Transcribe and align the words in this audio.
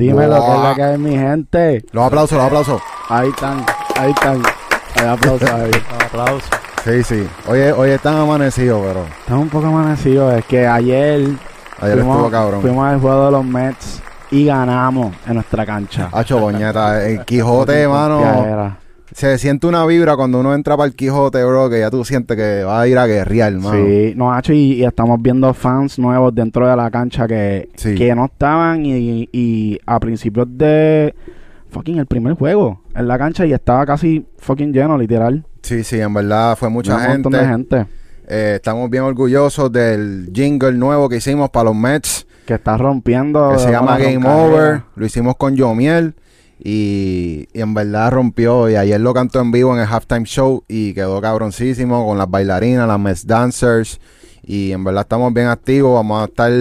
Dime 0.00 0.26
lo 0.26 0.34
que 0.42 0.52
es 0.54 0.62
la 0.62 0.74
que 0.74 0.82
hay, 0.82 0.98
mi 0.98 1.10
gente. 1.10 1.84
Los 1.92 2.06
aplausos, 2.06 2.38
los 2.38 2.46
aplausos. 2.46 2.82
Ahí 3.10 3.28
están, 3.28 3.66
ahí 3.98 4.10
están. 4.10 4.42
Hay 4.94 5.06
aplausos 5.06 5.50
ahí. 5.50 5.70
Un 5.94 6.02
aplauso. 6.02 6.46
Sí, 6.82 7.02
sí. 7.02 7.28
Hoy, 7.46 7.60
hoy 7.76 7.90
están 7.90 8.16
amanecidos, 8.16 8.82
pero 8.82 9.04
Estamos 9.20 9.42
un 9.42 9.50
poco 9.50 9.66
amanecidos. 9.66 10.32
Es 10.32 10.44
que 10.46 10.66
ayer, 10.66 11.28
ayer 11.82 11.98
estuvo 11.98 12.30
cabrón. 12.30 12.62
fuimos 12.62 12.86
al 12.88 12.98
juego 12.98 13.26
de 13.26 13.30
los 13.32 13.44
Mets 13.44 14.00
y 14.30 14.46
ganamos 14.46 15.14
en 15.26 15.34
nuestra 15.34 15.66
cancha. 15.66 16.08
Hacho, 16.12 16.38
boñeta. 16.38 17.06
El 17.06 17.22
Quijote, 17.26 17.82
Ya 17.82 17.88
mano. 17.90 18.76
Se 19.12 19.38
siente 19.38 19.66
una 19.66 19.84
vibra 19.86 20.16
cuando 20.16 20.40
uno 20.40 20.54
entra 20.54 20.76
para 20.76 20.86
el 20.86 20.94
Quijote, 20.94 21.42
bro, 21.44 21.68
que 21.68 21.80
ya 21.80 21.90
tú 21.90 22.04
sientes 22.04 22.36
que 22.36 22.62
va 22.64 22.80
a 22.82 22.86
ir 22.88 22.96
a 22.98 23.06
guerrear, 23.06 23.52
mano. 23.54 23.84
Sí, 23.84 24.12
no, 24.16 24.32
Hacho, 24.32 24.52
y, 24.52 24.74
y 24.74 24.84
estamos 24.84 25.20
viendo 25.20 25.52
fans 25.54 25.98
nuevos 25.98 26.34
dentro 26.34 26.66
de 26.68 26.76
la 26.76 26.90
cancha 26.90 27.26
que, 27.26 27.68
Sí. 27.76 27.94
que 27.94 28.14
no 28.14 28.26
estaban 28.26 28.86
y, 28.86 29.28
y 29.32 29.78
a 29.86 29.98
principios 29.98 30.46
de 30.50 31.14
fucking 31.70 31.98
el 31.98 32.06
primer 32.06 32.34
juego 32.34 32.82
en 32.94 33.08
la 33.08 33.18
cancha 33.18 33.44
y 33.46 33.52
estaba 33.52 33.84
casi 33.86 34.26
fucking 34.38 34.72
lleno, 34.72 34.96
literal. 34.96 35.44
Sí, 35.62 35.82
sí, 35.84 36.00
en 36.00 36.14
verdad 36.14 36.56
fue 36.56 36.68
mucha 36.70 36.94
Un 36.94 37.00
gente. 37.00 37.12
montón 37.14 37.32
de 37.32 37.46
gente 37.46 37.86
Eh, 38.28 38.52
estamos 38.56 38.88
bien 38.90 39.02
orgullosos 39.02 39.70
del 39.72 40.30
jingle 40.32 40.72
nuevo 40.72 41.08
que 41.08 41.16
hicimos 41.16 41.50
para 41.50 41.64
los 41.64 41.74
Mets, 41.76 42.26
que 42.46 42.54
está 42.54 42.76
rompiendo. 42.76 43.50
que 43.52 43.58
se 43.58 43.70
llama 43.72 43.98
Game. 43.98 44.26
Over. 44.26 44.82
Lo 44.94 45.04
hicimos 45.06 45.34
con 45.36 45.56
Yomiel 45.56 46.14
y, 46.62 47.48
en 47.54 47.74
verdad 47.74 48.12
rompió. 48.12 48.68
Y 48.68 48.76
ayer 48.76 49.00
lo 49.00 49.14
cantó 49.14 49.40
en 49.40 49.50
vivo 49.50 49.74
en 49.74 49.80
el 49.80 49.88
halftime 49.88 50.24
show 50.24 50.64
y 50.68 50.92
quedó 50.94 51.20
cabroncísimo 51.20 52.06
con 52.06 52.18
las 52.18 52.30
bailarinas, 52.30 52.86
las 52.86 53.00
Mets 53.00 53.26
Dancers. 53.26 54.00
Y 54.42 54.72
en 54.72 54.84
verdad 54.84 55.02
estamos 55.02 55.32
bien 55.32 55.48
activos. 55.48 55.94
Vamos 55.94 56.22
a 56.22 56.24
estar 56.26 56.52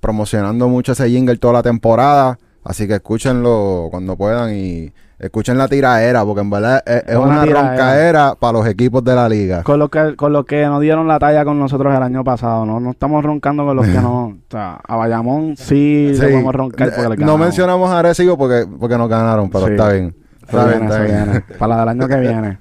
promocionando 0.00 0.68
mucho 0.68 0.92
ese 0.92 1.08
jingle 1.08 1.36
toda 1.36 1.54
la 1.54 1.62
temporada. 1.62 2.38
Así 2.62 2.86
que 2.86 2.94
escúchenlo 2.94 3.88
cuando 3.90 4.16
puedan 4.16 4.54
y 4.54 4.92
escuchen 5.20 5.58
la 5.58 5.68
tiraera, 5.68 6.24
porque 6.24 6.40
en 6.40 6.50
verdad 6.50 6.82
es, 6.86 7.16
una 7.16 7.44
roncaera 7.44 8.34
para 8.38 8.54
los 8.54 8.66
equipos 8.66 9.04
de 9.04 9.14
la 9.14 9.28
liga. 9.28 9.62
Con 9.62 9.78
lo 9.78 9.88
que 9.88 10.16
con 10.16 10.32
lo 10.32 10.44
que 10.44 10.64
nos 10.66 10.80
dieron 10.80 11.06
la 11.06 11.18
talla 11.18 11.44
con 11.44 11.58
nosotros 11.58 11.94
el 11.94 12.02
año 12.02 12.24
pasado, 12.24 12.64
¿no? 12.66 12.80
No 12.80 12.90
estamos 12.90 13.24
roncando 13.24 13.64
con 13.64 13.76
los 13.76 13.86
que 13.86 14.00
no. 14.00 14.36
O 14.50 14.50
sea, 14.50 14.80
a 14.86 14.96
Bayamón 14.96 15.56
sí, 15.56 16.10
Sí. 16.14 16.20
podemos 16.20 16.54
roncar 16.54 16.88
porque 16.88 17.02
le 17.02 17.08
no 17.08 17.16
ganamos. 17.20 17.40
mencionamos 17.40 17.90
a 17.90 17.98
Arecibo 18.00 18.36
porque, 18.36 18.66
porque 18.80 18.98
nos 18.98 19.08
ganaron, 19.08 19.48
pero 19.50 19.66
Sí. 19.66 19.72
está 19.72 19.92
bien. 19.92 20.14
Está 20.42 20.66
bien, 20.66 20.82
está 20.82 21.02
bien. 21.02 21.24
viene. 21.24 21.40
Para 21.58 21.74
la 21.74 21.80
del 21.80 21.88
año 21.90 22.08
que 22.08 22.16
viene. 22.20 22.58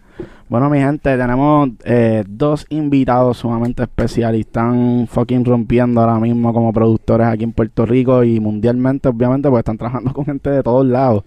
Bueno, 0.50 0.68
mi 0.70 0.80
gente, 0.80 1.16
tenemos 1.16 1.70
eh, 1.84 2.24
dos 2.28 2.66
invitados 2.70 3.38
sumamente 3.38 3.84
especiales. 3.84 4.42
Están 4.42 5.08
fucking 5.08 5.46
rompiendo 5.46 6.02
ahora 6.02 6.20
mismo 6.20 6.52
como 6.54 6.74
productores 6.74 7.28
aquí 7.28 7.44
en 7.44 7.54
Puerto 7.54 7.86
Rico 7.86 8.24
y 8.24 8.40
mundialmente, 8.40 9.10
obviamente, 9.10 9.48
porque 9.48 9.60
están 9.60 9.78
trabajando 9.78 10.12
con 10.12 10.26
gente 10.26 10.50
de 10.50 10.64
todos 10.64 10.86
lados. 10.88 11.24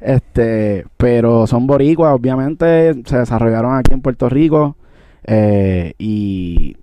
Este, 0.00 0.86
pero 0.96 1.46
son 1.46 1.66
boricuas, 1.66 2.14
obviamente, 2.14 2.94
se 3.04 3.18
desarrollaron 3.18 3.76
aquí 3.76 3.92
en 3.92 4.02
Puerto 4.02 4.28
Rico 4.28 4.76
eh, 5.24 5.94
y 5.98 6.76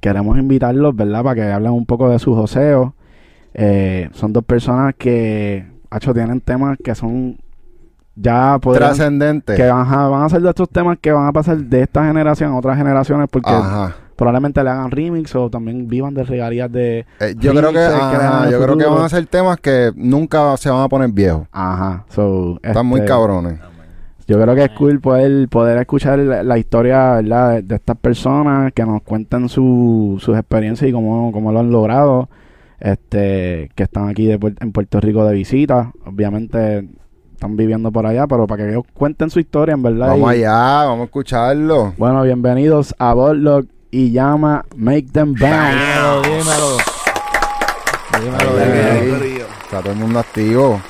queremos 0.00 0.38
invitarlos, 0.38 0.94
¿verdad? 0.94 1.22
Para 1.22 1.34
que 1.34 1.52
hablen 1.52 1.72
un 1.72 1.86
poco 1.86 2.10
de 2.10 2.18
sus 2.18 2.36
joseos. 2.36 2.92
Eh, 3.54 4.10
son 4.12 4.32
dos 4.32 4.44
personas 4.44 4.94
que, 4.96 5.66
hacho, 5.90 6.14
tienen 6.14 6.40
temas 6.40 6.78
que 6.82 6.94
son 6.94 7.38
ya 8.20 8.58
Trascendente. 8.60 9.54
que 9.54 9.66
van 9.68 9.86
a, 9.92 10.08
van 10.08 10.22
a 10.24 10.28
ser 10.28 10.42
de 10.42 10.48
estos 10.48 10.68
temas 10.68 10.98
que 11.00 11.12
van 11.12 11.26
a 11.26 11.32
pasar 11.32 11.56
de 11.58 11.82
esta 11.82 12.04
generación 12.06 12.52
a 12.52 12.56
otras 12.58 12.76
generaciones 12.76 13.28
porque 13.30 13.50
Ajá. 13.50 13.94
probablemente 14.16 14.62
le 14.64 14.70
hagan 14.70 14.90
remix 14.90 15.34
o 15.36 15.48
también 15.48 15.86
vivan 15.88 16.14
de 16.14 16.24
regalías 16.24 16.70
de 16.72 17.06
Eh, 17.20 17.34
yo 17.38 17.52
creo 17.54 17.72
que, 17.72 17.78
ajá, 17.78 18.50
yo 18.50 18.60
creo 18.62 18.76
que 18.76 18.84
van 18.86 19.04
a 19.04 19.08
ser 19.08 19.26
temas 19.26 19.58
que 19.58 19.92
nunca 19.94 20.56
se 20.56 20.68
van 20.70 20.82
a 20.82 20.88
poner 20.88 21.10
viejos. 21.10 21.46
ajá 21.52 22.04
so, 22.08 22.58
Están 22.62 22.86
muy 22.86 23.00
este, 23.00 23.08
cabrones. 23.12 23.58
yo 24.26 24.40
creo 24.42 24.54
que 24.54 24.64
es 24.64 24.70
cool 24.72 25.00
poder 25.00 25.48
poder 25.48 25.78
escuchar 25.78 26.18
la, 26.18 26.42
la 26.42 26.58
historia 26.58 27.14
¿verdad? 27.14 27.52
De, 27.54 27.62
de 27.62 27.74
estas 27.76 27.96
personas 27.96 28.72
que 28.72 28.84
nos 28.84 29.02
cuentan 29.02 29.48
su, 29.48 30.16
sus 30.20 30.36
experiencias 30.36 30.88
y 30.88 30.92
cómo, 30.92 31.30
cómo 31.32 31.52
lo 31.52 31.60
han 31.60 31.70
logrado 31.70 32.28
este 32.80 33.70
que 33.74 33.82
están 33.84 34.08
aquí 34.08 34.26
de, 34.26 34.38
en 34.60 34.72
Puerto 34.72 35.00
Rico 35.00 35.24
de 35.24 35.34
visita 35.34 35.92
obviamente 36.06 36.88
están 37.38 37.56
viviendo 37.56 37.92
por 37.92 38.04
allá 38.04 38.26
pero 38.26 38.48
para 38.48 38.64
que 38.64 38.70
ellos 38.70 38.82
cuenten 38.92 39.30
su 39.30 39.38
historia 39.38 39.72
en 39.72 39.82
verdad 39.84 40.08
Vamos 40.08 40.34
y- 40.34 40.38
allá, 40.38 40.84
vamos 40.86 41.02
a 41.02 41.04
escucharlo. 41.04 41.94
Bueno, 41.96 42.22
bienvenidos 42.24 42.96
a 42.98 43.14
Borlock 43.14 43.66
y 43.92 44.10
llama 44.10 44.64
Make 44.76 45.06
Them 45.12 45.34
Bounce. 45.34 45.46
Dímelo, 45.46 46.22
dímelo. 46.22 46.76
Dímelo, 48.20 48.58
Ahí, 48.58 48.70
dímelo. 49.06 49.24
ahí. 49.24 49.42
Está 49.62 49.80
todo 49.80 49.92
el 49.92 49.98
mundo 50.00 50.18
activo. 50.18 50.80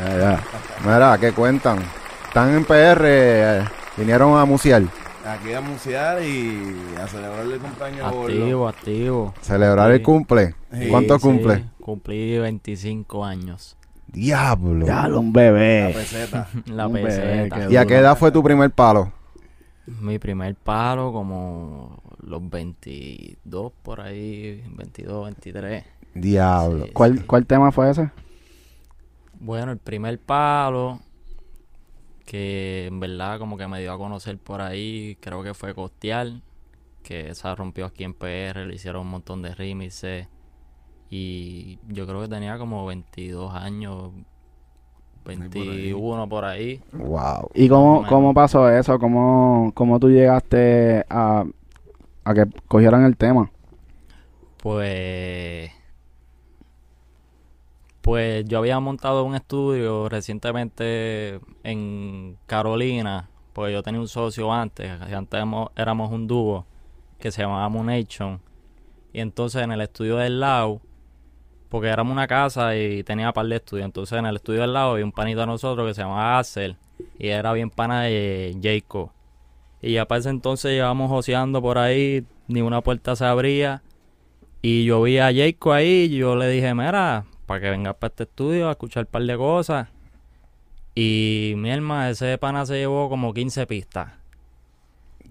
Ya, 0.00 0.18
ya. 0.18 0.40
Mira, 0.84 1.18
¿qué 1.18 1.30
cuentan? 1.32 1.78
Están 2.26 2.52
en 2.56 2.64
PR, 2.64 3.00
eh, 3.04 3.64
vinieron 3.96 4.36
a 4.36 4.44
musear, 4.44 4.82
Aquí 5.24 5.52
a 5.52 5.60
musear 5.60 6.20
y 6.22 6.76
a 7.00 7.06
celebrar 7.08 7.40
el 7.46 7.58
cumpleaños 7.58 8.12
Borlo. 8.12 8.34
Activo, 8.36 8.68
activo. 8.68 9.34
celebrar 9.40 9.90
el 9.92 10.02
cumple. 10.02 10.54
Sí, 10.72 10.88
¿Cuánto 10.88 11.16
Sí, 11.18 11.22
cumple? 11.22 11.64
Cumplí 11.80 12.38
25 12.38 13.24
años. 13.24 13.75
Diablo. 14.08 14.86
Ya, 14.86 15.06
un 15.08 15.32
La 15.32 15.40
bebé. 15.42 15.92
peseta. 15.94 16.48
La 16.66 16.86
Un 16.86 16.94
bebé, 16.94 17.08
peseta. 17.08 17.68
qué 17.68 17.72
¿Y 17.74 17.76
a 17.76 17.86
qué 17.86 17.96
edad 17.96 18.16
fue 18.16 18.30
tu 18.32 18.42
primer 18.42 18.70
palo? 18.70 19.12
Mi 19.86 20.18
primer 20.18 20.54
palo 20.56 21.12
como 21.12 22.02
los 22.20 22.48
22 22.50 23.72
por 23.82 24.00
ahí, 24.00 24.62
22, 24.74 25.24
23. 25.26 25.84
Diablo. 26.14 26.86
Sí, 26.86 26.92
¿Cuál, 26.92 27.18
sí. 27.18 27.24
¿Cuál 27.26 27.46
tema 27.46 27.70
fue 27.72 27.90
ese? 27.90 28.10
Bueno, 29.38 29.72
el 29.72 29.78
primer 29.78 30.18
palo 30.18 31.00
que 32.24 32.86
en 32.86 32.98
verdad 32.98 33.38
como 33.38 33.56
que 33.56 33.68
me 33.68 33.80
dio 33.80 33.92
a 33.92 33.98
conocer 33.98 34.38
por 34.38 34.60
ahí, 34.60 35.16
creo 35.20 35.42
que 35.44 35.54
fue 35.54 35.74
Costial, 35.74 36.42
que 37.04 37.30
esa 37.30 37.54
rompió 37.54 37.86
aquí 37.86 38.02
en 38.04 38.14
PR, 38.14 38.66
le 38.66 38.74
hicieron 38.74 39.02
un 39.02 39.08
montón 39.10 39.42
de 39.42 39.54
remixes 39.54 40.26
y 41.10 41.78
yo 41.88 42.06
creo 42.06 42.22
que 42.22 42.28
tenía 42.28 42.58
como 42.58 42.86
22 42.86 43.54
años, 43.54 44.12
21 45.24 46.28
por 46.28 46.44
ahí. 46.44 46.80
Wow. 46.92 47.50
¿Y 47.54 47.68
cómo, 47.68 48.06
cómo 48.08 48.34
pasó 48.34 48.68
eso? 48.70 48.98
¿Cómo, 48.98 49.72
¿Cómo 49.74 49.98
tú 49.98 50.10
llegaste 50.10 51.04
a, 51.08 51.44
a 52.24 52.34
que 52.34 52.46
cogieran 52.68 53.04
el 53.04 53.16
tema? 53.16 53.50
Pues 54.62 55.70
pues 58.06 58.44
yo 58.44 58.58
había 58.58 58.78
montado 58.78 59.24
un 59.24 59.34
estudio 59.34 60.08
recientemente 60.08 61.40
en 61.64 62.38
Carolina, 62.46 63.28
porque 63.52 63.72
yo 63.72 63.82
tenía 63.82 64.00
un 64.00 64.06
socio 64.06 64.52
antes, 64.52 64.88
antes 64.88 65.36
éramos, 65.36 65.70
éramos 65.74 66.12
un 66.12 66.28
dúo 66.28 66.66
que 67.18 67.32
se 67.32 67.42
llamaba 67.42 67.68
Moonation. 67.68 68.40
Y 69.12 69.18
entonces 69.18 69.60
en 69.60 69.72
el 69.72 69.80
estudio 69.80 70.18
del 70.18 70.38
lado, 70.38 70.80
porque 71.68 71.88
éramos 71.88 72.12
una 72.12 72.26
casa 72.26 72.76
y 72.76 73.02
tenía 73.02 73.32
par 73.32 73.46
de 73.46 73.56
estudios, 73.56 73.84
entonces 73.84 74.18
en 74.18 74.26
el 74.26 74.36
estudio 74.36 74.60
del 74.60 74.72
lado 74.72 74.92
había 74.92 75.04
un 75.04 75.12
panito 75.12 75.40
de 75.40 75.46
nosotros 75.46 75.86
que 75.86 75.94
se 75.94 76.02
llamaba 76.02 76.38
Axel 76.38 76.76
y 77.18 77.28
era 77.28 77.52
bien 77.52 77.70
pana 77.70 78.02
de 78.02 78.56
Jacob. 78.62 79.10
Y 79.82 79.92
ya 79.92 80.06
para 80.06 80.20
ese 80.20 80.30
entonces 80.30 80.72
llevamos 80.72 81.10
joseando 81.10 81.60
por 81.60 81.78
ahí, 81.78 82.24
ni 82.48 82.62
una 82.62 82.80
puerta 82.80 83.14
se 83.16 83.24
abría. 83.24 83.82
Y 84.62 84.84
yo 84.84 85.02
vi 85.02 85.18
a 85.18 85.32
Jacob 85.32 85.72
ahí 85.72 86.08
y 86.10 86.16
yo 86.16 86.34
le 86.34 86.48
dije, 86.48 86.74
mira, 86.74 87.24
para 87.46 87.60
que 87.60 87.70
vengas 87.70 87.94
para 87.94 88.08
este 88.08 88.24
estudio 88.24 88.68
a 88.68 88.72
escuchar 88.72 89.04
un 89.04 89.10
par 89.10 89.22
de 89.22 89.36
cosas. 89.36 89.88
Y 90.94 91.54
mi 91.56 91.70
hermano, 91.70 92.08
ese 92.08 92.38
pana 92.38 92.64
se 92.64 92.74
llevó 92.78 93.08
como 93.08 93.34
15 93.34 93.66
pistas. 93.66 94.12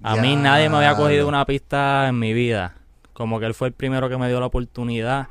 A 0.03 0.16
mí 0.17 0.35
nadie 0.35 0.69
me 0.69 0.78
había 0.78 0.96
cogido 0.96 1.28
una 1.28 1.46
pista 1.46 2.07
en 2.07 2.19
mi 2.19 2.34
vida. 2.34 2.75
Como 3.13 3.40
que 3.40 3.47
él 3.47 3.53
fue 3.53 3.69
el 3.69 3.73
primero 3.73 4.07
que 4.07 4.17
me 4.17 4.28
dio 4.28 4.40
la 4.40 4.46
oportunidad. 4.46 5.29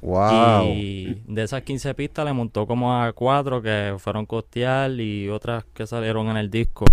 Wow. 0.00 0.64
Y 0.68 1.22
de 1.26 1.42
esas 1.42 1.62
15 1.62 1.94
pistas 1.94 2.24
le 2.24 2.32
montó 2.32 2.66
como 2.66 2.94
a 3.02 3.12
cuatro 3.12 3.60
que 3.60 3.94
fueron 3.98 4.26
costear 4.26 4.90
y 4.92 5.28
otras 5.28 5.64
que 5.74 5.86
salieron 5.86 6.28
en 6.28 6.36
el 6.36 6.50
disco. 6.50 6.84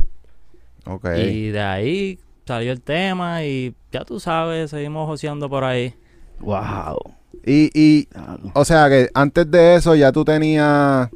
Ok. 0.87 1.07
Y 1.17 1.49
de 1.49 1.61
ahí 1.61 2.19
salió 2.45 2.71
el 2.71 2.81
tema 2.81 3.43
y 3.43 3.75
ya 3.91 4.03
tú 4.05 4.19
sabes, 4.19 4.71
seguimos 4.71 5.07
joseando 5.07 5.49
por 5.49 5.63
ahí. 5.63 5.93
Wow. 6.39 6.97
Y, 7.45 7.69
y, 7.79 8.07
o 8.53 8.65
sea 8.65 8.89
que 8.89 9.09
antes 9.13 9.49
de 9.49 9.75
eso 9.75 9.93
ya 9.95 10.11
tú 10.11 10.25
tenías, 10.25 11.09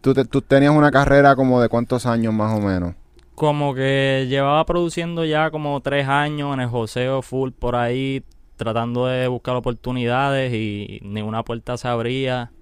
tú, 0.00 0.14
te- 0.14 0.24
tú 0.24 0.42
tenías 0.42 0.72
una 0.72 0.90
carrera 0.90 1.36
como 1.36 1.60
de 1.60 1.68
cuántos 1.68 2.06
años 2.06 2.34
más 2.34 2.56
o 2.56 2.60
menos. 2.60 2.94
Como 3.36 3.74
que 3.74 4.26
llevaba 4.28 4.64
produciendo 4.66 5.24
ya 5.24 5.50
como 5.50 5.80
tres 5.80 6.08
años 6.08 6.54
en 6.54 6.60
el 6.60 6.68
joseo 6.68 7.20
full 7.22 7.50
por 7.50 7.76
ahí, 7.76 8.24
tratando 8.56 9.06
de 9.06 9.28
buscar 9.28 9.56
oportunidades 9.56 10.52
y 10.52 11.00
ninguna 11.02 11.42
puerta 11.44 11.76
se 11.76 11.88
abría. 11.88 12.52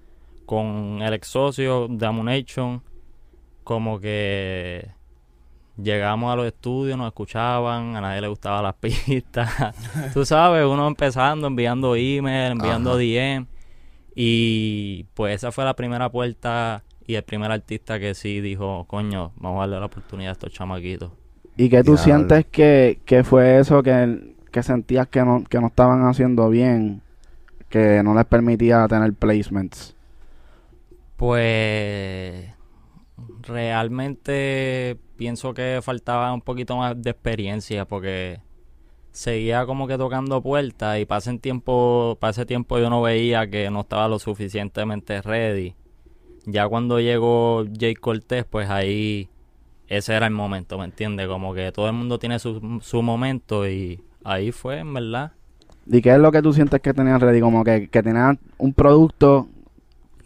Con 0.45 1.01
el 1.01 1.13
ex 1.13 1.27
socio 1.29 1.87
de 1.89 2.05
Amunation, 2.05 2.83
como 3.63 3.99
que 3.99 4.91
llegamos 5.81 6.31
a 6.31 6.35
los 6.35 6.45
estudios, 6.45 6.97
nos 6.97 7.07
escuchaban, 7.07 7.95
a 7.95 8.01
nadie 8.01 8.21
le 8.21 8.27
gustaban 8.27 8.63
las 8.63 8.75
pistas. 8.79 9.49
Tú 10.13 10.23
sabes, 10.25 10.65
uno 10.65 10.87
empezando, 10.87 11.47
enviando 11.47 11.95
email, 11.95 12.51
enviando 12.51 12.91
Ajá. 12.91 12.99
DM. 12.99 13.47
Y 14.15 15.05
pues 15.13 15.35
esa 15.35 15.51
fue 15.51 15.65
la 15.65 15.75
primera 15.75 16.09
puerta 16.09 16.83
y 17.07 17.15
el 17.15 17.23
primer 17.23 17.51
artista 17.51 17.99
que 17.99 18.15
sí 18.15 18.39
dijo, 18.39 18.85
coño, 18.87 19.31
vamos 19.37 19.57
a 19.57 19.61
darle 19.61 19.79
la 19.79 19.85
oportunidad 19.87 20.29
a 20.29 20.33
estos 20.33 20.53
chamaquitos. 20.53 21.11
¿Y 21.57 21.69
que 21.69 21.83
tú 21.83 21.95
Diablo. 21.95 21.97
sientes 21.97 22.45
que, 22.45 22.99
que 23.05 23.23
fue 23.23 23.59
eso 23.59 23.81
que, 23.83 24.34
que 24.55 24.63
sentías 24.63 25.05
que 25.09 25.21
no, 25.21 25.43
que 25.43 25.59
no 25.59 25.67
estaban 25.67 26.07
haciendo 26.07 26.49
bien? 26.49 27.01
Que 27.67 28.01
no 28.03 28.15
les 28.15 28.23
permitía 28.23 28.87
tener 28.87 29.13
placements. 29.13 29.97
Pues 31.17 32.45
realmente 33.41 34.97
pienso 35.17 35.53
que 35.53 35.81
faltaba 35.83 36.33
un 36.33 36.39
poquito 36.39 36.77
más 36.77 37.01
de 37.01 37.09
experiencia 37.09 37.83
porque 37.83 38.39
seguía 39.11 39.65
como 39.65 39.87
que 39.87 39.97
tocando 39.97 40.41
puertas 40.41 40.99
y 40.99 41.05
pasa 41.05 41.35
tiempo, 41.35 42.17
para 42.21 42.31
ese 42.31 42.45
tiempo 42.45 42.79
yo 42.79 42.89
no 42.89 43.01
veía 43.01 43.49
que 43.49 43.69
no 43.69 43.81
estaba 43.81 44.07
lo 44.07 44.19
suficientemente 44.19 45.21
ready. 45.21 45.75
Ya 46.45 46.65
cuando 46.69 47.01
llegó 47.01 47.65
Jay 47.77 47.95
Cortés, 47.95 48.45
pues 48.45 48.69
ahí 48.69 49.27
ese 49.89 50.13
era 50.13 50.27
el 50.27 50.33
momento, 50.33 50.77
¿me 50.77 50.85
entiendes? 50.85 51.27
Como 51.27 51.53
que 51.53 51.73
todo 51.73 51.87
el 51.87 51.93
mundo 51.93 52.19
tiene 52.19 52.39
su, 52.39 52.79
su 52.81 53.01
momento 53.01 53.67
y 53.67 53.99
ahí 54.25 54.51
fue, 54.51 54.79
en 54.79 54.93
verdad. 54.93 55.31
¿Y 55.87 56.01
qué 56.01 56.11
es 56.13 56.17
lo 56.19 56.31
que 56.31 56.41
tú 56.41 56.51
sientes 56.51 56.81
que 56.81 56.93
tenían 56.93 57.19
ready? 57.21 57.39
Como 57.39 57.63
que, 57.63 57.87
que 57.89 58.03
tenían 58.03 58.39
un 58.57 58.73
producto 58.73 59.47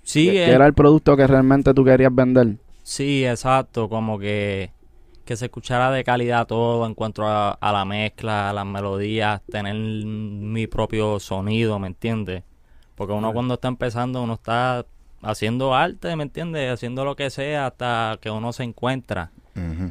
Sí, 0.03 0.25
que, 0.25 0.31
eh, 0.41 0.45
que 0.45 0.51
era 0.51 0.65
el 0.65 0.73
producto 0.73 1.15
que 1.15 1.27
realmente 1.27 1.73
tú 1.73 1.83
querías 1.83 2.13
vender. 2.15 2.55
Sí, 2.83 3.25
exacto, 3.25 3.89
como 3.89 4.17
que, 4.17 4.71
que 5.25 5.35
se 5.35 5.45
escuchara 5.45 5.91
de 5.91 6.03
calidad 6.03 6.47
todo 6.47 6.85
en 6.87 6.95
cuanto 6.95 7.25
a, 7.27 7.51
a 7.51 7.71
la 7.71 7.85
mezcla, 7.85 8.49
a 8.49 8.53
las 8.53 8.65
melodías, 8.65 9.41
tener 9.49 9.75
mi 9.75 10.65
propio 10.65 11.19
sonido, 11.19 11.77
¿me 11.77 11.87
entiendes? 11.87 12.43
Porque 12.95 13.13
uno 13.13 13.31
cuando 13.33 13.53
está 13.55 13.67
empezando, 13.67 14.23
uno 14.23 14.33
está 14.33 14.85
haciendo 15.21 15.75
arte, 15.75 16.15
¿me 16.15 16.23
entiendes? 16.23 16.71
Haciendo 16.73 17.05
lo 17.05 17.15
que 17.15 17.29
sea 17.29 17.67
hasta 17.67 18.17
que 18.21 18.31
uno 18.31 18.53
se 18.53 18.63
encuentra. 18.63 19.31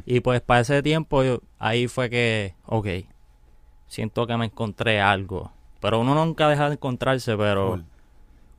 Y 0.05 0.19
pues 0.21 0.41
para 0.41 0.61
ese 0.61 0.81
tiempo, 0.81 1.23
yo- 1.23 1.41
ahí 1.59 1.87
fue 1.87 2.09
que, 2.09 2.55
ok, 2.65 2.87
siento 3.89 4.25
que 4.25 4.37
me 4.37 4.45
encontré 4.45 5.01
algo. 5.01 5.51
Pero 5.81 5.99
uno 5.99 6.15
nunca 6.15 6.47
deja 6.47 6.69
de 6.69 6.75
encontrarse, 6.75 7.35
pero 7.35 7.81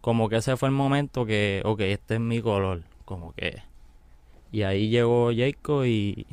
como 0.02 0.28
que 0.28 0.36
ese 0.36 0.56
fue 0.56 0.68
el 0.68 0.74
momento 0.74 1.24
que, 1.24 1.62
ok, 1.64 1.80
este 1.80 2.14
es 2.14 2.20
mi 2.20 2.42
color, 2.42 2.82
como 3.06 3.32
que... 3.32 3.62
Y 4.52 4.62
ahí 4.62 4.88
llegó 4.88 5.30
Jacob 5.34 5.84
y, 5.84 6.26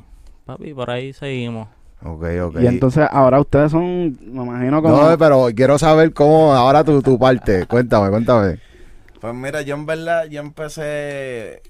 papi, 0.46 0.74
por 0.74 0.90
ahí 0.90 1.14
seguimos. 1.14 1.68
Ok, 2.04 2.26
ok. 2.42 2.56
Y 2.62 2.68
entonces 2.68 3.08
ahora 3.12 3.40
ustedes 3.40 3.72
son, 3.72 4.18
me 4.22 4.44
imagino 4.44 4.82
como... 4.82 4.98
No, 4.98 5.18
pero 5.18 5.50
quiero 5.56 5.78
saber 5.78 6.14
cómo 6.14 6.54
ahora 6.54 6.84
tu, 6.84 7.02
tu 7.02 7.20
parte. 7.20 7.66
Cuéntame, 7.68 8.10
cuéntame. 8.10 8.60
Pues 9.20 9.34
mira, 9.34 9.62
yo 9.62 9.76
en 9.76 9.86
verdad, 9.86 10.26
yo 10.26 10.42
empecé 10.42 11.62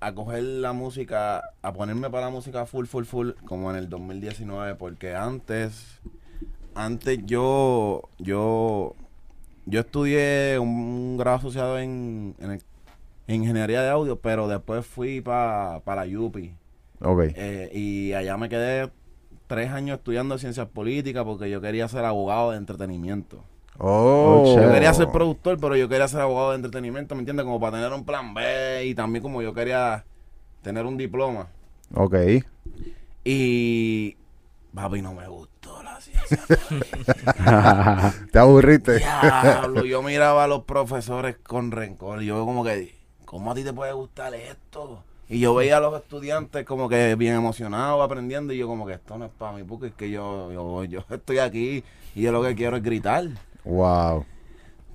a 0.00 0.14
coger 0.14 0.42
la 0.44 0.72
música, 0.72 1.42
a 1.62 1.72
ponerme 1.72 2.10
para 2.10 2.26
la 2.26 2.30
música 2.30 2.66
full, 2.66 2.86
full, 2.86 3.04
full, 3.04 3.30
como 3.46 3.70
en 3.70 3.76
el 3.76 3.88
2019, 3.88 4.74
porque 4.76 5.14
antes, 5.14 6.00
antes 6.74 7.18
yo, 7.26 8.02
yo, 8.18 8.94
yo 9.66 9.80
estudié 9.80 10.58
un 10.58 11.16
grado 11.18 11.38
asociado 11.38 11.78
en, 11.78 12.34
en, 12.38 12.52
el- 12.52 12.62
en 13.26 13.42
ingeniería 13.42 13.82
de 13.82 13.90
audio, 13.90 14.16
pero 14.20 14.48
después 14.48 14.86
fui 14.86 15.20
para 15.20 15.80
la 15.86 16.06
UPI. 16.20 16.54
Ok. 17.00 17.20
Eh, 17.34 17.70
y 17.74 18.12
allá 18.14 18.36
me 18.36 18.48
quedé 18.48 18.90
tres 19.46 19.70
años 19.70 19.98
estudiando 19.98 20.38
ciencias 20.38 20.68
políticas 20.68 21.24
porque 21.24 21.50
yo 21.50 21.60
quería 21.60 21.88
ser 21.88 22.04
abogado 22.04 22.52
de 22.52 22.58
entretenimiento. 22.58 23.44
Oh, 23.78 24.42
Oh, 24.44 24.60
Yo 24.60 24.72
quería 24.72 24.92
ser 24.92 25.10
productor, 25.10 25.58
pero 25.60 25.76
yo 25.76 25.88
quería 25.88 26.08
ser 26.08 26.20
abogado 26.20 26.50
de 26.50 26.56
entretenimiento, 26.56 27.14
¿me 27.14 27.20
entiendes? 27.20 27.44
Como 27.44 27.60
para 27.60 27.76
tener 27.78 27.92
un 27.92 28.04
plan 28.04 28.34
B 28.34 28.84
y 28.86 28.94
también 28.94 29.22
como 29.22 29.40
yo 29.42 29.54
quería 29.54 30.04
tener 30.62 30.84
un 30.86 30.96
diploma. 30.96 31.48
Ok. 31.94 32.14
Y... 33.24 34.16
Papi, 34.74 35.00
no 35.02 35.14
me 35.14 35.26
gustó 35.28 35.82
la 35.82 36.00
ciencia. 36.00 36.38
¿Te 38.32 38.38
aburriste? 38.38 38.98
Diablo, 38.98 39.84
yo 39.84 40.02
miraba 40.02 40.44
a 40.44 40.48
los 40.48 40.64
profesores 40.64 41.36
con 41.38 41.70
rencor. 41.70 42.22
Y 42.22 42.26
yo 42.26 42.44
como 42.44 42.62
que, 42.64 42.94
¿cómo 43.24 43.50
a 43.50 43.54
ti 43.54 43.64
te 43.64 43.72
puede 43.72 43.92
gustar 43.92 44.34
esto? 44.34 45.02
Y 45.28 45.40
yo 45.40 45.54
veía 45.54 45.78
a 45.78 45.80
los 45.80 45.94
estudiantes 46.00 46.64
como 46.64 46.88
que 46.88 47.14
bien 47.16 47.34
emocionados 47.34 48.04
aprendiendo. 48.04 48.52
Y 48.52 48.58
yo 48.58 48.66
como 48.68 48.86
que 48.86 48.94
esto 48.94 49.18
no 49.18 49.24
es 49.26 49.32
para 49.32 49.56
mí, 49.56 49.64
porque 49.64 49.88
es 49.88 49.94
que 49.94 50.10
yo, 50.10 50.52
yo, 50.52 50.84
yo 50.84 51.04
estoy 51.10 51.38
aquí 51.38 51.82
y 52.14 52.22
yo 52.22 52.30
lo 52.32 52.42
que 52.42 52.54
quiero 52.54 52.76
es 52.76 52.82
gritar. 52.82 53.24
Wow. 53.68 54.24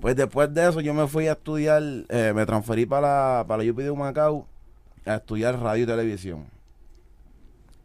Pues 0.01 0.15
después 0.15 0.53
de 0.53 0.67
eso 0.67 0.81
yo 0.81 0.93
me 0.93 1.07
fui 1.07 1.27
a 1.27 1.33
estudiar, 1.33 1.81
eh, 2.09 2.33
me 2.35 2.45
transferí 2.45 2.85
para 2.85 3.37
la, 3.37 3.45
para 3.47 3.63
la 3.63 3.71
UP 3.71 3.77
de 3.77 3.91
Humacao 3.91 4.47
a 5.05 5.15
estudiar 5.15 5.59
radio 5.59 5.83
y 5.83 5.87
televisión. 5.87 6.45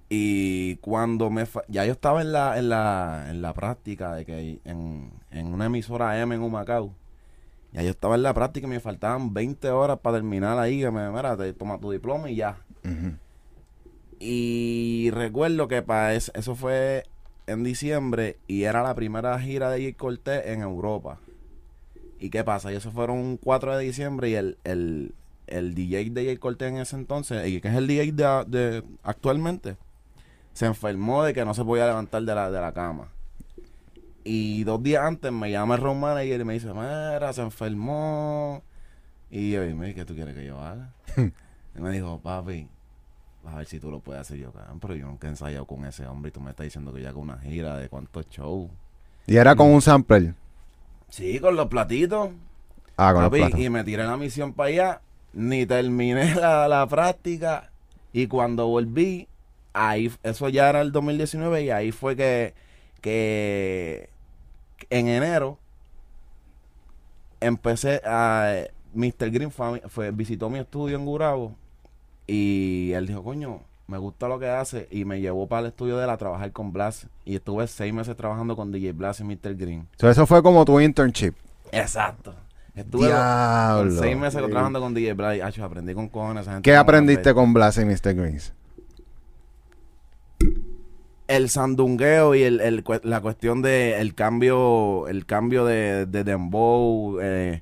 Y 0.09 0.77
cuando 0.77 1.29
me 1.31 1.45
fa- 1.45 1.65
ya 1.69 1.85
yo 1.85 1.93
estaba 1.93 2.23
en 2.23 2.33
la, 2.33 2.59
en 2.59 2.71
la, 2.71 3.27
en 3.29 3.43
la 3.43 3.53
práctica 3.53 4.15
de 4.15 4.25
que 4.25 4.59
en, 4.65 5.13
en 5.31 5.53
una 5.53 5.67
emisora 5.67 6.19
M 6.21 6.35
en 6.35 6.41
Humacao, 6.43 6.95
ya 7.73 7.83
yo 7.83 7.91
estaba 7.91 8.15
en 8.15 8.23
la 8.23 8.33
práctica 8.33 8.67
y 8.67 8.71
me 8.71 8.81
faltaban 8.81 9.35
20 9.35 9.69
horas 9.71 9.99
para 9.99 10.17
terminar 10.17 10.59
ahí, 10.59 10.81
que 10.81 10.91
me, 10.91 11.11
mira, 11.11 11.37
te 11.37 11.53
toma 11.53 11.79
tu 11.79 11.91
diploma 11.91 12.31
y 12.31 12.37
ya. 12.37 12.57
Y 14.19 15.11
recuerdo 15.13 15.69
que 15.69 15.83
para 15.83 16.15
eso, 16.15 16.33
eso 16.35 16.55
fue 16.57 17.05
en 17.49 17.65
diciembre 17.65 18.37
y 18.47 18.65
era 18.65 18.83
la 18.83 18.95
primera 18.95 19.39
gira 19.41 19.71
de 19.71 19.83
Jay 19.83 19.93
Cortés 19.95 20.47
en 20.47 20.61
Europa. 20.61 21.19
¿Y 22.21 22.31
qué 22.31 22.45
pasa? 22.45 22.73
Y 22.73 22.77
eso 22.77 22.91
fueron 22.91 23.19
un 23.19 23.37
4 23.37 23.77
de 23.77 23.85
diciembre 23.85 24.31
y 24.31 24.35
el, 24.35 24.59
el, 24.65 25.15
el 25.47 25.75
DJ 25.75 26.11
de 26.11 26.25
Jay 26.27 26.37
Cortés 26.37 26.69
en 26.69 26.79
ese 26.79 26.97
entonces, 26.97 27.47
y 27.49 27.61
que 27.61 27.69
es 27.69 27.75
el 27.75 27.87
DJ 27.87 28.13
de, 28.13 28.45
de 28.47 28.85
actualmente, 29.03 29.77
se 30.53 30.67
enfermó 30.67 31.23
de 31.25 31.33
que 31.33 31.45
no 31.45 31.55
se 31.55 31.65
podía 31.65 31.87
levantar 31.87 32.23
de 32.23 32.35
la, 32.35 32.51
de 32.51 32.61
la 32.61 32.73
cama. 32.73 33.09
Y 34.25 34.65
dos 34.65 34.83
días 34.83 35.05
antes 35.05 35.33
me 35.33 35.51
llama 35.51 35.77
el 35.77 35.81
road 35.81 35.95
manager 35.95 36.41
y 36.41 36.45
me 36.45 36.53
dice, 36.55 36.69
mira, 36.75 37.33
se 37.33 37.41
enfermó. 37.41 38.63
Y 39.31 39.53
yo, 39.53 39.63
dime, 39.63 39.95
¿qué 39.95 40.05
tú 40.05 40.15
quieres 40.15 40.35
que 40.35 40.45
yo 40.45 40.61
haga? 40.61 40.93
y 41.17 41.81
me 41.81 41.91
dijo, 41.93 42.21
papi, 42.21 42.69
a 43.47 43.57
ver 43.57 43.67
si 43.67 43.81
tú 43.81 43.91
lo 43.91 44.01
puedes 44.01 44.21
hacer 44.23 44.39
yo, 44.39 44.53
cabrón. 44.53 44.81
Pero 44.81 44.95
yo 44.95 45.07
nunca 45.07 45.27
he 45.27 45.31
ensayado 45.31 45.67
con 45.67 45.85
ese 45.85 46.07
hombre 46.07 46.29
y 46.31 46.33
tú 46.33 46.41
me 46.41 46.51
estás 46.51 46.65
diciendo 46.65 46.93
que 46.93 47.03
ya 47.03 47.13
con 47.13 47.23
una 47.23 47.39
gira 47.39 47.77
de 47.77 47.89
cuántos 47.89 48.29
shows. 48.29 48.71
Y 49.27 49.37
era 49.37 49.55
con 49.57 49.69
un 49.71 49.81
sampler. 49.83 50.35
Sí, 51.09 51.39
con 51.41 51.57
los 51.57 51.69
platitos. 51.69 52.31
Ah, 52.97 53.13
con 53.15 53.23
papi, 53.25 53.39
los 53.41 53.49
platos. 53.49 53.61
y 53.61 53.71
me 53.71 53.85
tiré 53.85 54.05
la 54.05 54.17
misión 54.17 54.53
para 54.53 54.69
allá. 54.69 55.01
Ni 55.33 55.67
terminé 55.67 56.35
la, 56.35 56.69
la 56.69 56.87
práctica. 56.87 57.71
Y 58.13 58.27
cuando 58.27 58.67
volví, 58.67 59.29
ahí, 59.73 60.11
eso 60.23 60.49
ya 60.49 60.69
era 60.69 60.81
el 60.81 60.93
2019 60.93 61.63
y 61.63 61.71
ahí 61.71 61.93
fue 61.93 62.17
que, 62.17 62.55
que 63.01 64.11
en 64.91 65.09
enero 65.09 65.59
empecé 67.41 68.01
a... 68.05 68.65
Mr. 68.95 69.31
Green 69.31 69.51
fue, 69.51 69.81
fue- 69.89 70.11
visitó 70.13 70.49
mi 70.49 70.59
estudio 70.59 70.97
en 70.97 71.05
Gurabo 71.05 71.55
y 72.29 72.93
él 72.93 73.07
dijo, 73.09 73.25
coño, 73.25 73.63
me 73.89 73.99
gusta 73.99 74.29
lo 74.29 74.39
que 74.39 74.49
hace 74.49 74.87
y 74.91 75.05
me 75.05 75.21
llevó 75.21 75.49
para 75.49 75.63
el 75.63 75.67
estudio 75.69 75.97
de 75.97 76.05
él 76.05 76.11
a 76.11 76.17
trabajar 76.19 76.53
con 76.53 76.73
Blas 76.73 77.09
y 77.25 77.35
estuve 77.37 77.67
seis 77.67 77.93
meses 77.93 78.15
trabajando 78.17 78.55
con 78.55 78.71
DJ 78.71 78.93
Blas 78.93 79.19
y 79.21 79.25
Mr. 79.25 79.55
Green. 79.57 79.89
So, 79.99 80.09
eso 80.11 80.27
fue 80.27 80.43
como 80.43 80.65
tu 80.65 80.79
internship. 80.79 81.33
Exacto. 81.73 82.35
Estuve 82.75 83.07
Diablo. 83.09 83.91
seis 84.01 84.17
meses 84.17 84.41
Sí. 84.41 84.47
trabajando 84.51 84.79
con 84.81 84.95
DJ 84.95 85.15
Blas 85.15 85.37
y 85.37 85.41
acho, 85.41 85.65
aprendí 85.65 85.95
con 85.95 86.09
cojones. 86.09 86.43
esa 86.43 86.53
gente 86.53 86.71
¿Qué 86.71 86.77
aprendiste 86.77 87.33
con 87.35 87.53
Blas 87.55 87.77
y 87.79 87.85
Mr. 87.85 88.15
Greens? 88.15 88.53
el 91.27 91.51
sandungueo 91.51 92.35
y 92.35 92.43
el, 92.43 92.61
el 92.61 92.85
la 93.03 93.21
cuestión 93.21 93.61
de 93.61 94.01
el 94.01 94.15
cambio 94.15 95.09
el 95.09 95.27
cambio 95.27 95.65
de, 95.67 96.07
de 96.07 96.25
dembow 96.25 97.19
eh, 97.21 97.61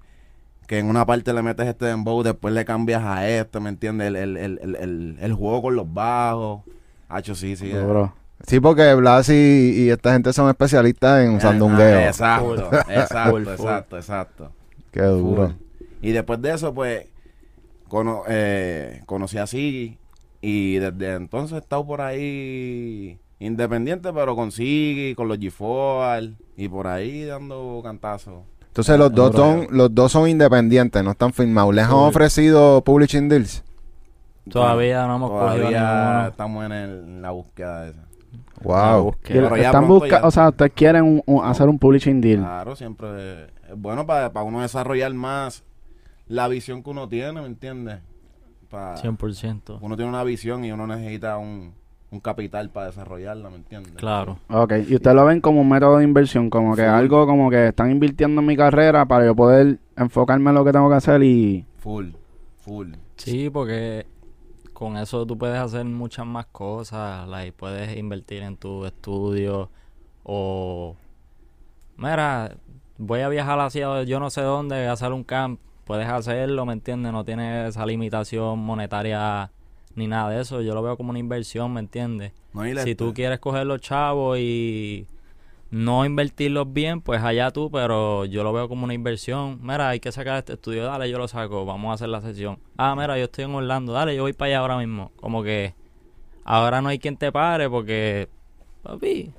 que 0.66 0.78
en 0.78 0.88
una 0.88 1.06
parte 1.06 1.32
le 1.32 1.42
metes 1.42 1.66
este 1.66 1.86
dembow 1.86 2.22
después 2.22 2.52
le 2.54 2.64
cambias 2.64 3.02
a 3.04 3.28
este 3.28 3.60
me 3.60 3.68
entiendes 3.70 4.08
el, 4.08 4.16
el, 4.16 4.36
el, 4.36 4.58
el, 4.62 4.76
el- 4.76 5.16
el 5.20 5.32
juego 5.34 5.62
con 5.62 5.76
los 5.76 5.92
bajos 5.92 6.62
Hacho, 7.08 7.34
sí 7.36 7.54
sí 7.56 7.70
Duro. 7.70 8.12
Sí, 8.46 8.58
porque 8.60 8.92
Blas 8.94 9.28
y, 9.30 9.84
y 9.84 9.90
esta 9.90 10.12
gente 10.12 10.32
son 10.32 10.48
especialistas 10.50 11.24
en 11.24 11.36
Eh, 11.36 11.40
sandungueo. 11.40 11.98
ah, 11.98 12.06
exacto 12.08 12.44
Full. 12.46 12.58
exacto 12.92 13.30
Full, 13.30 13.42
full. 13.44 13.52
exacto 13.52 13.96
exacto 13.96 14.52
Qué 14.90 15.02
duro. 15.02 15.46
Full. 15.48 15.54
y 16.02 16.12
después 16.12 16.42
de 16.42 16.52
eso 16.54 16.74
pues 16.74 17.06
cono- 17.88 18.22
eh, 18.28 19.02
conocí 19.06 19.38
a 19.38 19.46
Siggy 19.46 19.98
y 20.40 20.76
desde 20.78 21.14
entonces 21.14 21.56
he 21.56 21.60
estado 21.60 21.86
por 21.86 22.00
ahí 22.00 23.18
independiente 23.38 24.12
pero 24.12 24.34
con 24.36 24.50
Siggy 24.52 25.14
con 25.14 25.28
los 25.28 25.38
G4 25.38 26.34
y 26.56 26.68
por 26.68 26.86
ahí 26.88 27.24
dando 27.24 27.80
cantazos 27.84 28.42
Entonces 28.76 28.98
los 28.98 29.12
dos 29.14 29.34
son 29.34 29.66
los 29.70 29.94
dos 29.94 30.12
son 30.12 30.28
independientes, 30.28 31.02
no 31.02 31.12
están 31.12 31.32
firmados. 31.32 31.74
¿Les 31.74 31.84
han 31.86 31.92
ofrecido 31.92 32.82
publishing 32.84 33.26
deals? 33.28 33.64
Todavía 34.50 35.06
no 35.06 35.16
hemos 35.16 35.30
cogido 35.30 35.46
Todavía 35.56 35.80
ninguno. 35.80 36.26
estamos 36.28 36.66
en, 36.66 36.72
el- 36.72 36.98
en 37.04 37.22
la 37.22 37.30
búsqueda 37.30 37.80
de 37.82 37.90
esa. 37.90 38.02
Wow. 38.62 39.04
búsqueda. 39.04 39.42
Pero 39.42 39.56
ya 39.56 39.66
Están 39.66 39.86
pronto 39.86 39.94
busca 40.00 40.20
ya- 40.20 40.26
o 40.26 40.30
sea, 40.30 40.48
ustedes 40.50 40.72
quieren 40.74 41.04
un- 41.04 41.22
un- 41.26 41.44
hacer 41.44 41.68
un 41.68 41.78
publishing 41.78 42.20
deal. 42.20 42.40
Claro, 42.40 42.76
siempre 42.76 43.44
es 43.44 43.50
bueno 43.76 44.06
para, 44.06 44.32
para 44.32 44.44
uno 44.44 44.60
desarrollar 44.62 45.12
más 45.14 45.64
la 46.28 46.46
visión 46.48 46.82
que 46.82 46.90
uno 46.90 47.08
tiene, 47.08 47.40
¿me 47.40 47.46
entiendes? 47.46 48.00
Pa- 48.70 48.96
100%. 48.96 49.78
uno 49.80 49.96
tiene 49.96 50.10
una 50.10 50.22
visión 50.22 50.64
y 50.64 50.72
uno 50.72 50.86
necesita 50.86 51.38
un, 51.38 51.72
un 52.10 52.20
capital 52.20 52.70
para 52.70 52.86
desarrollarla, 52.86 53.50
¿me 53.50 53.56
entiendes? 53.56 53.94
Claro. 53.94 54.38
Ok, 54.48 54.72
y 54.88 54.94
ustedes 54.94 55.14
lo 55.16 55.24
ven 55.24 55.40
como 55.40 55.60
un 55.60 55.68
método 55.68 55.98
de 55.98 56.04
inversión, 56.04 56.50
como 56.50 56.76
que 56.76 56.82
Full. 56.82 56.90
algo 56.90 57.26
como 57.26 57.50
que 57.50 57.68
están 57.68 57.90
invirtiendo 57.90 58.40
en 58.40 58.46
mi 58.46 58.56
carrera 58.56 59.06
para 59.06 59.26
yo 59.26 59.34
poder 59.34 59.78
enfocarme 59.96 60.50
en 60.50 60.54
lo 60.54 60.64
que 60.64 60.72
tengo 60.72 60.88
que 60.88 60.94
hacer 60.94 61.22
y... 61.22 61.66
Full, 61.78 62.10
full. 62.58 62.92
Sí, 63.16 63.50
porque 63.50 64.06
con 64.72 64.96
eso 64.96 65.26
tú 65.26 65.36
puedes 65.38 65.58
hacer 65.58 65.84
muchas 65.84 66.26
más 66.26 66.46
cosas. 66.46 67.26
Like, 67.28 67.52
puedes 67.52 67.96
invertir 67.96 68.42
en 68.42 68.56
tu 68.56 68.84
estudio 68.84 69.70
o... 70.22 70.96
Mira, 71.96 72.56
voy 72.98 73.20
a 73.20 73.28
viajar 73.28 73.58
hacia 73.58 74.02
yo 74.02 74.20
no 74.20 74.28
sé 74.28 74.42
dónde 74.42 74.86
a 74.86 74.92
hacer 74.92 75.12
un 75.12 75.24
camp. 75.24 75.60
Puedes 75.84 76.08
hacerlo, 76.08 76.66
¿me 76.66 76.72
entiendes? 76.72 77.12
No 77.12 77.24
tienes 77.24 77.70
esa 77.70 77.86
limitación 77.86 78.58
monetaria 78.58 79.50
ni 79.96 80.06
nada 80.06 80.30
de 80.30 80.40
eso. 80.40 80.62
Yo 80.62 80.74
lo 80.74 80.82
veo 80.82 80.96
como 80.96 81.10
una 81.10 81.18
inversión, 81.18 81.72
¿me 81.72 81.80
entiendes? 81.80 82.32
No, 82.52 82.62
Si 82.82 82.94
tú 82.94 83.12
quieres 83.14 83.40
coger 83.40 83.66
los 83.66 83.80
chavos 83.80 84.38
y 84.38 85.06
no 85.70 86.04
invertirlos 86.06 86.72
bien, 86.72 87.00
pues 87.00 87.22
allá 87.22 87.50
tú, 87.50 87.70
pero 87.70 88.24
yo 88.24 88.44
lo 88.44 88.52
veo 88.52 88.68
como 88.68 88.84
una 88.84 88.94
inversión. 88.94 89.58
Mira, 89.62 89.88
hay 89.88 90.00
que 90.00 90.12
sacar 90.12 90.38
este 90.38 90.52
estudio, 90.54 90.84
dale, 90.84 91.10
yo 91.10 91.18
lo 91.18 91.26
saco, 91.28 91.64
vamos 91.66 91.90
a 91.90 91.94
hacer 91.94 92.08
la 92.08 92.20
sesión. 92.20 92.58
Ah, 92.76 92.94
mira, 92.96 93.18
yo 93.18 93.24
estoy 93.24 93.44
en 93.44 93.54
Orlando, 93.54 93.92
dale, 93.92 94.14
yo 94.14 94.22
voy 94.22 94.32
para 94.32 94.48
allá 94.48 94.58
ahora 94.60 94.78
mismo. 94.78 95.10
Como 95.16 95.42
que 95.42 95.74
ahora 96.44 96.80
no 96.80 96.88
hay 96.88 96.98
quien 96.98 97.16
te 97.16 97.32
pare 97.32 97.68
porque, 97.68 98.28
papi, 98.82 99.32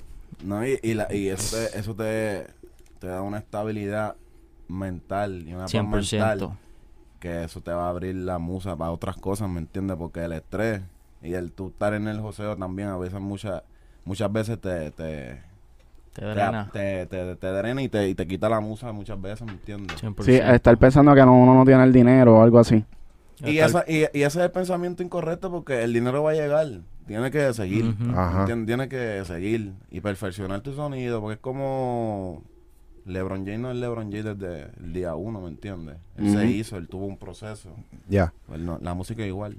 No, 0.43 0.65
y, 0.65 0.77
y, 0.83 0.93
la- 0.93 1.07
y 1.13 1.29
eso, 1.29 1.55
te, 1.55 1.79
eso 1.79 1.95
te, 1.95 2.47
te 2.99 3.07
da 3.07 3.21
una 3.21 3.39
estabilidad 3.39 4.15
mental 4.67 5.43
y 5.47 5.53
una 5.53 5.63
paz 5.65 5.71
100%. 5.71 5.89
mental 6.49 6.57
que 7.19 7.43
eso 7.43 7.61
te 7.61 7.71
va 7.71 7.87
a 7.87 7.89
abrir 7.89 8.15
la 8.15 8.37
musa 8.39 8.75
para 8.75 8.91
otras 8.91 9.17
cosas, 9.17 9.49
¿me 9.49 9.59
entiendes? 9.59 9.97
Porque 9.97 10.23
el 10.23 10.31
estrés 10.33 10.81
y 11.21 11.33
el 11.33 11.51
tú 11.51 11.67
estar 11.69 11.93
en 11.93 12.07
el 12.07 12.19
joseo 12.19 12.55
también 12.57 12.89
a 12.89 12.97
veces 12.97 13.19
muchas 13.19 13.63
muchas 14.05 14.31
veces 14.31 14.59
te 14.61 14.91
te, 14.91 15.41
te 16.13 16.25
drena. 16.25 16.69
te, 16.71 17.05
te- 17.07 17.35
te 17.35 17.47
drena 17.47 17.81
y 17.81 17.89
te, 17.89 18.07
y 18.09 18.15
te 18.15 18.25
quita 18.27 18.49
la 18.49 18.59
musa 18.59 18.91
muchas 18.91 19.19
veces, 19.21 19.45
¿me 19.47 19.53
entiendes? 19.53 19.99
100%. 20.01 20.23
Sí, 20.23 20.33
estar 20.33 20.77
pensando 20.77 21.13
que 21.15 21.21
no, 21.25 21.33
uno 21.41 21.53
no 21.55 21.65
tiene 21.65 21.83
el 21.83 21.93
dinero 21.93 22.37
o 22.37 22.41
algo 22.41 22.59
así. 22.59 22.85
Y, 23.39 23.57
Estar- 23.59 23.67
esa, 23.69 23.85
y, 23.87 23.99
y 24.17 24.23
ese 24.23 24.39
es 24.39 24.45
el 24.45 24.51
pensamiento 24.51 25.03
incorrecto 25.03 25.51
porque 25.51 25.83
el 25.83 25.93
dinero 25.93 26.23
va 26.23 26.31
a 26.31 26.33
llegar. 26.35 26.67
Tiene 27.05 27.31
que 27.31 27.53
seguir. 27.53 27.95
Tiene 28.65 28.89
que 28.89 29.23
seguir 29.25 29.73
y 29.91 30.01
perfeccionar 30.01 30.61
tu 30.61 30.73
sonido 30.73 31.21
porque 31.21 31.35
es 31.35 31.39
como 31.39 32.43
LeBron 33.07 33.45
James 33.45 33.59
no 33.59 33.71
es 33.71 33.77
LeBron 33.77 34.11
James 34.11 34.25
desde 34.37 34.67
el 34.83 34.93
día 34.93 35.15
uno, 35.15 35.41
¿me 35.41 35.47
entiendes? 35.49 35.95
Él 36.17 36.31
se 36.31 36.45
hizo, 36.47 36.77
él 36.77 36.87
tuvo 36.87 37.05
un 37.05 37.17
proceso. 37.17 37.69
Ya. 38.09 38.33
No- 38.57 38.79
la 38.81 38.93
música 38.93 39.21
es 39.23 39.27
igual. 39.29 39.57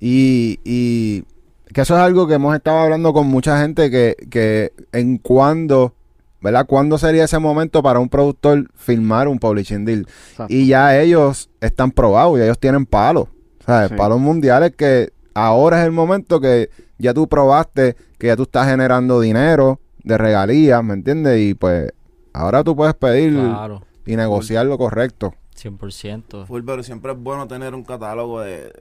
Y, 0.00 0.60
y 0.64 1.24
que 1.72 1.80
eso 1.82 1.94
es 1.94 2.00
algo 2.00 2.26
que 2.26 2.34
hemos 2.34 2.54
estado 2.54 2.78
hablando 2.78 3.12
con 3.12 3.26
mucha 3.26 3.60
gente 3.60 3.90
que, 3.90 4.14
que 4.30 4.72
en 4.92 5.18
cuándo, 5.18 5.94
¿verdad? 6.40 6.66
¿Cuándo 6.66 6.98
sería 6.98 7.24
ese 7.24 7.38
momento 7.38 7.82
para 7.82 7.98
un 7.98 8.08
productor 8.08 8.68
filmar 8.74 9.28
un 9.28 9.38
publishing 9.38 9.84
deal? 9.84 10.06
Y 10.48 10.66
ya 10.66 10.98
ellos 11.00 11.48
están 11.60 11.90
probados, 11.90 12.38
ya 12.38 12.44
ellos 12.44 12.58
tienen 12.58 12.86
palos, 12.86 13.28
¿sabes? 13.64 13.90
Sí. 13.90 13.94
Palos 13.96 14.20
mundiales 14.20 14.72
que 14.76 15.10
ahora 15.34 15.80
es 15.80 15.86
el 15.86 15.92
momento 15.92 16.40
que 16.40 16.70
ya 16.98 17.12
tú 17.12 17.26
probaste 17.28 17.96
que 18.18 18.28
ya 18.28 18.36
tú 18.36 18.44
estás 18.44 18.66
generando 18.68 19.20
dinero 19.20 19.80
de 20.02 20.16
regalías, 20.16 20.82
¿me 20.84 20.94
entiendes? 20.94 21.38
Y 21.40 21.54
pues 21.54 21.92
ahora 22.36 22.62
tú 22.62 22.76
puedes 22.76 22.94
pedir 22.94 23.32
Claro, 23.32 23.82
y 24.04 24.16
negociar 24.16 24.66
lo 24.66 24.78
correcto. 24.78 25.34
100%. 25.56 26.46
Full, 26.46 26.62
pero 26.64 26.82
siempre 26.82 27.12
es 27.12 27.18
bueno 27.18 27.48
tener 27.48 27.74
un 27.74 27.82
catálogo 27.82 28.40
de, 28.40 28.72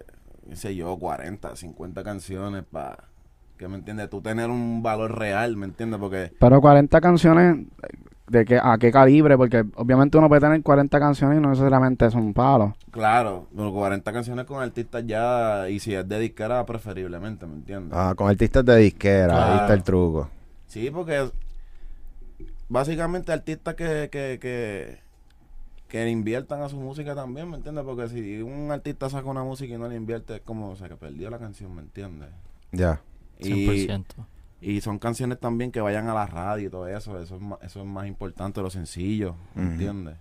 qué 0.49 0.55
sé 0.55 0.75
yo, 0.75 0.97
40, 0.97 1.55
50 1.55 2.03
canciones 2.03 2.63
para, 2.69 3.05
que 3.57 3.67
me 3.67 3.75
entiendes, 3.75 4.09
tú 4.09 4.21
tener 4.21 4.49
un 4.49 4.83
valor 4.83 5.17
real, 5.17 5.55
¿me 5.55 5.65
entiendes? 5.65 5.99
Porque 5.99 6.33
Pero 6.37 6.61
40 6.61 6.99
canciones, 7.01 7.65
¿de 8.27 8.45
qué, 8.45 8.59
¿a 8.61 8.77
qué 8.77 8.91
calibre? 8.91 9.37
Porque 9.37 9.63
obviamente 9.75 10.17
uno 10.17 10.27
puede 10.27 10.41
tener 10.41 10.61
40 10.61 10.99
canciones 10.99 11.37
y 11.37 11.41
no 11.41 11.49
necesariamente 11.49 12.11
son 12.11 12.33
palos. 12.33 12.73
Claro, 12.91 13.47
pero 13.55 13.73
40 13.73 14.11
canciones 14.11 14.45
con 14.45 14.61
artistas 14.61 15.03
ya, 15.05 15.69
y 15.69 15.79
si 15.79 15.93
es 15.93 16.07
de 16.07 16.19
disquera, 16.19 16.65
preferiblemente, 16.65 17.45
¿me 17.45 17.55
entiendes? 17.55 17.97
Ah, 17.97 18.13
con 18.15 18.29
artistas 18.29 18.65
de 18.65 18.77
disquera, 18.77 19.53
ahí 19.53 19.59
está 19.61 19.73
el 19.73 19.83
truco. 19.83 20.29
Sí, 20.67 20.91
porque 20.91 21.29
básicamente 22.69 23.31
artistas 23.31 23.75
que, 23.75 24.09
que, 24.11 24.39
que, 24.39 24.99
que 25.87 26.03
le 26.03 26.09
inviertan 26.11 26.61
a 26.61 26.69
su 26.69 26.77
música 26.77 27.15
también, 27.15 27.49
¿me 27.49 27.57
entiendes? 27.57 27.83
Porque 27.83 28.09
si 28.09 28.41
un 28.41 28.71
artista 28.71 29.09
saca 29.09 29.29
una 29.29 29.43
música 29.43 29.73
y 29.73 29.77
no 29.77 29.87
le 29.87 29.95
invierte, 29.95 30.35
es 30.35 30.41
como, 30.41 30.69
o 30.71 30.75
sea, 30.75 30.89
que 30.89 30.95
perdió 30.95 31.29
la 31.29 31.39
canción, 31.39 31.73
¿me 31.75 31.81
entiendes? 31.81 32.29
Ya. 32.71 33.01
Y, 33.39 33.87
100%. 33.87 34.05
y 34.61 34.81
son 34.81 34.97
canciones 34.97 35.39
también 35.39 35.71
que 35.71 35.81
vayan 35.81 36.07
a 36.07 36.13
la 36.13 36.25
radio 36.25 36.67
y 36.67 36.71
todo 36.71 36.87
eso, 36.87 37.19
eso 37.19 37.35
es 37.35 37.41
más, 37.41 37.59
eso 37.61 37.81
es 37.81 37.85
más 37.85 38.07
importante, 38.07 38.61
lo 38.61 38.69
sencillo, 38.69 39.35
¿me 39.53 39.63
entiendes? 39.63 40.15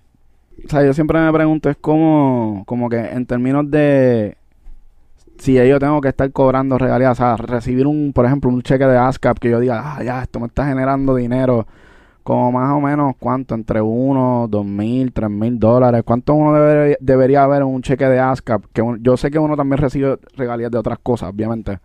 O 0.64 0.68
sea, 0.68 0.84
yo 0.84 0.92
siempre 0.92 1.20
me 1.20 1.32
pregunto, 1.32 1.70
es 1.70 1.76
como, 1.76 2.64
como 2.66 2.88
que 2.88 2.98
en 2.98 3.26
términos 3.26 3.70
de 3.70 4.36
si 5.38 5.54
yo 5.54 5.78
tengo 5.78 6.00
que 6.00 6.08
estar 6.08 6.30
cobrando 6.32 6.78
regalías, 6.78 7.12
o 7.12 7.14
sea, 7.14 7.36
recibir 7.36 7.86
un, 7.86 8.12
por 8.12 8.24
ejemplo, 8.26 8.50
un 8.50 8.62
cheque 8.62 8.86
de 8.86 8.96
ASCAP 8.96 9.38
que 9.38 9.50
yo 9.50 9.60
diga, 9.60 9.82
ah, 9.84 10.02
ya, 10.02 10.22
esto 10.22 10.40
me 10.40 10.46
está 10.46 10.66
generando 10.66 11.14
dinero, 11.14 11.66
como 12.24 12.50
más 12.50 12.72
o 12.72 12.80
menos, 12.80 13.14
¿cuánto? 13.18 13.54
Entre 13.54 13.80
uno, 13.80 14.46
dos 14.48 14.64
mil, 14.64 15.12
tres 15.12 15.30
mil 15.30 15.58
dólares, 15.58 16.02
¿cuánto 16.04 16.34
uno 16.34 16.52
debe- 16.54 16.96
debería 17.00 17.44
haber 17.44 17.60
en 17.62 17.68
un 17.68 17.82
cheque 17.82 18.06
de 18.06 18.18
ASCAP? 18.18 18.64
Que 18.72 18.82
un- 18.82 19.00
yo 19.02 19.16
sé 19.16 19.30
que 19.30 19.38
uno 19.38 19.56
también 19.56 19.78
recibe 19.78 20.18
regalías 20.34 20.70
de 20.70 20.78
otras 20.78 20.98
cosas, 21.00 21.30
obviamente, 21.30 21.78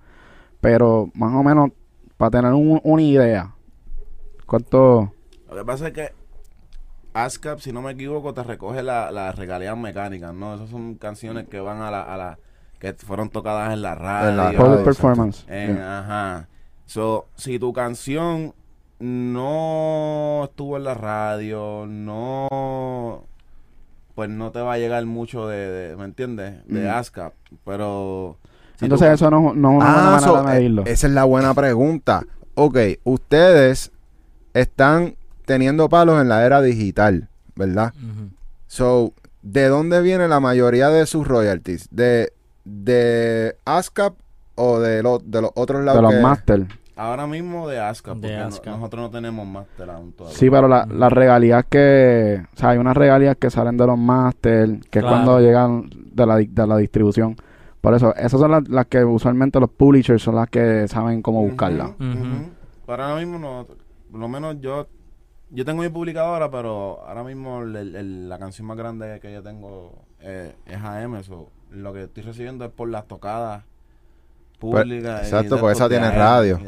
pero 0.62 1.10
más 1.14 1.34
o 1.36 1.44
menos, 1.44 1.70
para 2.18 2.32
tener 2.32 2.54
un- 2.54 2.80
una 2.84 3.02
idea, 3.02 3.52
¿cuánto? 4.46 5.14
Lo 5.50 5.56
que 5.58 5.66
pasa 5.66 5.88
es 5.88 5.94
que 5.94 6.10
ASCAP, 7.14 7.60
si 7.60 7.72
no 7.74 7.82
me 7.82 7.92
equivoco, 7.92 8.34
te 8.34 8.44
recoge 8.44 8.84
la- 8.84 9.12
las 9.12 9.36
regalías 9.36 9.78
mecánicas, 9.78 10.34
¿no? 10.34 10.56
Esas 10.56 10.70
son 10.70 10.96
canciones 10.96 11.48
que 11.48 11.60
van 11.60 11.82
a 11.82 11.92
la, 11.92 12.02
a 12.04 12.18
la 12.18 12.40
que 12.80 12.94
fueron 12.94 13.30
tocadas 13.30 13.74
en 13.74 13.82
la 13.82 13.96
radio. 13.96 14.30
En 14.30 14.38
la 14.38 14.52
radio, 14.52 14.84
performance. 14.86 15.46
En- 15.50 15.76
Yeah. 15.76 16.00
Ajá. 16.00 16.48
So, 16.86 17.26
si 17.36 17.60
tu 17.60 17.74
canción 17.74 18.54
no 19.00 20.42
estuvo 20.46 20.78
en 20.78 20.84
la 20.84 20.94
radio, 20.94 21.86
no, 21.88 23.24
pues 24.16 24.30
no 24.30 24.52
te 24.52 24.60
va 24.60 24.74
a 24.74 24.78
llegar 24.78 25.06
mucho 25.06 25.48
de, 25.48 25.58
de- 25.58 25.96
¿me 25.96 26.06
entiendes? 26.06 26.56
De 26.68 26.86
Mm. 26.88 26.90
ASCAP. 26.94 27.34
Pero 27.66 28.38
si 28.78 28.86
Entonces 28.86 29.10
eso 29.14 29.30
no, 29.32 29.54
no 29.54 29.72
es 29.72 29.78
una 29.78 29.86
buena 29.94 30.16
Ah, 30.16 30.20
so, 30.20 30.34
manera 30.36 30.52
de 30.52 30.58
medirlo. 30.60 30.82
eh, 30.86 30.92
esa 30.92 31.08
es 31.08 31.14
la 31.14 31.24
buena 31.26 31.54
pregunta. 31.54 32.24
Ok, 32.56 32.78
ustedes 33.04 33.92
están 34.54 35.16
teniendo 35.46 35.90
palos 35.90 36.22
en 36.22 36.30
la 36.30 36.46
era 36.46 36.62
digital, 36.62 37.30
¿verdad? 37.56 37.94
So, 38.68 39.14
¿de 39.42 39.68
dónde 39.68 40.02
viene 40.02 40.28
la 40.28 40.40
mayoría 40.40 40.90
de 40.90 41.06
sus 41.06 41.28
royalties? 41.28 41.88
¿De, 41.92 42.32
de 42.66 43.56
ASCAP 43.66 44.14
o 44.56 44.80
de, 44.80 45.02
lo- 45.02 45.20
de 45.20 45.42
los 45.42 45.52
otros 45.56 45.84
lados? 45.84 46.00
de 46.00 46.04
los 46.04 46.14
que- 46.16 46.22
master. 46.22 46.68
Ahora 47.00 47.28
mismo 47.28 47.68
de 47.68 47.78
De 47.78 48.50
porque 48.52 48.70
no- 48.70 48.78
nosotros 48.78 49.02
no 49.04 49.10
tenemos 49.10 49.48
máster 49.48 49.90
aún 49.90 50.12
todavía. 50.14 50.38
Sí, 50.38 50.50
pero 50.50 50.68
la- 50.68 50.86
las 50.86 51.12
regalías 51.12 51.66
que... 51.70 52.44
O 52.54 52.58
sea, 52.58 52.70
hay 52.70 52.78
unas 52.78 52.96
regalías 52.98 53.36
que 53.38 53.50
salen 53.50 53.78
de 53.78 53.88
los 53.88 53.98
master, 53.98 54.80
que 54.92 55.00
es 55.00 55.06
cuando 55.06 55.40
llegan 55.40 55.90
de 56.14 56.26
la, 56.26 56.36
de 56.38 56.68
la 56.68 56.78
distribución. 56.78 57.36
Por 57.82 57.94
eso, 57.94 58.14
esas 58.16 58.40
son 58.40 58.52
las, 58.52 58.68
las 58.68 58.86
que 58.88 59.04
usualmente 59.06 59.60
los 59.60 59.70
publishers 59.70 60.22
son 60.22 60.36
las 60.36 60.50
que 60.50 60.88
saben 60.88 61.22
cómo 61.22 61.42
buscarla. 61.42 61.86
Ujú. 62.00 62.50
Pero 62.86 63.04
ahora 63.04 63.16
mismo 63.20 63.40
no, 63.40 63.66
por 64.12 64.20
lo 64.20 64.28
menos 64.28 64.58
yo, 64.60 64.88
yo 65.52 65.64
tengo 65.64 65.82
mi 65.84 65.90
publicadora, 65.90 66.52
pero 66.52 67.00
ahora 67.08 67.24
mismo 67.24 67.62
el- 67.62 67.76
el- 67.76 67.96
el- 67.96 68.30
la 68.30 68.38
canción 68.38 68.68
más 68.68 68.78
grande 68.78 69.20
que 69.22 69.32
yo 69.32 69.42
tengo 69.42 69.94
eh, 70.20 70.54
es 70.66 70.78
AM, 70.84 71.16
eso. 71.20 71.48
Lo 71.72 71.94
que 71.94 72.04
estoy 72.04 72.24
recibiendo 72.24 72.66
es 72.66 72.72
por 72.72 72.90
las 72.90 73.08
tocadas 73.08 73.64
públicas. 74.60 75.22
y 75.24 75.26
exacto, 75.26 75.58
porque 75.60 75.74
esa 75.74 75.90
tiene 75.90 76.12
radio. 76.12 76.60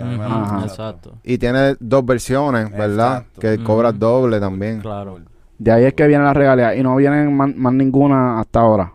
Exacto. 0.63 1.17
Y 1.23 1.37
tiene 1.37 1.75
dos 1.79 2.05
versiones, 2.05 2.71
¿verdad? 2.71 3.17
Exacto. 3.19 3.41
Que 3.41 3.53
Ujú. 3.55 3.63
cobras 3.63 3.99
doble 3.99 4.39
también. 4.39 4.79
Claro. 4.81 5.19
De 5.57 5.71
ahí 5.71 5.83
es 5.83 5.93
que 5.93 6.07
vienen 6.07 6.25
las 6.25 6.35
regalías 6.35 6.75
y 6.75 6.81
no 6.81 6.95
vienen 6.95 7.35
más, 7.35 7.55
más 7.55 7.73
ninguna 7.73 8.39
hasta 8.39 8.61
ahora. 8.61 8.93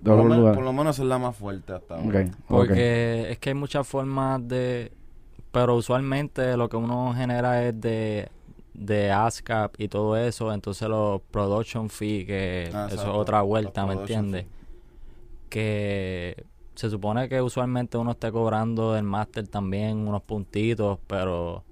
De 0.00 0.10
Por 0.10 0.18
lo, 0.18 0.24
menos, 0.24 0.54
por 0.54 0.64
lo 0.64 0.72
menos 0.72 0.98
es 0.98 1.04
la 1.04 1.18
más 1.18 1.36
fuerte 1.36 1.72
hasta 1.74 1.96
ahora. 1.96 2.26
Porque 2.46 3.30
es 3.32 3.38
que 3.38 3.50
hay 3.50 3.54
muchas 3.54 3.86
formas 3.86 4.46
de... 4.46 4.92
Pero 5.52 5.76
usualmente 5.76 6.56
lo 6.56 6.68
que 6.68 6.76
uno 6.76 7.14
genera 7.14 7.62
es 7.64 7.80
de, 7.80 8.28
de 8.72 9.12
ASCAP 9.12 9.74
y 9.78 9.88
todo 9.88 10.16
eso. 10.16 10.52
Entonces 10.52 10.88
los 10.88 11.20
production 11.30 11.88
fee, 11.90 12.24
que 12.26 12.70
Ah, 12.74 12.88
eso 12.90 13.02
es 13.02 13.08
otra 13.08 13.42
vuelta, 13.42 13.86
¿me 13.86 13.92
entiendes? 13.94 14.46
Que 15.48 16.44
se 16.74 16.90
supone 16.90 17.28
que 17.28 17.40
usualmente 17.40 17.96
uno 17.98 18.12
esté 18.12 18.30
cobrando 18.32 18.92
del 18.94 19.04
máster 19.04 19.46
también 19.48 20.06
unos 20.08 20.22
puntitos, 20.22 20.98
pero 21.06 21.62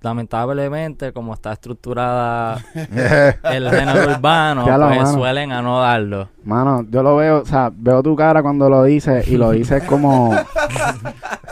lamentablemente, 0.00 1.12
como 1.12 1.34
está 1.34 1.52
estructurada 1.52 2.58
el 2.74 3.68
género 3.70 4.12
urbano, 4.16 4.64
pues 4.64 4.78
mano. 4.78 5.12
suelen 5.12 5.50
a 5.50 5.60
no 5.60 5.80
darlo. 5.80 6.28
Mano, 6.44 6.86
yo 6.88 7.02
lo 7.02 7.16
veo, 7.16 7.40
o 7.42 7.44
sea, 7.44 7.70
veo 7.74 8.02
tu 8.02 8.14
cara 8.14 8.40
cuando 8.42 8.70
lo 8.70 8.84
dices 8.84 9.26
y 9.26 9.36
lo 9.36 9.50
dices 9.50 9.82
como, 9.84 10.32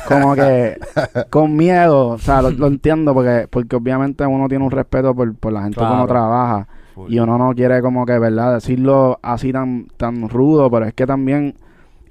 como 0.08 0.34
que 0.36 0.78
con 1.30 1.56
miedo, 1.56 2.08
o 2.10 2.18
sea, 2.18 2.40
lo, 2.42 2.50
lo 2.50 2.68
entiendo 2.68 3.12
porque, 3.14 3.48
porque 3.50 3.74
obviamente 3.76 4.24
uno 4.24 4.48
tiene 4.48 4.64
un 4.64 4.70
respeto 4.70 5.14
por, 5.14 5.34
por 5.34 5.52
la 5.52 5.62
gente 5.62 5.76
que 5.78 5.82
uno 5.82 5.92
Claro. 5.94 6.06
trabaja 6.06 6.68
Full. 6.94 7.12
y 7.12 7.18
uno 7.18 7.36
no 7.38 7.52
quiere 7.52 7.82
como 7.82 8.06
que, 8.06 8.16
¿verdad? 8.18 8.54
Decirlo 8.54 9.18
así 9.22 9.52
tan, 9.52 9.88
tan 9.96 10.28
rudo, 10.28 10.70
pero 10.70 10.86
es 10.86 10.94
que 10.94 11.04
también, 11.04 11.56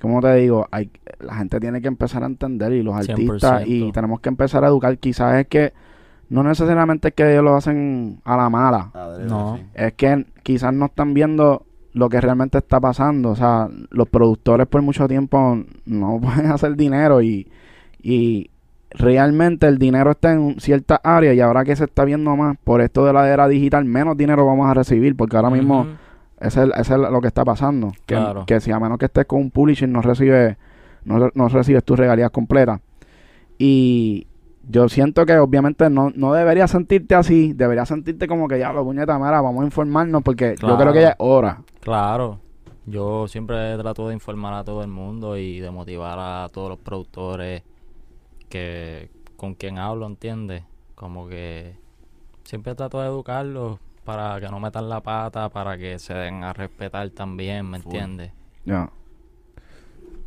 como 0.06 0.22
te 0.22 0.36
digo, 0.36 0.68
hay, 0.72 0.90
la 1.20 1.36
gente 1.36 1.60
tiene 1.60 1.82
que 1.82 1.88
empezar 1.88 2.24
a 2.24 2.28
entender 2.28 2.74
y 2.74 2.84
los 2.84 2.96
artistas 2.96 3.66
y 3.68 3.82
100%. 3.84 3.94
tenemos 3.94 4.20
que 4.20 4.30
empezar 4.30 4.64
a 4.64 4.68
educar, 4.68 4.98
quizás 4.98 5.36
es 5.36 5.48
que 5.48 5.74
no 6.30 6.44
necesariamente 6.44 7.10
es 7.10 7.14
que 7.14 7.32
ellos 7.32 7.44
lo 7.44 7.56
hacen 7.56 8.20
a 8.24 8.38
la 8.38 8.50
mala, 8.50 8.92
No. 9.28 9.58
sí. 9.58 9.64
es 9.74 9.94
que 9.94 10.26
quizás 10.44 10.74
no 10.74 10.86
están 10.86 11.14
viendo 11.14 11.66
lo 11.94 12.10
que 12.10 12.20
realmente 12.20 12.58
está 12.58 12.80
pasando. 12.80 13.30
O 13.30 13.36
sea, 13.36 13.70
los 13.90 14.10
productores 14.10 14.68
por 14.68 14.82
mucho 14.82 15.08
tiempo 15.08 15.58
no 15.86 16.20
pueden 16.22 16.52
hacer 16.52 16.76
dinero 16.76 17.22
y, 17.22 17.48
y 18.02 18.50
realmente 18.92 19.68
el 19.68 19.78
dinero 19.78 20.12
está 20.12 20.34
en 20.34 20.60
ciertas 20.60 21.00
áreas 21.04 21.36
y 21.36 21.42
ahora 21.42 21.64
que 21.64 21.76
se 21.76 21.86
está 21.86 22.06
viendo 22.06 22.36
más 22.36 22.58
por 22.64 22.82
esto 22.82 23.06
de 23.06 23.14
la 23.14 23.28
era 23.32 23.48
digital, 23.48 23.86
menos 23.86 24.18
dinero 24.18 24.46
vamos 24.46 24.68
a 24.70 24.74
recibir 24.74 25.16
porque 25.16 25.36
ahora 25.38 25.50
mismo. 25.50 25.88
Ese 26.40 26.64
es, 26.64 26.70
ese 26.78 26.94
es 26.94 27.00
lo 27.00 27.22
que 27.22 27.28
está 27.28 27.46
pasando. 27.46 27.92
Que, 28.06 28.16
Claro. 28.16 28.46
que 28.46 28.60
si 28.60 28.72
a 28.72 28.80
menos 28.80 28.98
que 28.98 29.06
estés 29.06 29.26
con 29.26 29.42
un 29.42 29.52
publisher 29.52 29.88
no 29.88 30.02
recibes 30.02 30.58
no, 31.06 31.30
no 31.34 31.48
recibes 31.50 31.84
tus 31.84 31.98
regalías 31.98 32.32
completas. 32.32 32.82
Y 33.58 34.28
yo 34.68 34.90
siento 34.90 35.26
que 35.26 35.38
obviamente 35.38 35.90
no, 35.90 36.12
no 36.16 36.34
deberías 36.34 36.72
sentirte 36.72 37.16
así, 37.16 37.54
deberías 37.54 37.88
sentirte 37.88 38.28
como 38.28 38.48
que 38.48 38.60
ya 38.60 38.74
lo 38.74 38.84
puñeta, 38.84 39.18
mira, 39.18 39.40
vamos 39.42 39.62
a 39.62 39.66
informarnos 39.66 40.24
porque 40.24 40.56
yo 40.60 40.78
creo 40.78 40.92
que 40.92 41.02
ya 41.02 41.10
es 41.10 41.16
hora. 41.20 41.62
Claro. 41.82 42.40
Yo 42.88 43.28
siempre 43.28 43.78
trato 43.78 44.08
de 44.08 44.14
informar 44.14 44.54
a 44.54 44.64
todo 44.64 44.82
el 44.84 44.90
mundo 44.90 45.38
y 45.38 45.60
de 45.60 45.72
motivar 45.72 46.20
a 46.20 46.50
todos 46.50 46.70
los 46.70 46.80
productores 46.80 47.64
que 48.50 49.10
con 49.38 49.56
quien 49.56 49.78
hablo, 49.80 50.06
¿entiendes? 50.06 50.64
Como 50.94 51.28
que 51.28 51.78
siempre 52.44 52.76
trato 52.76 53.02
de 53.02 53.08
educarlos 53.08 53.80
para 54.06 54.40
que 54.40 54.48
no 54.48 54.60
metan 54.60 54.88
la 54.88 55.02
pata, 55.02 55.50
para 55.50 55.78
que 55.78 56.00
se 56.00 56.14
den 56.14 56.44
a 56.44 56.54
respetar 56.54 57.10
también, 57.10 57.70
¿me 57.70 57.78
entiendes? 57.78 58.32
Ya. 58.64 58.90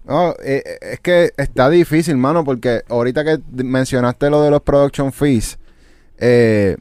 No, 0.05 0.31
eh, 0.43 0.63
eh, 0.65 0.79
es 0.93 1.01
que 1.01 1.31
está 1.37 1.69
difícil, 1.71 2.17
mano, 2.17 2.45
porque 2.45 2.83
ahorita 2.89 3.25
que 3.25 3.39
mencionaste 3.63 4.31
lo 4.31 4.43
de 4.43 4.51
los 4.51 4.63
production 4.63 5.13
fees, 5.13 5.59
eh, 6.19 6.77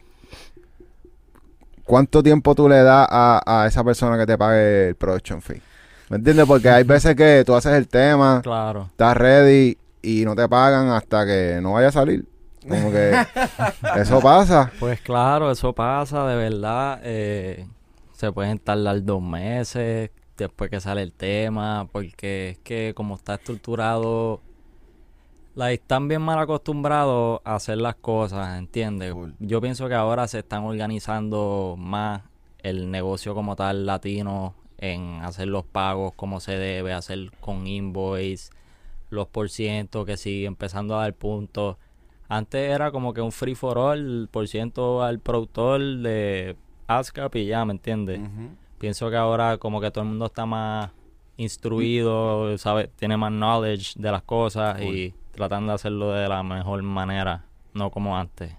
¿cuánto 1.84 2.24
tiempo 2.24 2.56
tú 2.56 2.68
le 2.70 2.77
das 2.84 3.08
a, 3.10 3.42
a 3.46 3.68
esa 3.68 3.84
persona 3.84 4.18
que 4.18 4.25
te 4.25 4.38
pague 4.38 4.89
el 4.89 4.96
production 4.96 5.42
fee? 5.42 5.62
¿Me 6.10 6.18
entiendes? 6.18 6.46
Porque 6.46 6.70
hay 6.70 6.84
veces 6.84 7.16
que 7.16 7.44
tú 7.46 7.54
haces 7.54 7.74
el 7.74 7.88
tema, 7.88 8.39
Claro. 8.42 8.88
estás 8.89 9.18
ready 9.18 9.77
y 10.01 10.24
no 10.24 10.36
te 10.36 10.48
pagan 10.48 10.89
hasta 10.89 11.25
que 11.25 11.60
no 11.62 11.74
vaya 11.74 11.89
a 11.89 11.92
salir. 11.92 12.25
Como 12.68 12.92
que 12.92 13.14
eso 13.96 14.20
pasa. 14.20 14.72
Pues 14.80 15.00
claro, 15.02 15.52
eso 15.52 15.74
pasa, 15.74 16.28
de 16.28 16.36
verdad. 16.36 17.00
eh, 17.04 17.68
se 18.14 18.32
pueden 18.32 18.58
tardar 18.58 19.04
dos 19.04 19.22
meses 19.22 20.10
después 20.38 20.70
que 20.70 20.80
sale 20.80 21.02
el 21.02 21.14
tema, 21.14 21.88
porque 21.92 22.50
es 22.50 22.58
que 22.60 22.94
como 22.96 23.16
está 23.16 23.36
estructurado, 23.36 24.42
la, 25.56 25.72
están 25.72 26.08
bien 26.08 26.22
mal 26.22 26.40
acostumbrados 26.40 27.42
a 27.44 27.56
hacer 27.56 27.78
las 27.78 27.96
cosas, 27.96 28.58
¿entiendes? 28.58 29.14
Yo 29.40 29.62
pienso 29.62 29.88
que 29.88 29.96
ahora 29.96 30.28
se 30.28 30.40
están 30.40 30.64
organizando 30.64 31.76
más 31.78 32.22
el 32.60 32.92
negocio 32.92 33.34
como 33.34 33.56
tal 33.56 33.86
latino 33.86 34.56
en 34.78 35.20
hacer 35.24 35.48
los 35.48 35.66
pagos 35.66 36.14
como 36.16 36.40
se 36.40 36.53
debe, 36.53 36.94
hacer 36.94 37.32
con 37.40 37.66
invoice, 37.68 38.51
los 39.10 39.27
por 39.27 39.50
ciento, 39.50 40.06
que 40.06 40.18
sí, 40.18 40.46
empezando 40.46 40.96
a 40.96 41.01
dar 41.01 41.14
puntos. 41.14 41.77
Antes 42.29 42.70
era 42.70 42.92
como 42.92 43.13
que 43.13 43.22
un 43.22 43.31
free 43.31 43.55
for 43.55 43.77
all, 43.77 44.27
por 44.29 44.48
ciento 44.48 45.01
al 45.03 45.20
productor 45.20 45.79
de 45.79 46.57
ASCAP 46.87 47.35
y 47.37 47.46
ya, 47.48 47.63
¿me 47.66 47.74
entiendes? 47.74 48.20
Pienso 48.79 49.09
que 49.09 49.16
ahora 49.16 49.57
como 49.57 49.81
que 49.81 49.92
todo 49.92 50.03
el 50.03 50.09
mundo 50.09 50.25
está 50.25 50.46
más 50.46 50.92
instruido, 51.37 52.57
sabe, 52.57 52.90
tiene 52.96 53.16
más 53.18 53.31
knowledge 53.31 53.94
de 53.96 54.11
las 54.11 54.24
cosas 54.24 54.81
y 54.81 55.13
tratando 55.31 55.72
de 55.72 55.75
hacerlo 55.75 56.11
de 56.11 56.27
la 56.27 56.44
mejor 56.44 56.81
manera, 56.83 57.46
no 57.74 57.92
como 57.92 58.18
antes. 58.18 58.53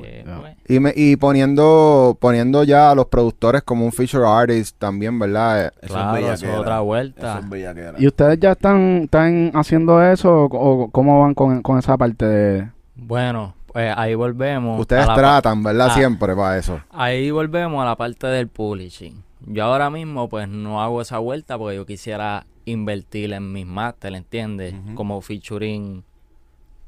Que, 0.00 0.24
pues, 0.40 0.56
Y, 0.68 0.80
me- 0.80 0.92
y 0.96 1.16
poniendo 1.16 2.16
poniendo 2.20 2.64
ya 2.64 2.90
a 2.90 2.94
los 2.94 3.06
productores 3.06 3.62
como 3.62 3.84
un 3.84 3.92
feature 3.92 4.24
artist 4.26 4.76
también, 4.78 5.18
¿verdad? 5.18 5.66
Eh, 5.66 5.70
Eso 5.82 5.94
claro, 5.94 6.16
es 6.18 6.42
eso 6.42 6.52
es 6.52 6.58
otra 6.58 6.80
vuelta. 6.80 7.30
Eso 7.32 7.38
es 7.40 7.48
bellaquera. 7.50 7.94
¿Y 7.98 8.06
ustedes 8.06 8.38
ya 8.40 8.52
están, 8.52 9.02
están 9.04 9.50
haciendo 9.54 10.02
eso 10.02 10.44
o, 10.44 10.46
o 10.84 10.88
cómo 10.90 11.20
van 11.22 11.34
con, 11.34 11.62
con 11.62 11.78
esa 11.78 11.96
parte 11.96 12.24
de... 12.26 12.68
Bueno, 12.94 13.54
pues 13.66 13.92
ahí 13.96 14.14
volvemos. 14.14 14.80
Ustedes 14.80 15.04
a 15.04 15.06
la 15.08 15.14
pa- 15.14 15.20
tratan, 15.20 15.62
¿verdad? 15.62 15.88
Ah. 15.90 15.94
Siempre 15.94 16.34
para 16.36 16.58
eso. 16.58 16.80
Ahí 16.90 17.30
volvemos 17.30 17.82
a 17.82 17.86
la 17.86 17.96
parte 17.96 18.26
del 18.28 18.48
publishing. 18.48 19.22
Yo 19.46 19.64
ahora 19.64 19.90
mismo 19.90 20.28
pues 20.28 20.48
no 20.48 20.80
hago 20.82 21.00
esa 21.02 21.18
vuelta 21.18 21.58
porque 21.58 21.76
yo 21.76 21.84
quisiera 21.86 22.46
invertir 22.64 23.32
en 23.32 23.52
mis 23.52 23.66
máster, 23.66 24.14
¿entiendes? 24.14 24.72
Ujú. 24.74 24.94
Como 24.94 25.20
featuring 25.20 26.04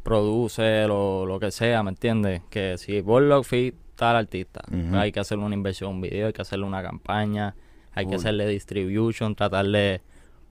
producer 0.05 0.91
o 0.93 1.27
lo 1.27 1.41
que 1.41 1.51
sea, 1.51 1.83
¿me 1.83 1.91
entiendes? 1.91 2.43
Que 2.51 2.79
si 2.79 3.01
Borlock 3.01 3.45
fit 3.45 3.75
tal 3.97 4.15
artista, 4.15 4.61
hay 4.93 5.11
que 5.11 5.19
hacerle 5.19 5.45
una 5.45 5.55
inversión 5.55 5.91
un 5.91 6.01
video, 6.01 6.29
hay 6.29 6.33
que 6.33 6.43
hacerle 6.43 6.67
una 6.67 6.83
campaña, 6.83 7.57
hay 7.93 8.07
que 8.07 8.17
hacerle 8.17 8.47
distribution, 8.47 9.35
tratar 9.35 9.67
de 9.67 10.03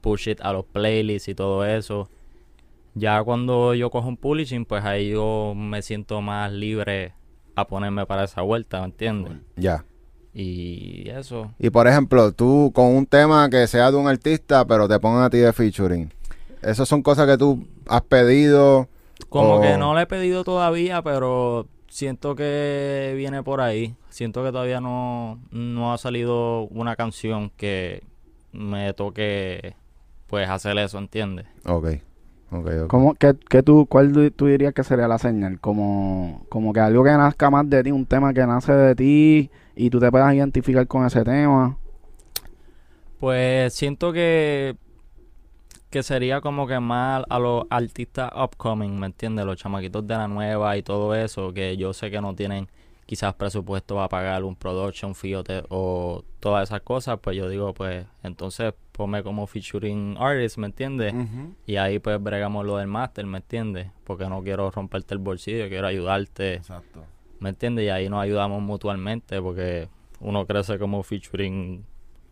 push 0.01 0.29
it 0.29 0.41
a 0.41 0.51
los 0.51 0.65
playlists 0.65 1.29
y 1.29 1.35
todo 1.35 1.65
eso. 1.65 2.09
Ya 2.95 3.23
cuando 3.23 3.73
yo 3.73 3.89
cojo 3.89 4.07
un 4.07 4.17
publishing, 4.17 4.65
pues 4.65 4.83
ahí 4.83 5.11
yo 5.11 5.53
me 5.55 5.81
siento 5.81 6.21
más 6.21 6.51
libre 6.51 7.13
a 7.55 7.67
ponerme 7.67 8.05
para 8.05 8.25
esa 8.25 8.41
vuelta, 8.41 8.79
¿me 8.79 8.85
entiendes? 8.85 9.33
Ya. 9.55 9.85
Y 10.33 11.09
eso. 11.09 11.53
Y 11.59 11.69
por 11.69 11.87
ejemplo, 11.87 12.31
tú 12.31 12.71
con 12.73 12.95
un 12.95 13.05
tema 13.05 13.49
que 13.49 13.67
sea 13.67 13.91
de 13.91 13.97
un 13.97 14.07
artista, 14.07 14.65
pero 14.65 14.87
te 14.87 14.99
pongan 14.99 15.23
a 15.23 15.29
ti 15.29 15.37
de 15.37 15.53
featuring. 15.53 16.11
Esas 16.61 16.87
son 16.87 17.03
cosas 17.03 17.27
que 17.27 17.37
tú 17.37 17.67
has 17.87 18.01
pedido. 18.01 18.87
Como 19.29 19.55
o- 19.55 19.61
que 19.61 19.77
no 19.77 19.95
le 19.95 20.03
he 20.03 20.07
pedido 20.07 20.43
todavía, 20.43 21.01
pero 21.01 21.67
siento 21.87 22.35
que 22.35 23.13
viene 23.17 23.43
por 23.43 23.61
ahí. 23.61 23.95
Siento 24.09 24.43
que 24.43 24.51
todavía 24.51 24.79
no, 24.81 25.39
no 25.51 25.93
ha 25.93 25.97
salido 25.97 26.63
una 26.69 26.95
canción 26.95 27.51
que 27.57 28.03
me 28.51 28.93
toque 28.93 29.75
pues 30.27 30.49
hacer 30.49 30.77
eso, 30.77 30.97
¿entiendes? 30.97 31.45
Ok. 31.65 31.87
Ok, 32.51 32.67
ok. 32.85 32.87
¿Cómo, 32.87 33.15
qué, 33.15 33.33
qué 33.49 33.63
tú, 33.63 33.87
¿Cuál 33.87 34.31
tú 34.35 34.45
dirías 34.45 34.73
que 34.73 34.83
sería 34.83 35.07
la 35.07 35.17
señal? 35.17 35.59
Como, 35.59 36.45
como 36.49 36.71
que 36.73 36.79
algo 36.81 37.03
que 37.03 37.11
nazca 37.11 37.49
más 37.49 37.67
de 37.69 37.83
ti, 37.83 37.91
un 37.91 38.05
tema 38.05 38.33
que 38.33 38.45
nace 38.45 38.73
de 38.73 38.95
ti 38.95 39.49
y 39.75 39.89
tú 39.89 39.99
te 39.99 40.11
puedas 40.11 40.33
identificar 40.35 40.85
con 40.87 41.05
ese 41.05 41.23
tema. 41.23 41.77
Pues 43.19 43.73
siento 43.73 44.11
que 44.11 44.75
que 45.93 46.01
sería 46.03 46.41
como 46.41 46.65
que 46.65 46.79
más 46.79 47.23
a 47.29 47.37
los 47.37 47.65
artistas 47.69 48.31
upcoming, 48.35 48.99
¿me 48.99 49.05
entiendes? 49.05 49.45
Los 49.45 49.57
chamaquitos 49.57 50.05
de 50.07 50.15
la 50.15 50.27
nueva 50.27 50.75
y 50.75 50.81
todo 50.81 51.13
eso, 51.13 51.53
que 51.53 51.77
yo 51.77 51.93
sé 51.93 52.09
que 52.09 52.19
no 52.19 52.33
tienen 52.33 52.67
quizás 53.05 53.35
presupuesto 53.35 53.93
para 53.95 54.09
pagar 54.09 54.43
un 54.43 54.55
production 54.55 55.13
fee 55.13 55.35
o, 55.35 55.43
te- 55.43 55.63
o 55.69 56.23
todas 56.39 56.69
esas 56.69 56.81
cosas, 56.81 57.19
pues 57.21 57.37
yo 57.37 57.47
digo, 57.47 57.73
pues 57.75 58.07
entonces 58.23 58.73
ponme 58.91 59.21
como 59.21 59.45
featuring 59.45 60.15
artist, 60.17 60.57
¿me 60.57 60.65
entiendes? 60.65 61.13
Y 61.67 61.75
ahí 61.75 61.99
pues 61.99 62.21
bregamos 62.23 62.65
lo 62.65 62.77
del 62.77 62.87
máster, 62.87 63.25
¿me 63.27 63.37
entiendes? 63.37 63.91
Porque 64.03 64.25
no 64.27 64.41
quiero 64.41 64.71
romperte 64.71 65.13
el 65.13 65.19
bolsillo, 65.19 65.69
quiero 65.69 65.85
ayudarte, 65.85 66.55
Exacto. 66.55 67.05
¿me 67.39 67.49
entiendes? 67.49 67.85
Y 67.85 67.89
ahí 67.89 68.09
nos 68.09 68.23
ayudamos 68.23 68.63
mutuamente 68.63 69.39
porque 69.43 69.89
uno 70.21 70.47
crece 70.47 70.79
como 70.79 71.03
featuring 71.03 71.85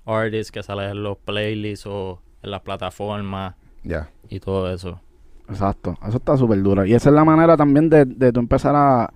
artist 0.05 0.49
que 0.49 0.63
sale 0.63 0.89
en 0.89 1.03
los 1.03 1.17
playlists 1.19 1.85
o 1.85 2.21
en 2.43 2.51
las 2.51 2.61
plataformas 2.61 3.55
Ya. 3.83 4.09
y 4.29 4.39
todo 4.39 4.71
eso. 4.71 4.99
Exacto, 5.49 5.97
eso 6.07 6.17
está 6.17 6.37
súper 6.37 6.61
duro. 6.61 6.85
Y 6.85 6.93
esa 6.93 7.09
es 7.09 7.15
la 7.15 7.25
manera 7.25 7.57
también 7.57 7.89
de, 7.89 8.05
de 8.05 8.31
tú 8.31 8.39
empezar 8.39 8.73
a, 8.75 9.11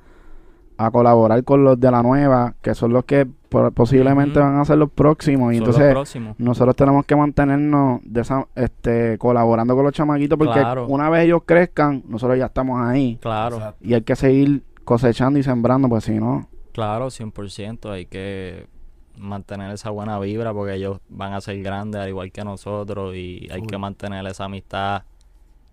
a 0.77 0.91
colaborar 0.91 1.41
con 1.45 1.63
los 1.63 1.79
de 1.79 1.89
la 1.89 2.03
nueva, 2.03 2.55
que 2.61 2.75
son 2.75 2.91
los 2.91 3.05
que 3.05 3.25
po- 3.25 3.71
posiblemente 3.71 4.39
van 4.39 4.57
a 4.59 4.65
ser 4.65 4.77
los 4.77 4.91
próximos. 4.91 5.53
Y 5.53 5.57
Son 5.59 5.67
los 5.67 5.75
entonces 5.75 5.93
próximos. 5.93 6.35
nosotros 6.37 6.75
tenemos 6.75 7.05
que 7.05 7.15
mantenernos 7.15 8.01
de 8.03 8.19
esa, 8.21 8.45
este, 8.55 9.17
colaborando 9.17 9.75
con 9.75 9.85
los 9.85 9.93
chamaquitos 9.93 10.37
porque 10.37 10.59
Claro. 10.59 10.87
una 10.87 11.09
vez 11.09 11.23
ellos 11.23 11.43
crezcan, 11.45 12.03
nosotros 12.07 12.37
ya 12.37 12.47
estamos 12.47 12.81
ahí. 12.85 13.17
Claro, 13.21 13.55
Exacto. 13.55 13.85
Y 13.85 13.93
hay 13.93 14.01
que 14.01 14.15
seguir 14.17 14.63
cosechando 14.83 15.39
y 15.39 15.43
sembrando, 15.43 15.87
pues 15.87 16.03
si 16.03 16.15
no, 16.19 16.49
claro, 16.73 17.07
100%. 17.09 17.89
Hay 17.91 18.07
que 18.07 18.67
mantener 19.17 19.71
esa 19.71 19.89
buena 19.89 20.19
vibra 20.19 20.53
porque 20.53 20.75
ellos 20.75 20.99
van 21.09 21.33
a 21.33 21.41
ser 21.41 21.61
grandes 21.61 22.01
al 22.01 22.09
igual 22.09 22.31
que 22.31 22.43
nosotros 22.43 23.15
y 23.15 23.47
hay 23.51 23.61
que 23.63 23.77
mantener 23.77 24.25
esa 24.27 24.45
amistad 24.45 25.03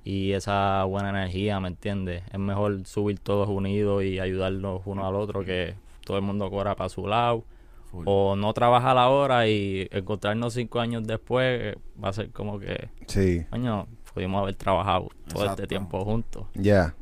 y 0.05 0.33
esa 0.33 0.85
buena 0.85 1.11
energía, 1.11 1.61
¿me 1.61 1.69
entiendes? 1.69 2.23
Es 2.33 2.39
mejor 2.39 2.85
subir 2.87 3.19
todos 3.21 3.49
unidos 3.49 4.03
y 4.05 4.19
ayudarnos 4.19 4.83
uno 4.85 5.07
al 5.07 5.15
otro 5.15 5.45
que 5.45 5.75
todo 6.05 6.17
el 6.17 6.23
mundo 6.25 6.51
corra 6.51 6.75
para 6.75 6.89
su 6.89 7.07
lado. 7.07 7.45
O 8.07 8.37
no 8.37 8.55
trabajar 8.55 8.97
ahora 8.97 9.47
y 9.49 9.87
encontrarnos 9.91 10.55
cinco 10.55 10.81
años 10.81 11.07
después 11.07 11.75
eh, 11.75 11.79
va 12.03 12.09
a 12.09 12.13
ser 12.15 12.31
como 12.31 12.59
que, 12.59 12.89
Sí, 13.07 13.45
coño, 13.51 13.87
pudimos 14.15 14.41
haber 14.43 14.55
trabajado 14.55 15.09
todo 15.29 15.43
Exacto. 15.43 15.63
este 15.63 15.67
tiempo 15.67 16.03
juntos. 16.05 16.47
ya. 16.55 16.95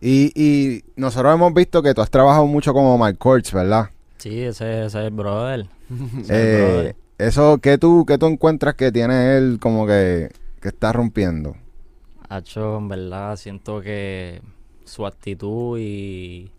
Y, 0.00 0.30
y 0.36 0.84
nosotros 0.94 1.34
hemos 1.34 1.52
visto 1.54 1.82
que 1.82 1.92
tú 1.94 2.02
has 2.02 2.10
trabajado 2.10 2.46
mucho 2.46 2.72
como 2.72 2.96
Mark 2.98 3.18
Corts, 3.18 3.52
¿verdad? 3.52 3.90
Sí, 4.18 4.42
ese, 4.42 4.84
ese 4.86 4.86
es 4.86 4.94
el 5.06 5.10
brother. 5.10 5.68
Eh, 6.28 6.94
eso, 7.18 7.58
¿qué 7.58 7.78
tú, 7.78 8.04
¿qué 8.06 8.18
tú 8.18 8.26
encuentras 8.26 8.74
que 8.74 8.92
tiene 8.92 9.36
él 9.36 9.58
como 9.60 9.86
que, 9.86 10.30
que 10.60 10.68
está 10.68 10.92
rompiendo? 10.92 11.56
Hacho, 12.28 12.76
en 12.78 12.88
verdad, 12.88 13.36
siento 13.36 13.80
que 13.80 14.42
su 14.84 15.06
actitud 15.06 15.78
y 15.80 16.52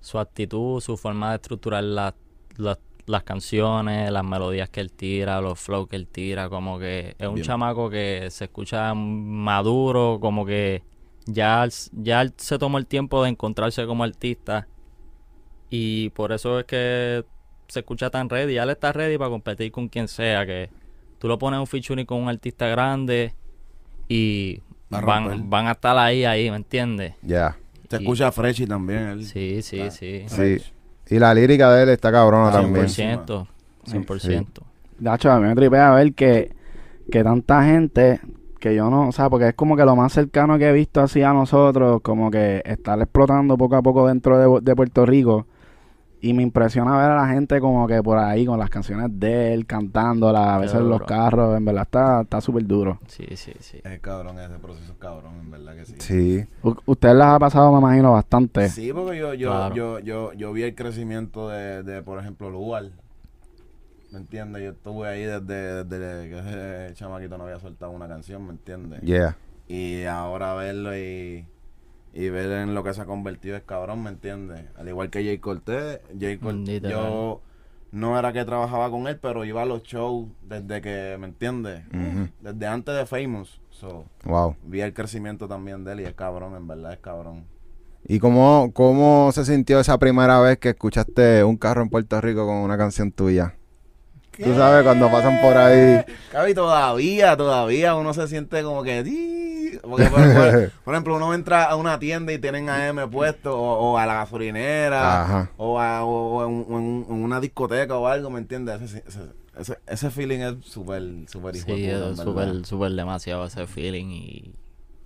su 0.00 0.18
actitud, 0.18 0.80
su 0.80 0.96
forma 0.96 1.30
de 1.30 1.36
estructurar 1.36 1.82
las, 1.84 2.14
las, 2.56 2.78
las 3.06 3.22
canciones, 3.24 4.10
las 4.10 4.24
melodías 4.24 4.68
que 4.70 4.80
él 4.80 4.92
tira, 4.92 5.40
los 5.40 5.58
flows 5.58 5.88
que 5.88 5.96
él 5.96 6.08
tira, 6.08 6.48
como 6.48 6.78
que 6.78 7.16
es 7.18 7.28
un 7.28 7.40
Bien. 7.40 7.42
chamaco 7.42 7.88
que 7.90 8.28
se 8.30 8.44
escucha 8.44 8.92
maduro, 8.94 10.18
como 10.20 10.44
que 10.44 10.82
ya, 11.26 11.66
ya 11.92 12.26
se 12.36 12.58
tomó 12.58 12.78
el 12.78 12.86
tiempo 12.86 13.22
de 13.22 13.30
encontrarse 13.30 13.86
como 13.86 14.04
artista 14.04 14.68
y 15.76 16.10
por 16.10 16.30
eso 16.30 16.60
es 16.60 16.66
que 16.66 17.24
se 17.66 17.80
escucha 17.80 18.08
tan 18.08 18.28
ready, 18.28 18.54
ya 18.54 18.62
él 18.62 18.70
está 18.70 18.92
ready 18.92 19.18
para 19.18 19.30
competir 19.30 19.72
con 19.72 19.88
quien 19.88 20.06
sea, 20.06 20.46
que 20.46 20.70
tú 21.18 21.26
lo 21.26 21.36
pones 21.36 21.58
un 21.58 21.66
featuring 21.66 22.06
con 22.06 22.22
un 22.22 22.28
artista 22.28 22.68
grande 22.68 23.34
y 24.08 24.60
a 24.92 25.00
van, 25.00 25.50
van 25.50 25.66
a 25.66 25.72
estar 25.72 25.96
ahí, 25.98 26.24
ahí, 26.24 26.48
¿me 26.50 26.56
entiendes? 26.58 27.14
Ya. 27.22 27.56
Se 27.90 27.96
Y- 27.96 28.00
escucha 28.02 28.30
Freshy 28.30 28.66
también. 28.66 29.00
Él. 29.00 29.24
Sí, 29.24 29.62
sí, 29.62 29.80
Ah, 29.80 29.90
sí. 29.90 30.24
Sí. 30.28 30.58
Y 31.10 31.18
la 31.18 31.34
lírica 31.34 31.72
de 31.72 31.82
él 31.82 31.88
está 31.88 32.12
cabrona 32.12 32.48
Ah, 32.50 32.52
también. 32.52 32.86
100%. 32.88 33.46
100%. 33.86 34.62
Nacho, 35.00 35.30
a 35.32 35.40
mí 35.40 35.48
me 35.48 35.54
tripea 35.56 35.90
ver 35.92 36.14
que, 36.14 36.54
que 37.10 37.24
tanta 37.24 37.64
gente 37.64 38.20
que 38.60 38.74
yo 38.74 38.88
no, 38.88 39.08
o 39.08 39.12
sea, 39.12 39.28
porque 39.28 39.48
es 39.48 39.54
como 39.54 39.76
que 39.76 39.84
lo 39.84 39.96
más 39.96 40.12
cercano 40.12 40.56
que 40.56 40.68
he 40.68 40.72
visto 40.72 41.00
así 41.00 41.20
a 41.22 41.32
nosotros, 41.32 42.00
como 42.02 42.30
que 42.30 42.62
estar 42.64 42.98
explotando 43.00 43.58
poco 43.58 43.76
a 43.76 43.82
poco 43.82 44.06
dentro 44.06 44.38
de, 44.38 44.60
de 44.62 44.76
Puerto 44.76 45.04
Rico. 45.04 45.46
Y 46.26 46.32
me 46.32 46.42
impresiona 46.42 46.96
ver 46.96 47.10
a 47.10 47.16
la 47.16 47.28
gente 47.28 47.60
como 47.60 47.86
que 47.86 48.02
por 48.02 48.16
ahí 48.16 48.46
con 48.46 48.58
las 48.58 48.70
canciones 48.70 49.08
de 49.12 49.52
él, 49.52 49.66
cantándolas, 49.66 50.46
a 50.48 50.58
veces 50.58 50.80
en 50.80 50.88
los 50.88 51.02
carros, 51.02 51.54
en 51.54 51.64
verdad 51.66 51.82
está 51.82 52.22
está 52.22 52.40
súper 52.40 52.64
duro. 52.66 52.98
Sí, 53.08 53.26
sí, 53.36 53.52
sí. 53.60 53.78
Es 53.84 54.00
cabrón, 54.00 54.38
ese 54.38 54.58
proceso 54.58 54.92
es 54.92 54.98
cabrón, 54.98 55.34
en 55.40 55.50
verdad 55.50 55.74
que 55.76 55.84
sí. 55.84 55.94
Sí. 55.98 56.46
U- 56.62 56.76
Ustedes 56.86 57.14
las 57.14 57.28
ha 57.34 57.38
pasado, 57.38 57.70
me 57.72 57.78
imagino, 57.78 58.12
bastante. 58.12 58.70
Sí, 58.70 58.90
porque 58.94 59.18
yo, 59.18 59.34
yo, 59.34 59.50
Claro. 59.50 59.74
yo, 59.74 59.98
yo, 59.98 60.32
yo 60.32 60.52
vi 60.54 60.62
el 60.62 60.74
crecimiento 60.74 61.50
de, 61.50 61.82
de 61.82 62.02
por 62.02 62.18
ejemplo, 62.18 62.48
Lugar. 62.48 62.84
¿Me 64.10 64.20
entiendes? 64.20 64.62
Yo 64.62 64.70
estuve 64.70 65.06
ahí 65.08 65.24
desde, 65.24 65.84
desde 65.84 66.30
que 66.30 66.38
ese 66.38 66.94
chamaquito 66.94 67.36
no 67.36 67.44
había 67.44 67.58
soltado 67.58 67.90
una 67.92 68.08
canción, 68.08 68.46
¿me 68.46 68.52
entiendes? 68.52 69.02
Yeah. 69.02 69.36
Y 69.68 70.04
ahora 70.04 70.54
verlo 70.54 70.96
y, 70.96 71.44
y 72.14 72.28
ver 72.30 72.50
en 72.52 72.74
lo 72.74 72.82
que 72.84 72.94
se 72.94 73.00
ha 73.02 73.06
convertido 73.06 73.56
es 73.56 73.62
cabrón, 73.64 74.02
¿me 74.04 74.10
entiendes? 74.10 74.64
Al 74.78 74.88
igual 74.88 75.10
que 75.10 75.24
Jay 75.24 75.38
Cortés, 75.38 75.98
Jay 76.18 76.38
Cortés, 76.38 76.60
Literal. 76.68 76.92
yo 76.92 77.40
no 77.90 78.18
era 78.18 78.32
que 78.32 78.44
trabajaba 78.44 78.88
con 78.90 79.06
él, 79.08 79.18
pero 79.20 79.44
iba 79.44 79.62
a 79.62 79.66
los 79.66 79.82
shows 79.82 80.28
desde 80.42 80.80
que, 80.80 81.16
¿me 81.18 81.26
entiendes? 81.26 81.82
Desde 82.40 82.66
antes 82.66 82.94
de 82.94 83.04
Famous. 83.06 83.60
So, 83.70 84.04
Wow. 84.24 84.54
vi 84.64 84.80
el 84.80 84.94
crecimiento 84.94 85.48
también 85.48 85.84
de 85.84 85.92
él 85.92 86.00
y 86.00 86.04
es 86.04 86.14
cabrón, 86.14 86.54
en 86.56 86.66
verdad 86.68 86.92
es 86.92 86.98
cabrón. 87.00 87.44
¿Y 88.06 88.18
cómo, 88.20 88.70
cómo 88.72 89.32
se 89.32 89.44
sintió 89.44 89.80
esa 89.80 89.98
primera 89.98 90.38
vez 90.38 90.58
que 90.58 90.68
escuchaste 90.70 91.42
un 91.42 91.56
carro 91.56 91.82
en 91.82 91.88
Puerto 91.90 92.20
Rico 92.20 92.46
con 92.46 92.56
una 92.56 92.76
canción 92.78 93.10
tuya? 93.10 93.54
Tú 94.36 94.52
sabes, 94.54 94.82
cuando 94.84 95.10
pasan 95.10 95.40
por 95.40 95.56
ahí. 95.56 96.04
Cabi, 96.30 96.54
todavía, 96.54 97.36
todavía 97.36 97.94
uno 97.94 98.12
se 98.12 98.26
siente 98.28 98.62
como 98.62 98.82
que... 98.82 99.02
Por, 99.78 100.00
por- 100.10 100.70
por 100.84 100.94
ejemplo, 100.94 101.16
uno 101.16 101.34
entra 101.34 101.64
a 101.64 101.76
una 101.76 101.98
tienda 101.98 102.32
y 102.32 102.38
tienen 102.38 102.68
AM 102.68 103.08
puesto, 103.10 103.58
o, 103.58 103.92
o 103.92 103.98
a 103.98 104.06
la 104.06 104.14
gasolinera, 104.14 105.24
o, 105.56 105.80
a, 105.80 106.04
o, 106.04 106.36
o 106.38 106.46
en, 106.48 106.66
o 106.68 106.78
en- 106.78 107.06
en 107.08 107.22
una 107.24 107.40
discoteca 107.40 107.96
o 107.96 108.06
algo, 108.06 108.30
¿me 108.30 108.38
entiendes? 108.40 108.80
Ese, 108.82 109.04
ese, 109.06 109.20
ese, 109.58 109.78
ese 109.86 110.10
feeling 110.10 110.40
es 110.40 110.54
súper, 110.64 111.02
súper 111.28 111.54
Sí, 111.54 111.60
es 112.12 112.16
súper, 112.24 112.66
súper 112.66 112.92
demasiado 112.92 113.44
ese 113.46 113.66
feeling 113.66 114.06
y... 114.10 114.52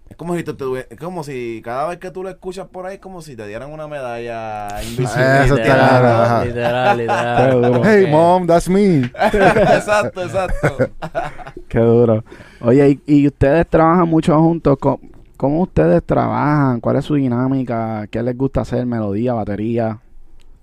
Es 0.08 0.16
como 0.16 0.34
si 0.36 0.42
te 0.42 0.52
es 0.90 0.98
como 0.98 1.22
si 1.22 1.60
cada 1.62 1.86
vez 1.88 1.98
que 1.98 2.10
tú 2.10 2.22
lo 2.22 2.30
escuchas 2.30 2.66
por 2.68 2.86
ahí, 2.86 2.94
es 2.94 3.00
como 3.00 3.20
si 3.20 3.36
te 3.36 3.46
dieran 3.46 3.70
una 3.70 3.86
medalla 3.86 4.82
invisible. 4.82 5.44
Eso 5.44 5.56
está 5.56 6.44
literal, 6.44 6.48
literal, 6.48 6.98
literal. 6.98 7.80
Hey, 7.84 8.06
mom, 8.10 8.46
that's 8.46 8.68
me. 8.68 9.00
exacto, 9.32 10.22
exacto. 10.22 10.90
Qué 11.68 11.78
duro. 11.78 12.24
Oye, 12.60 13.00
y, 13.06 13.20
y 13.20 13.26
ustedes 13.26 13.66
trabajan 13.68 14.08
mucho 14.08 14.38
juntos. 14.40 14.78
¿Cómo, 14.80 14.98
cómo 15.36 15.62
ustedes 15.62 16.02
trabajan? 16.04 16.80
¿Cuál 16.80 16.96
es 16.96 17.04
su 17.04 17.14
dinámica? 17.14 18.06
¿Qué 18.10 18.22
les 18.22 18.36
gusta 18.36 18.62
hacer? 18.62 18.86
¿Melodía, 18.86 19.34
batería? 19.34 20.00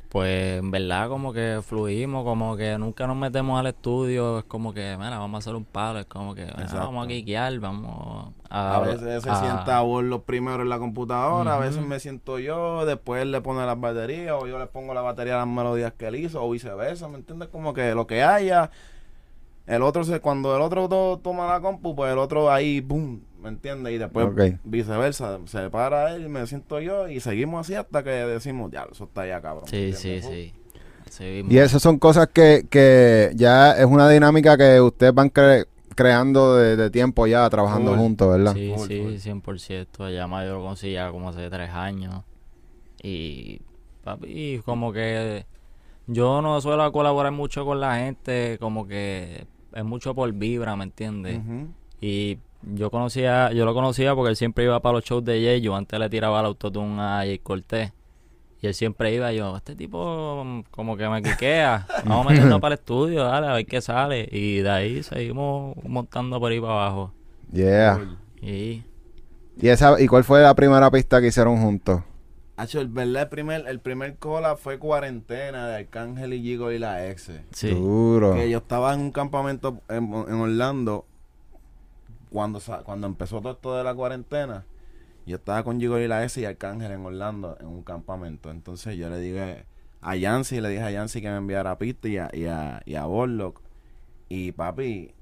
Pues 0.10 0.60
en 0.60 0.72
verdad 0.72 1.10
como 1.10 1.34
que 1.34 1.60
fluimos, 1.62 2.24
como 2.24 2.56
que 2.56 2.78
nunca 2.78 3.06
nos 3.06 3.18
metemos 3.18 3.60
al 3.60 3.68
estudio, 3.68 4.40
es 4.40 4.46
como 4.46 4.74
que, 4.74 4.96
mira, 4.98 5.18
vamos 5.20 5.36
a 5.36 5.40
hacer 5.40 5.56
un 5.56 5.66
palo, 5.66 6.00
es 6.00 6.06
como 6.06 6.34
que, 6.34 6.44
mira, 6.46 6.62
Exacto. 6.64 6.86
vamos 6.86 7.06
a 7.06 7.08
quiquear, 7.10 7.60
vamos 7.60 8.34
a... 8.50 8.76
A 8.78 8.80
veces 8.80 9.24
se 9.24 9.30
a- 9.30 9.36
sienta 9.36 9.82
Word 9.84 10.06
los 10.06 10.22
primeros 10.22 10.62
en 10.62 10.70
la 10.70 10.80
computadora, 10.80 11.56
a 11.56 11.60
veces 11.60 11.82
me 11.82 12.00
siento 12.00 12.40
yo, 12.40 12.86
después 12.86 13.24
él 13.24 13.32
le 13.34 13.42
pone 13.42 13.66
las 13.66 13.78
baterías, 13.80 14.36
o 14.40 14.48
yo 14.48 14.58
le 14.58 14.68
pongo 14.68 14.94
la 14.94 15.02
batería 15.02 15.36
a 15.36 15.40
las 15.40 15.48
melodías 15.48 15.92
que 15.98 16.08
él 16.08 16.16
hizo, 16.16 16.42
o 16.42 16.50
viceversa, 16.50 17.10
¿me 17.10 17.18
entiendes? 17.18 17.50
Como 17.50 17.74
que 17.74 17.94
lo 17.94 18.08
que 18.08 18.24
haya, 18.24 18.72
el 19.68 19.82
otro 19.82 20.04
se, 20.04 20.20
cuando 20.20 20.56
el 20.56 20.62
otro 20.62 20.88
to- 20.90 21.20
toma 21.24 21.48
la 21.48 21.60
compu, 21.62 21.96
pues 21.96 22.12
el 22.12 22.20
otro 22.20 22.52
ahí, 22.52 22.82
boom, 22.82 23.22
¿me 23.42 23.50
entiendes? 23.50 23.94
Y 23.94 23.98
después 23.98 24.28
Ok. 24.28 24.60
viceversa, 24.64 25.40
se 25.46 25.70
para 25.70 26.16
él, 26.16 26.30
me 26.30 26.46
siento 26.48 26.80
yo, 26.80 27.08
y 27.08 27.20
seguimos 27.20 27.62
así 27.62 27.76
hasta 27.76 28.04
que 28.04 28.10
decimos, 28.10 28.72
ya, 28.72 28.88
eso 28.92 29.06
está 29.06 29.26
ya 29.28 29.42
cabrón. 29.42 29.68
Sí, 29.68 29.88
¿me 29.88 29.94
sí, 29.94 30.22
sí. 30.22 30.54
Mismo. 31.22 31.52
Y 31.52 31.58
esas 31.60 31.82
son 31.82 31.98
cosas 32.00 32.28
que, 32.34 32.66
que 32.70 33.32
ya 33.36 33.72
es 33.74 33.86
una 33.86 34.10
dinámica 34.10 34.58
que 34.58 34.82
ustedes 34.82 35.14
van 35.14 35.32
cre- 35.32 35.66
creando 35.96 36.56
de, 36.58 36.76
de 36.76 36.90
tiempo 36.90 37.26
ya 37.28 37.50
trabajando 37.50 37.96
juntos, 37.96 38.28
¿verdad? 38.30 38.54
Sí, 38.54 38.74
sí, 38.88 38.98
full. 39.02 39.16
100%. 39.18 40.10
Ya 40.10 40.28
más 40.28 40.46
yo 40.46 40.56
lo 40.56 40.62
conocí 40.62 40.92
ya 40.92 41.12
como 41.12 41.30
hace 41.30 41.50
tres 41.50 41.70
años. 41.70 42.24
Y, 43.02 43.62
papi, 44.04 44.62
como 44.66 44.92
que 44.92 45.46
yo 46.08 46.42
no 46.42 46.60
suelo 46.62 46.92
colaborar 46.92 47.32
mucho 47.32 47.66
con 47.66 47.80
la 47.80 47.98
gente, 47.98 48.58
como 48.60 48.88
que 48.88 49.46
es 49.76 49.84
mucho 49.84 50.16
por 50.16 50.32
vibra, 50.34 50.76
¿me 50.76 50.86
entiendes? 50.86 51.42
Y 52.02 52.40
yo 52.64 52.90
conocía, 52.90 53.52
yo 53.52 53.66
lo 53.66 53.74
conocía 53.74 54.16
porque 54.16 54.30
él 54.32 54.36
siempre 54.36 54.64
iba 54.64 54.80
para 54.80 54.94
los 54.94 55.04
shows 55.04 55.24
de 55.24 55.44
Jay. 55.44 55.62
Yo 55.62 55.76
antes 55.76 56.00
le 56.00 56.10
tiraba 56.10 56.40
el 56.40 56.48
autotune 56.48 57.00
a 57.00 57.18
Jay 57.20 57.40
Cortés. 57.40 57.92
Y 58.62 58.68
él 58.68 58.74
siempre 58.74 59.14
iba 59.14 59.32
y 59.32 59.38
yo, 59.38 59.56
este 59.56 59.76
tipo 59.76 60.44
mm, 60.44 60.64
como 60.72 60.98
que 60.98 61.08
me 61.08 61.22
quiquea. 61.22 61.86
Vamos 62.06 62.32
meternos 62.32 62.60
para 62.62 62.74
el 62.74 62.80
estudio, 62.80 63.24
dale, 63.26 63.48
a 63.48 63.54
ver 63.54 63.66
qué 63.66 63.82
sale. 63.82 64.28
Y 64.32 64.60
de 64.60 64.70
ahí 64.70 65.04
seguimos 65.04 65.76
montando 65.84 66.40
por 66.40 66.52
ahí 66.52 66.60
para 66.60 66.74
abajo. 66.74 67.14
Yeah. 67.52 68.18
Y 68.42 68.84
¿Y, 69.58 69.70
esa, 69.70 70.02
¿Y 70.02 70.08
cuál 70.08 70.24
fue 70.24 70.42
la 70.42 70.54
primera 70.54 70.90
pista 70.92 71.22
que 71.22 71.28
hicieron 71.28 71.62
juntos? 71.62 72.02
Hacho, 72.58 72.80
el 72.80 72.88
verdad, 72.88 73.24
el 73.24 73.30
primer, 73.30 73.68
el 73.68 73.80
primer 73.80 74.16
cola 74.18 74.56
fue 74.56 74.80
cuarentena 74.80 75.68
de 75.68 75.76
Arcángel 75.76 76.34
y 76.34 76.42
Gigo 76.42 76.72
y 76.72 76.80
la 76.80 77.10
ex. 77.10 77.32
sí. 77.52 77.70
Duro. 77.72 78.34
Que 78.34 78.50
yo 78.50 78.60
estaba 78.60 78.94
en 78.94 79.02
un 79.02 79.12
campamento 79.12 79.82
en, 79.90 80.06
en 80.06 80.34
Orlando 80.36 81.06
cuando, 82.30 82.62
cuando 82.84 83.08
empezó 83.08 83.42
todo 83.42 83.54
esto 83.54 83.78
de 83.78 83.84
la 83.84 83.94
cuarentena. 83.96 84.66
Yo 85.26 85.38
estaba 85.38 85.64
con 85.64 85.80
Gigo 85.80 85.98
y 85.98 86.08
la 86.08 86.24
S 86.24 86.40
y 86.40 86.46
Arcángel 86.46 86.92
en 86.92 87.06
Orlando 87.06 87.58
en 87.60 87.68
un 87.68 87.82
campamento. 87.84 88.52
Entonces 88.52 88.96
yo 88.96 89.10
le 89.10 89.20
dije 89.20 89.66
a 90.02 90.16
Yancy, 90.16 90.62
le 90.62 90.70
dije 90.70 90.84
a 90.84 90.92
Yancy 90.92 91.22
que 91.22 91.30
me 91.30 91.38
enviara 91.38 91.78
pista 91.78 92.08
y 92.08 92.18
a, 92.18 92.30
y 92.32 92.46
a, 92.46 92.82
y 92.86 92.96
a 92.96 93.06
Borlock. 93.06 93.60
Y 94.30 94.52
papi, 94.52 95.15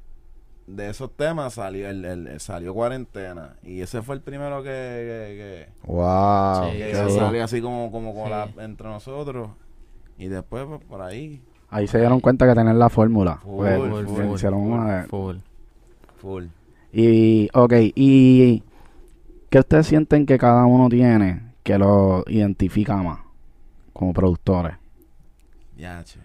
de 0.67 0.89
esos 0.89 1.11
temas 1.15 1.55
salió 1.55 1.89
el, 1.89 2.03
el- 2.05 2.27
el- 2.27 2.39
salió 2.39 2.73
cuarentena. 2.73 3.55
Y 3.63 3.81
ese 3.81 4.01
fue 4.01 4.15
el 4.15 4.21
primero 4.21 4.63
que, 4.63 4.69
que, 4.69 5.67
Wow. 5.87 6.71
Sí, 6.71 6.77
que, 6.77 6.95
salió 6.95 7.43
así 7.43 7.61
como, 7.61 7.91
como 7.91 8.13
con 8.13 8.25
Sí. 8.25 8.29
la- 8.29 8.49
entre 8.63 8.87
nosotros. 8.87 9.49
Y 10.17 10.27
después 10.27 10.65
pues, 10.67 10.81
por 10.85 11.01
ahí, 11.01 11.41
Ahí 11.69 11.87
se 11.87 11.97
dieron 11.99 12.19
cuenta 12.19 12.47
que 12.47 12.53
tener 12.53 12.75
la 12.75 12.87
fórmula. 12.89 13.37
Full, 13.37 13.55
Pues, 13.57 13.79
full, 13.79 13.99
se 14.15 14.23
full, 14.25 14.35
hicieron 14.35 14.61
full. 14.63 14.71
una 14.73 14.97
de- 15.01 15.07
Full. 15.07 15.35
full. 16.17 16.43
Y, 16.91 17.49
ok, 17.51 17.73
¿y 17.95 18.61
qué 19.49 19.59
ustedes 19.59 19.87
sienten 19.87 20.27
que 20.27 20.37
cada 20.37 20.65
uno 20.67 20.87
tiene 20.87 21.53
que 21.63 21.79
lo 21.79 22.23
identifica 22.27 22.95
más 22.97 23.19
como 23.91 24.13
productores? 24.13 24.75
Ya, 25.75 26.03
che. 26.03 26.19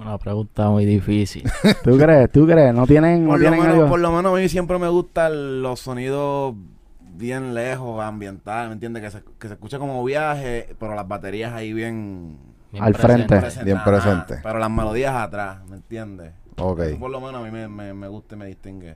Una 0.00 0.18
pregunta 0.18 0.68
muy 0.70 0.84
difícil. 0.84 1.44
¿Tú 1.84 1.96
crees? 1.98 2.30
¿Tú 2.32 2.46
crees? 2.46 2.74
¿No 2.74 2.86
tienen, 2.86 3.24
no 3.24 3.30
Por 3.30 3.40
lo, 3.40 3.42
tienen 3.42 3.60
menos, 3.60 3.74
algo? 3.76 3.88
por 3.88 4.00
lo 4.00 4.12
menos 4.12 4.32
a 4.32 4.36
mí 4.36 4.48
siempre 4.48 4.78
me 4.78 4.88
gustan 4.88 5.62
los 5.62 5.80
sonidos 5.80 6.54
bien 7.00 7.52
lejos, 7.54 8.00
ambiental, 8.02 8.68
¿me 8.68 8.74
entiendes? 8.74 9.02
Que 9.02 9.10
se, 9.10 9.22
que 9.38 9.48
se 9.48 9.54
escucha 9.54 9.78
como 9.78 10.02
viaje, 10.04 10.74
pero 10.78 10.94
las 10.94 11.06
baterías 11.08 11.52
ahí 11.52 11.72
bien... 11.72 12.38
Bien 12.70 12.84
Al 12.84 12.94
frente. 12.94 13.40
presente. 13.40 13.64
Bien 13.64 13.78
ajá, 13.78 13.84
presente. 13.86 14.40
Pero 14.42 14.58
las 14.58 14.70
melodías 14.70 15.14
atrás, 15.14 15.64
¿me 15.68 15.76
entiendes? 15.76 16.32
Ok. 16.58 16.80
Eso 16.80 16.98
por 16.98 17.10
lo 17.10 17.20
menos 17.20 17.40
a 17.40 17.44
mí 17.44 17.50
me, 17.50 17.66
me, 17.66 17.94
me 17.94 18.08
gusta 18.08 18.34
y 18.34 18.38
me 18.38 18.46
distingue. 18.46 18.94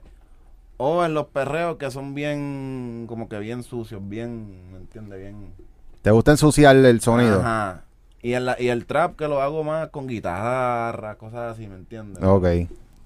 O 0.77 1.03
en 1.03 1.13
los 1.13 1.27
perreos 1.27 1.77
que 1.77 1.89
son 1.91 2.13
bien, 2.13 3.05
como 3.07 3.27
que 3.27 3.39
bien 3.39 3.63
sucios, 3.63 4.01
bien, 4.07 4.71
¿me 4.71 4.77
entiendes? 4.77 5.19
Bien... 5.19 5.53
¿Te 6.01 6.11
gusta 6.11 6.31
ensuciar 6.31 6.75
el 6.75 7.01
sonido? 7.01 7.39
Ajá. 7.39 7.81
Y 8.23 8.33
el, 8.33 8.49
y 8.57 8.69
el 8.69 8.85
trap 8.85 9.17
que 9.17 9.27
lo 9.27 9.41
hago 9.41 9.65
más 9.65 9.89
con 9.89 10.07
guitarra, 10.07 11.17
cosas 11.17 11.53
así, 11.53 11.67
¿me 11.67 11.75
entiendes? 11.75 12.23
Ok. 12.23 12.47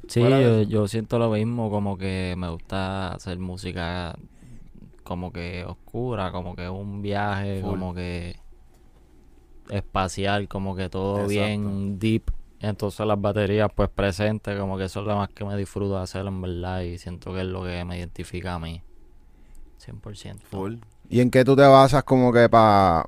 Sí, 0.08 0.22
yo, 0.70 0.88
siento 0.88 1.20
lo 1.20 1.32
mismo, 1.32 1.70
como 1.70 1.98
que 1.98 2.36
me 2.38 2.50
gusta 2.50 3.14
hacer 3.14 3.40
música 3.40 4.16
como 5.04 5.34
que 5.34 5.66
oscura, 5.66 6.32
como 6.32 6.56
que 6.56 6.70
un 6.70 7.02
viaje, 7.02 7.62
Full. 7.62 7.72
como 7.72 7.94
que 7.96 8.40
espacial, 9.70 10.48
como 10.48 10.76
que 10.76 10.88
todo 10.88 11.18
Exacto. 11.22 11.30
bien 11.30 12.00
deep. 12.00 12.32
Entonces 12.60 13.06
las 13.06 13.20
baterías 13.20 13.70
pues 13.74 13.90
presentes, 13.90 14.58
como 14.58 14.78
que 14.78 14.86
eso 14.86 15.02
es 15.02 15.08
lo 15.08 15.16
más 15.16 15.30
que 15.30 15.44
me 15.46 15.58
disfruto 15.58 15.96
de 15.96 16.04
hacer 16.04 16.26
en 16.28 16.42
verdad 16.42 16.82
y 16.82 16.98
siento 17.00 17.34
que 17.34 17.42
es 17.42 17.48
lo 17.48 17.64
que 17.64 17.84
me 17.86 17.98
identifica 17.98 18.54
a 18.54 18.60
mí. 18.60 18.84
100%. 19.84 20.42
Full. 20.44 20.76
¿Y 21.10 21.22
en 21.22 21.32
qué 21.32 21.44
tú 21.44 21.56
te 21.56 21.64
basas 21.64 22.04
como 22.04 22.32
que 22.32 22.48
para 22.50 23.06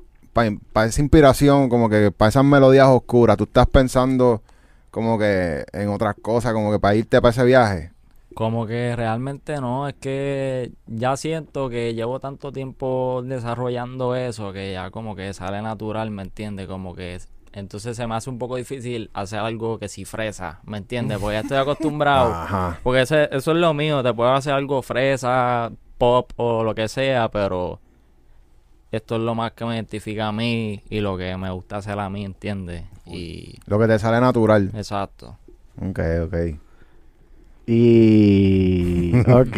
pa, 0.73 0.85
esa 0.85 1.01
inspiración, 1.01 1.69
como 1.69 1.89
que 1.89 2.11
para 2.11 2.29
esas 2.29 2.43
melodías 2.45 2.87
oscuras? 2.87 3.37
¿Tú 3.37 3.43
estás 3.45 3.67
pensando 3.67 4.41
como 4.91 5.17
que 5.19 5.65
en 5.73 5.89
otras 5.89 6.15
cosas, 6.21 6.53
como 6.53 6.71
que 6.71 6.79
para 6.79 6.95
irte 6.95 7.21
para 7.21 7.31
ese 7.31 7.43
viaje? 7.45 7.91
Como 8.35 8.65
que 8.67 8.95
realmente 8.95 9.59
no, 9.59 9.87
es 9.87 9.95
que 9.95 10.71
ya 10.87 11.17
siento 11.17 11.69
que 11.69 11.93
llevo 11.93 12.19
tanto 12.19 12.51
tiempo 12.51 13.21
desarrollando 13.25 14.15
eso 14.15 14.53
que 14.53 14.73
ya 14.73 14.91
como 14.91 15.15
que 15.15 15.33
sale 15.33 15.61
natural, 15.61 16.11
¿me 16.11 16.21
entiendes? 16.23 16.67
Como 16.67 16.95
que 16.95 17.15
es- 17.15 17.27
entonces 17.51 17.97
se 17.97 18.05
me 18.05 18.15
hace 18.15 18.29
un 18.29 18.37
poco 18.37 18.55
difícil 18.57 19.09
hacer 19.13 19.39
algo 19.39 19.79
que 19.79 19.89
sí 19.89 20.05
fresa, 20.05 20.59
¿me 20.63 20.77
entiendes? 20.77 21.17
Porque 21.17 21.33
ya 21.35 21.39
estoy 21.41 21.57
acostumbrado. 21.57 22.31
Ajá. 22.33 22.79
Porque 22.83 23.01
ese- 23.01 23.27
eso 23.31 23.51
es 23.51 23.57
lo 23.57 23.73
mío, 23.73 24.03
te 24.03 24.13
puedo 24.13 24.31
hacer 24.31 24.53
algo 24.53 24.81
fresa, 24.83 25.71
pop 25.97 26.31
o 26.37 26.63
lo 26.63 26.73
que 26.75 26.87
sea, 26.87 27.29
pero 27.29 27.79
esto 28.91 29.15
es 29.15 29.21
lo 29.21 29.35
más 29.35 29.51
que 29.53 29.65
me 29.65 29.75
identifica 29.75 30.27
a 30.27 30.31
mí 30.31 30.81
y 30.89 30.99
lo 30.99 31.17
que 31.17 31.35
me 31.37 31.49
gusta 31.51 31.77
hacer 31.77 31.99
a 31.99 32.09
mí, 32.09 32.25
¿entiendes? 32.25 32.83
Y 33.05 33.55
Lo 33.65 33.77
que 33.79 33.87
te 33.87 33.99
sale 33.99 34.19
natural. 34.19 34.71
exacto. 34.73 35.37
Ok, 35.81 35.99
ok. 36.25 36.35
Y. 37.67 39.11
ok, 39.19 39.57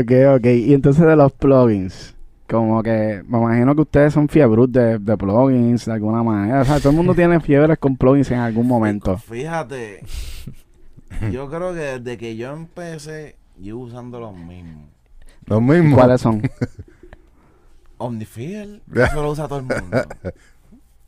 ok, 0.00 0.12
ok. 0.36 0.46
Y 0.46 0.74
entonces 0.74 1.06
de 1.06 1.16
los 1.16 1.32
plugins. 1.32 2.14
Como 2.48 2.82
que 2.82 3.22
me 3.26 3.38
imagino 3.38 3.74
que 3.74 3.80
ustedes 3.82 4.12
son 4.12 4.28
fiebros 4.28 4.70
de, 4.70 4.98
de 4.98 5.16
plugins 5.16 5.86
de 5.86 5.92
alguna 5.92 6.22
manera. 6.22 6.60
O 6.60 6.64
sea, 6.64 6.78
todo 6.80 6.90
el 6.90 6.96
mundo 6.96 7.14
tiene 7.14 7.40
fiebres 7.40 7.78
con 7.78 7.96
plugins 7.96 8.30
en 8.30 8.40
algún 8.40 8.66
momento. 8.66 9.16
Fíjate, 9.16 10.00
yo 11.32 11.48
creo 11.48 11.72
que 11.72 11.80
desde 11.98 12.18
que 12.18 12.36
yo 12.36 12.52
empecé, 12.52 13.36
yo 13.58 13.78
usando 13.78 14.20
los 14.20 14.36
mismos. 14.36 14.88
Los 15.46 15.62
mismos. 15.62 15.98
¿Cuáles 15.98 16.20
son? 16.20 16.42
Omnifiel, 18.02 18.82
eso 18.94 19.22
lo 19.22 19.30
usa 19.30 19.48
todo 19.48 19.58
el 19.60 19.64
mundo. 19.64 19.98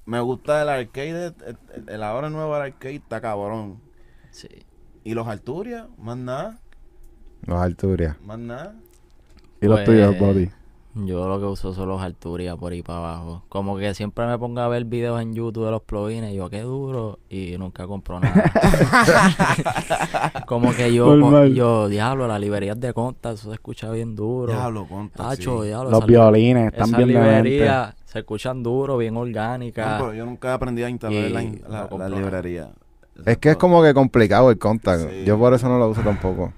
Me 0.06 0.20
gusta 0.20 0.62
el 0.62 0.68
arcade, 0.68 1.26
el, 1.26 1.34
el- 1.74 1.88
el 1.88 2.02
ahora 2.02 2.28
nuevo 2.30 2.54
arcade 2.54 2.96
está 2.96 3.20
cabrón. 3.20 3.80
Sí. 4.30 4.48
Y 5.04 5.14
los 5.14 5.26
Arturia, 5.28 5.88
más 5.98 6.16
nada, 6.16 6.58
Los 7.46 7.60
Arturias. 7.60 8.20
más 8.22 8.38
nada. 8.38 8.74
Y 9.60 9.66
los 9.66 9.80
Pues, 9.80 9.84
tuyos, 9.86 10.18
Bobby. 10.18 10.50
Yo 10.94 11.28
lo 11.28 11.40
que 11.40 11.46
uso 11.46 11.74
son 11.74 11.88
los 11.88 12.00
Arturia 12.00 12.56
por 12.56 12.72
ahí 12.72 12.82
para 12.82 12.98
abajo. 12.98 13.42
Como 13.48 13.76
que 13.76 13.94
siempre 13.94 14.26
me 14.26 14.38
pongo 14.38 14.60
a 14.60 14.68
ver 14.68 14.84
videos 14.84 15.20
en 15.20 15.34
YouTube 15.34 15.64
de 15.64 15.72
los 15.72 15.82
plugins 15.82 16.30
y 16.30 16.36
yo, 16.36 16.48
qué 16.48 16.60
duro, 16.60 17.18
y 17.28 17.56
nunca 17.58 17.86
compro 17.86 18.20
nada. 18.20 18.44
Como 20.46 20.72
que 20.72 20.94
yo, 20.94 21.16
Normal. 21.16 21.52
yo, 21.52 21.88
diablo, 21.88 22.28
las 22.28 22.40
librerías 22.40 22.78
de 22.78 22.92
conta, 22.92 23.32
eso 23.32 23.48
se 23.48 23.54
escucha 23.54 23.90
bien 23.90 24.14
duro. 24.14 24.52
Diablo, 24.52 24.86
contra. 24.86 25.30
Tacho, 25.30 25.62
sí. 25.62 25.68
diablo. 25.68 25.90
Los 25.90 26.06
violines 26.06 26.72
están 26.72 26.92
bien 26.92 27.08
librerías 27.08 27.94
se 28.14 28.20
escuchan 28.20 28.62
duro, 28.62 28.96
bien 28.96 29.16
orgánicas. 29.16 29.98
No, 29.98 30.06
pero 30.06 30.14
yo 30.14 30.24
nunca 30.24 30.50
he 30.50 30.52
aprendido 30.52 30.86
a 30.86 30.90
instalar 30.90 31.32
la, 31.32 31.88
la, 31.98 32.08
librería. 32.08 32.70
Es 33.26 33.38
que 33.38 33.50
es 33.50 33.56
como 33.56 33.82
que 33.82 33.92
complicado 33.92 34.52
el 34.52 34.58
contact. 34.58 35.10
Sí. 35.10 35.24
Yo 35.24 35.36
por 35.36 35.52
eso 35.52 35.68
no 35.68 35.78
lo 35.78 35.88
uso 35.88 36.00
tampoco. 36.02 36.52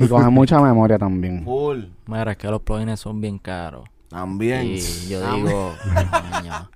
Y 0.00 0.08
coge 0.08 0.28
mucha 0.30 0.60
memoria 0.60 0.98
también. 0.98 1.44
Full. 1.44 1.84
Mira, 2.06 2.32
es 2.32 2.38
que 2.38 2.48
los 2.48 2.62
plugins 2.62 2.98
son 2.98 3.20
bien 3.20 3.38
caros. 3.38 3.88
También. 4.08 4.64
Y 4.66 4.80
yo 5.08 5.20
También. 5.20 5.46
digo, 5.46 5.72
coño, 6.32 6.70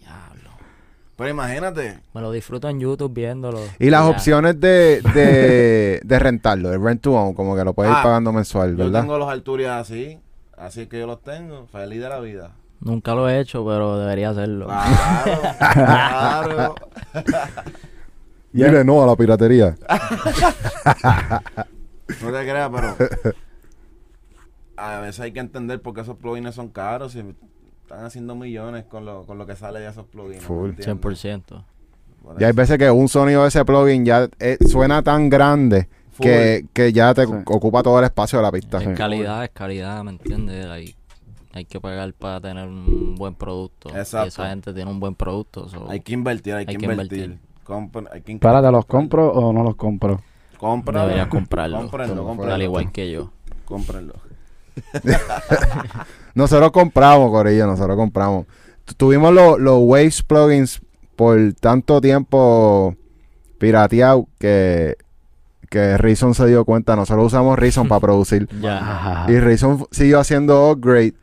diablo. 0.00 0.50
Pero 1.16 1.30
imagínate, 1.30 1.98
Me 2.14 2.20
lo 2.22 2.32
disfruto 2.32 2.68
en 2.70 2.80
YouTube 2.80 3.12
viéndolo. 3.12 3.60
Y 3.78 3.90
las 3.90 4.04
ya. 4.04 4.08
opciones 4.08 4.58
de, 4.60 5.02
de, 5.14 6.00
de 6.04 6.18
rentarlo, 6.18 6.72
el 6.72 6.82
rent 6.82 7.02
to 7.02 7.12
own, 7.12 7.34
como 7.34 7.54
que 7.54 7.64
lo 7.64 7.74
puedes 7.74 7.90
ir 7.92 7.98
Ah, 7.98 8.02
pagando 8.02 8.32
mensual, 8.32 8.70
yo 8.76 8.84
¿verdad? 8.84 9.00
tengo 9.02 9.18
los 9.18 9.28
Arturias 9.28 9.78
así, 9.80 10.18
así 10.56 10.82
es 10.82 10.88
que 10.88 10.98
yo 11.00 11.06
los 11.06 11.22
tengo, 11.22 11.66
feliz 11.66 12.00
de 12.00 12.08
la 12.08 12.20
vida. 12.20 12.52
Nunca 12.80 13.14
lo 13.14 13.28
he 13.28 13.38
hecho, 13.40 13.62
pero 13.66 13.98
debería 13.98 14.30
hacerlo. 14.30 14.66
Claro, 14.68 15.42
claro. 15.74 16.74
Dile 18.52 18.82
no 18.84 19.02
a 19.02 19.06
la 19.06 19.16
piratería. 19.16 19.76
No 22.22 22.32
te 22.32 22.42
creas, 22.42 22.70
pero 22.74 22.96
a 24.76 24.98
veces 25.00 25.20
hay 25.20 25.32
que 25.32 25.40
entender 25.40 25.80
por 25.82 25.94
qué 25.94 26.00
esos 26.00 26.16
plugins 26.16 26.54
son 26.54 26.68
caros 26.68 27.14
y 27.14 27.18
están 27.82 28.04
haciendo 28.04 28.34
millones 28.34 28.84
con 28.84 29.04
lo, 29.04 29.24
con 29.26 29.36
lo 29.38 29.46
que 29.46 29.56
sale 29.56 29.80
de 29.80 29.88
esos 29.88 30.06
plugins. 30.06 30.36
¿me 30.42 30.46
Full. 30.46 30.70
entiendes? 30.70 31.24
100%. 31.24 31.64
Por 32.22 32.40
Y 32.40 32.44
hay 32.44 32.52
veces 32.52 32.78
que 32.78 32.90
un 32.90 33.08
sonido 33.08 33.42
de 33.42 33.48
ese 33.48 33.64
plugin 33.64 34.04
ya 34.04 34.28
eh, 34.38 34.58
suena 34.66 35.02
tan 35.02 35.28
grande 35.28 35.88
que, 36.18 36.66
que 36.72 36.92
ya 36.92 37.14
te 37.14 37.26
Sí. 37.26 37.32
ocupa 37.46 37.82
todo 37.82 37.98
el 37.98 38.04
espacio 38.04 38.38
de 38.38 38.42
la 38.42 38.52
pista. 38.52 38.78
Es 38.82 38.96
calidad, 38.96 39.44
es 39.44 39.50
calidad, 39.50 40.02
¿me 40.04 40.10
entiendes? 40.12 40.66
Hay, 40.66 40.94
hay 41.52 41.64
que 41.64 41.80
pagar 41.80 42.12
para 42.14 42.40
tener 42.40 42.68
un 42.68 43.14
buen 43.16 43.34
producto. 43.34 43.88
Exacto. 43.90 44.26
Y 44.26 44.28
esa 44.28 44.48
gente 44.50 44.72
tiene 44.74 44.90
un 44.90 45.00
buen 45.00 45.14
producto. 45.14 45.68
so, 45.68 45.90
Hay 45.90 46.00
que 46.00 46.12
invertir, 46.12 46.54
hay, 46.54 46.60
Hay 46.60 46.66
que 46.66 46.76
que 46.78 46.84
invertir. 46.86 47.18
invertir. 47.24 47.50
Compra- 47.64 48.10
hay 48.12 48.20
que 48.22 48.32
Espérate, 48.32 48.70
¿los 48.70 48.84
compro 48.86 49.30
o 49.32 49.52
no 49.52 49.62
los 49.62 49.76
compro? 49.76 50.20
Compra. 50.60 51.02
deberías 51.02 51.28
comprarlo. 51.28 51.78
Cómprenlo, 51.78 52.24
cómprenlo. 52.24 52.54
Al 52.54 52.62
igual 52.62 52.92
que 52.92 53.10
yo. 53.10 53.32
Cómprenlo. 53.64 54.14
Nosotros 56.34 56.70
compramos, 56.70 57.30
Corillo, 57.30 57.66
nosotros 57.66 57.96
compramos. 57.96 58.46
Tu- 58.84 58.94
Tuvimos 58.94 59.32
los 59.32 59.58
los 59.58 59.78
Waves 59.82 60.22
plugins 60.22 60.80
por 61.16 61.36
tanto 61.60 62.00
tiempo 62.00 62.94
pirateado 63.58 64.26
que, 64.38 64.96
que 65.68 65.96
Reason 65.98 66.34
se 66.34 66.46
dio 66.46 66.64
cuenta. 66.64 66.96
Nosotros 66.96 67.26
usamos 67.26 67.58
Reason 67.58 67.88
para 67.88 68.00
producir. 68.00 68.48
Y 69.28 69.38
Reason 69.38 69.86
siguió 69.90 70.20
haciendo 70.20 70.70
upgrade 70.70 71.14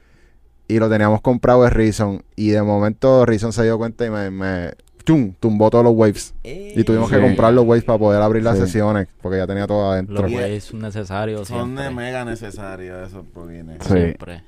y 0.67 0.79
lo 0.79 0.89
teníamos 0.89 1.21
comprado 1.21 1.63
de 1.63 1.69
Reason. 1.69 2.21
Y 2.35 2.49
de 2.49 2.61
momento 2.61 3.25
Reason 3.25 3.53
se 3.53 3.63
dio 3.63 3.77
cuenta 3.77 4.05
y 4.05 4.09
me, 4.09 4.29
me 4.29 4.71
tum, 5.07 5.33
tumbó 5.39 5.69
todos 5.71 5.85
los 5.85 5.93
waves. 5.95 6.33
Y 6.43 6.83
tuvimos 6.83 7.09
que 7.09 7.19
comprar 7.19 7.53
los 7.53 7.65
waves 7.65 7.83
para 7.85 7.97
poder 7.97 8.21
abrir 8.21 8.43
las 8.43 8.57
Sí. 8.57 8.65
sesiones 8.65 9.07
porque 9.21 9.37
ya 9.37 9.47
tenía 9.47 9.65
todo 9.65 9.91
adentro. 9.91 10.21
Los 10.21 10.31
ways 10.31 10.63
son 10.65 10.81
necesarios 10.81 11.47
Son 11.47 11.63
siempre. 11.65 11.83
de 11.85 11.89
mega 11.91 12.25
necesarios 12.25 13.07
esos 13.07 13.25
plugins. 13.33 13.71
Sí. 13.81 13.93
Siempre. 13.93 14.43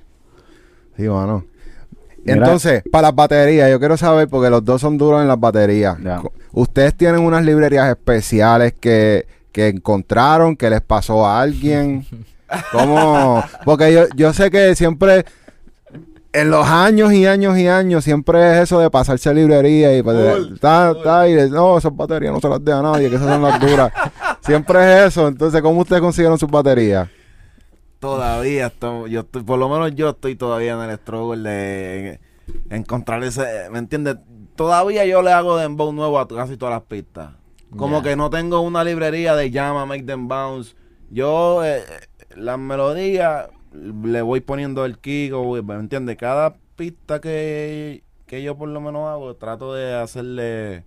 Sí. 0.97 1.03
Mira. 2.23 2.35
Entonces, 2.35 2.83
para 2.91 3.07
las 3.07 3.15
baterías, 3.15 3.71
yo 3.71 3.79
quiero 3.79 3.95
saber, 3.95 4.27
porque 4.27 4.49
los 4.49 4.63
dos 4.65 4.81
son 4.81 4.97
duros 4.97 5.21
en 5.21 5.27
las 5.29 5.39
baterías. 5.39 5.97
Ustedes 6.51 6.93
tienen 6.95 7.21
unas 7.21 7.43
librerías 7.45 7.87
especiales 7.89 8.73
que, 8.79 9.25
que 9.53 9.69
encontraron, 9.69 10.55
que 10.57 10.69
les 10.69 10.81
pasó 10.81 11.25
a 11.25 11.41
alguien. 11.41 12.05
¿Cómo? 12.73 13.41
Porque 13.63 13.93
yo, 13.93 14.03
yo 14.15 14.33
sé 14.33 14.51
que 14.51 14.75
siempre, 14.75 15.23
en 16.31 16.51
los 16.51 16.67
años 16.67 17.11
y 17.13 17.25
años 17.25 17.57
y 17.57 17.67
años, 17.67 18.03
siempre 18.03 18.51
es 18.53 18.63
eso 18.63 18.79
de 18.79 18.89
pasarse 18.89 19.33
librería 19.33 19.97
y 19.97 20.03
pues, 20.03 20.37
full. 20.47 20.57
ta, 20.59 21.27
y 21.27 21.33
de- 21.33 21.49
no, 21.49 21.77
esas 21.77 21.95
baterías 21.95 22.33
no 22.33 22.39
se 22.39 22.49
las 22.49 22.63
deja 22.63 22.79
a 22.79 22.83
nadie, 22.83 23.09
que 23.09 23.15
esas 23.15 23.27
son 23.27 23.41
las 23.41 23.59
duras. 23.59 23.91
siempre 24.41 24.79
es 24.79 25.07
eso. 25.07 25.27
Entonces, 25.27 25.61
¿cómo 25.61 25.81
ustedes 25.81 26.01
consiguieron 26.01 26.37
sus 26.37 26.49
baterías? 26.49 27.09
Todavía 27.99 28.67
estoy, 28.67 29.11
yo 29.11 29.21
estoy, 29.21 29.43
por 29.43 29.59
lo 29.59 29.67
menos 29.67 29.93
yo 29.95 30.09
estoy 30.09 30.35
todavía 30.35 30.73
en 30.73 30.89
el 30.89 30.97
struggle 30.97 31.49
de 31.49 32.19
encontrar 32.69 33.23
ese, 33.23 33.69
¿me 33.71 33.79
entiendes? 33.79 34.17
Todavía 34.55 35.05
yo 35.05 35.21
le 35.21 35.31
hago 35.31 35.57
dembow 35.57 35.91
nuevo 35.91 36.19
a 36.19 36.27
casi 36.27 36.57
todas 36.57 36.73
las 36.75 36.83
pistas. 36.83 37.31
Como 37.75 38.01
que 38.01 38.15
no 38.15 38.29
tengo 38.29 38.61
una 38.61 38.83
librería 38.83 39.35
de 39.35 39.51
llama, 39.51 39.85
make 39.85 40.03
them 40.03 40.27
bounce. 40.27 40.75
Yo, 41.11 41.63
eh, 41.63 41.83
las 42.35 42.57
melodías, 42.57 43.47
le 43.73 44.21
voy 44.21 44.41
poniendo 44.41 44.85
el 44.85 44.97
kick, 44.97 45.33
o, 45.33 45.61
¿me 45.63 45.75
entiendes? 45.75 46.17
Cada 46.17 46.55
pista 46.75 47.19
que, 47.19 48.03
que 48.25 48.41
yo 48.43 48.57
por 48.57 48.69
lo 48.69 48.81
menos 48.81 49.07
hago, 49.09 49.35
trato 49.35 49.73
de 49.73 49.93
hacerle 49.95 50.83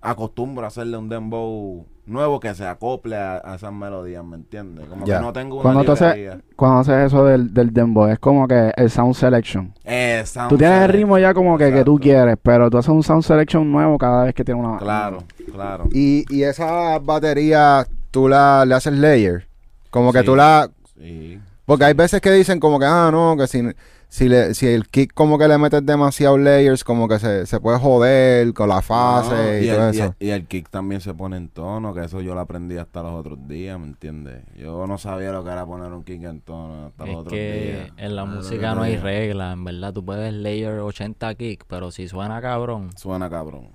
acostumbro 0.00 0.64
a 0.64 0.68
hacerle 0.68 0.96
un 0.96 1.08
dembow 1.08 1.86
nuevo 2.06 2.40
que 2.40 2.52
se 2.54 2.66
acople 2.66 3.14
a, 3.16 3.40
a 3.44 3.54
esas 3.54 3.72
melodías, 3.72 4.24
¿me 4.24 4.34
entiendes? 4.36 4.86
Como 4.88 5.04
que 5.04 5.12
no 5.12 5.32
tengo 5.32 5.60
una 5.60 5.62
Cuando 5.62 5.92
haces-. 5.92 6.42
Cuando 6.56 6.78
haces 6.80 7.06
eso 7.06 7.24
del, 7.24 7.54
del 7.54 7.72
dembow, 7.72 8.08
es 8.08 8.18
como 8.18 8.48
que 8.48 8.72
el 8.76 8.90
sound 8.90 9.14
selection. 9.14 9.72
Eh, 9.84 10.22
sound 10.26 10.50
Tú 10.50 10.58
tienes 10.58 10.82
el 10.82 10.88
ritmo 10.88 11.18
ya 11.18 11.32
como 11.32 11.56
que, 11.56 11.72
que 11.72 11.84
tú 11.84 11.98
quieres, 12.00 12.36
pero 12.42 12.68
tú 12.68 12.78
haces 12.78 12.88
un 12.90 13.04
sound 13.04 13.22
selection 13.22 13.70
nuevo 13.70 13.96
cada 13.96 14.24
vez 14.24 14.34
que 14.34 14.44
tienes 14.44 14.64
una... 14.64 14.78
Claro, 14.78 15.18
claro. 15.52 15.84
Y, 15.92 16.24
y 16.34 16.42
esa 16.42 16.98
batería, 16.98 17.86
tú 18.10 18.28
la, 18.28 18.64
le 18.66 18.74
haces 18.74 18.92
layer. 18.94 19.46
Como 19.90 20.12
que 20.12 20.20
Sí. 20.20 20.26
tú 20.26 20.34
la... 20.34 20.68
Sí. 20.98 21.38
Porque 21.64 21.84
hay 21.84 21.94
veces 21.94 22.20
que 22.20 22.30
dicen 22.32 22.58
como 22.60 22.78
que, 22.78 22.86
ah, 22.86 23.10
no, 23.12 23.36
que 23.36 23.46
si, 23.46 23.62
si, 24.08 24.28
le, 24.28 24.52
si 24.54 24.66
el 24.66 24.88
kick 24.88 25.14
como 25.14 25.38
que 25.38 25.46
le 25.46 25.58
metes 25.58 25.84
demasiado 25.86 26.36
layers, 26.36 26.82
como 26.82 27.06
que 27.08 27.18
se, 27.20 27.46
se 27.46 27.60
puede 27.60 27.78
joder 27.78 28.52
con 28.52 28.68
la 28.68 28.82
fase 28.82 29.34
No, 29.34 29.58
y, 29.58 29.64
y, 29.64 29.70
todo 29.70 29.88
el, 29.88 29.94
y 29.94 29.98
eso. 29.98 30.14
el- 30.18 30.26
y 30.26 30.30
el 30.30 30.46
kick 30.48 30.68
también 30.70 31.00
se 31.00 31.14
pone 31.14 31.36
en 31.36 31.48
tono, 31.48 31.94
que 31.94 32.04
eso 32.04 32.20
yo 32.20 32.34
lo 32.34 32.40
aprendí 32.40 32.76
hasta 32.78 33.02
los 33.02 33.12
otros 33.12 33.46
días, 33.46 33.78
¿me 33.78 33.86
entiendes? 33.86 34.42
Yo 34.56 34.86
no 34.88 34.98
sabía 34.98 35.30
lo 35.30 35.44
que 35.44 35.50
era 35.50 35.64
poner 35.64 35.92
un 35.92 36.02
kick 36.02 36.22
en 36.24 36.40
tono 36.40 36.86
hasta 36.86 37.04
los 37.06 37.12
Es 37.14 37.20
otros 37.20 37.32
que 37.32 37.62
días. 37.84 37.90
en 37.96 38.16
la 38.16 38.22
Ah, 38.22 38.26
música 38.26 38.74
no 38.74 38.82
hay 38.82 38.96
reglas, 38.96 39.52
en 39.52 39.64
verdad. 39.64 39.92
Tú 39.92 40.04
puedes 40.04 40.32
layer 40.34 40.80
80 40.80 41.34
kick, 41.36 41.64
pero 41.68 41.90
si 41.92 42.08
suena 42.08 42.40
cabrón, 42.40 42.90
Suena 42.96 43.30
cabrón. 43.30 43.68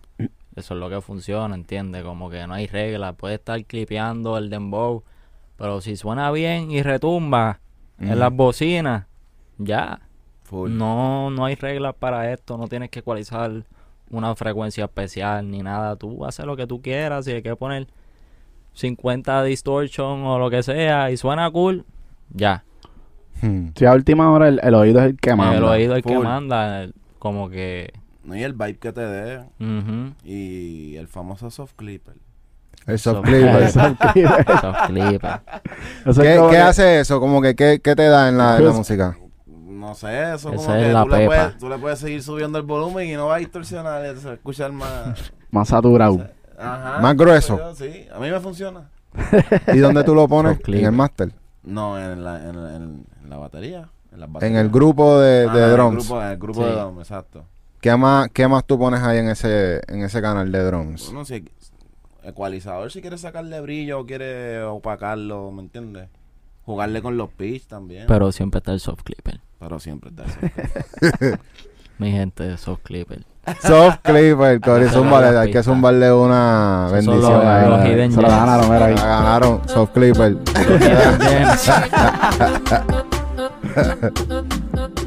eso 0.56 0.74
es 0.74 0.80
lo 0.80 0.90
que 0.90 1.00
funciona, 1.02 1.56
¿entiendes? 1.56 2.04
Como 2.04 2.30
que 2.30 2.46
no 2.48 2.54
hay 2.54 2.68
reglas. 2.68 3.16
Puedes 3.16 3.40
estar 3.40 3.64
clipeando 3.64 4.38
el 4.38 4.50
dembow, 4.50 5.04
pero 5.56 5.80
si 5.82 5.96
suena 5.96 6.30
bien 6.32 6.70
y 6.72 6.82
retumba 6.84 7.62
en 8.00 8.20
las 8.20 8.32
bocinas, 8.34 9.06
ya. 9.58 10.00
Full. 10.44 10.72
No, 10.78 11.30
no 11.30 11.46
hay 11.46 11.56
reglas 11.56 11.94
para 11.96 12.32
esto. 12.32 12.58
No 12.58 12.68
tienes 12.68 12.90
que 12.90 13.00
ecualizar 13.00 13.52
una 14.10 14.34
frecuencia 14.36 14.86
especial 14.86 15.50
ni 15.52 15.62
nada. 15.62 15.96
Tú 15.98 16.26
haces 16.26 16.46
lo 16.46 16.56
que 16.56 16.68
tú 16.68 16.82
quieras. 16.82 17.26
Si 17.26 17.32
hay 17.32 17.42
que 17.42 17.56
poner 17.56 17.88
50 18.74 19.44
distortion 19.44 20.24
o 20.24 20.40
lo 20.40 20.50
que 20.50 20.64
sea 20.64 21.12
y 21.12 21.18
suena 21.18 21.50
cool, 21.52 21.86
ya. 22.30 22.64
Hmm. 23.42 23.68
Si 23.76 23.86
a 23.86 23.94
última 23.94 24.32
hora 24.32 24.48
el, 24.48 24.60
el 24.64 24.74
oído 24.76 25.00
es 25.00 25.08
el 25.08 25.18
que 25.18 25.36
manda. 25.36 25.58
El 25.58 25.64
oído 25.64 25.94
es 25.96 25.98
el 25.98 26.04
que 26.04 26.18
manda. 26.20 26.84
el- 26.84 26.94
Como 27.20 27.50
que. 27.50 27.92
No, 28.24 28.36
y 28.36 28.44
el 28.44 28.54
vibe 28.54 28.78
que 28.78 28.92
te 28.94 29.02
dé. 29.02 29.44
Y 30.24 30.96
el 30.96 31.08
famoso 31.08 31.50
soft 31.52 31.74
clipper. 31.76 32.16
El 32.88 32.98
soft 33.00 33.16
Soft 33.18 33.26
clipper. 33.28 33.52
Clips. 34.88 35.24
eso 36.06 36.12
es 36.12 36.18
¿Qué, 36.20 36.36
como 36.38 36.50
qué 36.50 36.56
que- 36.56 36.62
hace 36.62 37.00
eso? 37.02 37.20
Como 37.20 37.42
que, 37.42 37.56
¿qué, 37.56 37.82
qué 37.84 37.96
te 37.96 38.08
da 38.08 38.30
en 38.30 38.38
la, 38.38 38.58
en 38.58 38.64
la 38.64 38.70
Pues- 38.70 38.76
música? 38.78 39.18
No 39.46 39.94
sé, 39.96 40.34
eso 40.34 40.52
Esa 40.52 40.66
como 40.66 40.74
es 40.76 40.86
que 40.88 40.94
la 40.94 41.04
tú, 41.04 41.10
le 41.10 41.18
pepa. 41.18 41.28
puedes, 41.28 41.58
tú 41.60 41.70
le 41.70 41.78
puedes 41.78 42.00
seguir 42.00 42.24
subiendo 42.24 42.58
el 42.58 42.64
volumen 42.66 43.08
y 43.08 43.14
no 43.14 43.28
va 43.28 43.36
a 43.36 43.38
distorsionar, 43.38 44.18
se 44.18 44.26
va 44.26 44.32
a 44.32 44.34
escuchar 44.36 44.72
más... 44.72 45.32
Más 45.52 45.70
saturado. 45.70 46.28
Ajá, 46.60 47.00
Más 47.00 47.16
grueso. 47.16 47.58
yo, 47.58 47.74
Sí, 47.76 48.06
a 48.14 48.20
mí 48.20 48.30
me 48.30 48.40
funciona. 48.42 48.90
¿Y 49.74 49.78
dónde 49.78 50.04
tú 50.04 50.14
lo 50.14 50.28
pones? 50.28 50.58
Soft. 50.58 50.70
En 50.70 50.86
el 50.86 50.92
master. 50.92 51.32
No, 51.64 51.98
en 51.98 52.22
la, 52.24 52.38
en, 52.50 52.56
en- 52.56 53.06
en 53.24 53.30
la 53.30 53.38
batería. 53.38 53.88
En, 54.12 54.20
las 54.20 54.28
En 54.28 54.34
baterías. 54.34 54.62
el 54.62 54.70
grupo 54.70 55.20
de, 55.20 55.42
de 55.44 55.48
Ajá, 55.48 55.58
en 55.58 55.64
el 55.64 55.72
drums. 55.72 56.06
grupo, 56.08 56.22
en 56.22 56.28
el 56.30 56.38
grupo 56.38 56.62
Sí. 56.64 56.70
de 56.70 56.76
drums, 56.76 57.00
exacto. 57.00 57.46
¿Qué 57.80 57.96
más, 57.96 58.28
¿Qué 58.34 58.48
más 58.48 58.66
tú 58.66 58.78
pones 58.78 59.02
ahí 59.02 59.20
en 59.20 59.30
ese, 59.30 59.80
en 59.88 60.02
ese 60.04 60.22
canal 60.22 60.52
de 60.52 60.64
drums? 60.64 61.06
Bueno, 61.08 61.24
si 61.24 61.46
ecualizador 62.28 62.92
si 62.92 63.02
quieres 63.02 63.22
sacarle 63.22 63.62
brillo 63.62 64.00
o 64.02 64.06
quieres 64.06 64.64
opacarlo, 64.66 65.52
¿me 65.52 65.62
entiendes? 65.62 66.10
Jugarle 66.64 67.02
con 67.02 67.18
los 67.18 67.30
pitch 67.32 67.68
también. 67.68 68.04
Pero, 68.08 68.20
Pero 68.20 68.32
siempre 68.32 68.58
está 68.60 68.74
el 68.74 68.80
soft 68.80 69.04
clipper. 69.04 69.40
siempre 69.80 70.10
está 70.12 70.24
eso. 70.26 71.38
Mi 72.00 72.12
gente, 72.12 72.56
soft 72.58 72.82
clipper. 72.84 73.24
Soft 73.62 74.00
clipper, 74.04 74.60
Cory, 74.62 74.86
la 74.86 75.42
hay 75.42 75.52
que 75.52 75.64
zumbarle 75.64 76.12
una 76.12 76.90
bendición 76.92 77.22
los- 77.22 77.44
ahí. 77.46 77.70
los 77.70 77.86
hidden 77.86 78.12
Se 78.12 78.22
lo 78.22 78.28
ganaron, 78.28 78.70
mira 78.70 78.86
ahí. 78.86 78.96
La 78.96 79.06
ganaron, 79.06 79.68
soft 79.68 79.92
clipper. 79.94 80.38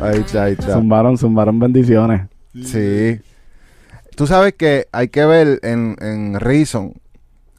Ahí 0.01 0.19
está, 0.21 0.45
ahí 0.45 0.53
está. 0.53 0.75
Zumbaron, 0.75 1.19
zumbaron 1.19 1.59
bendiciones. 1.59 2.23
Sí. 2.65 3.21
Tú 4.17 4.27
sabes 4.27 4.55
que 4.55 4.87
hay 4.93 5.09
que 5.09 5.25
ver 5.25 5.61
en, 5.63 5.97
en 6.01 6.39
Reason 6.41 6.95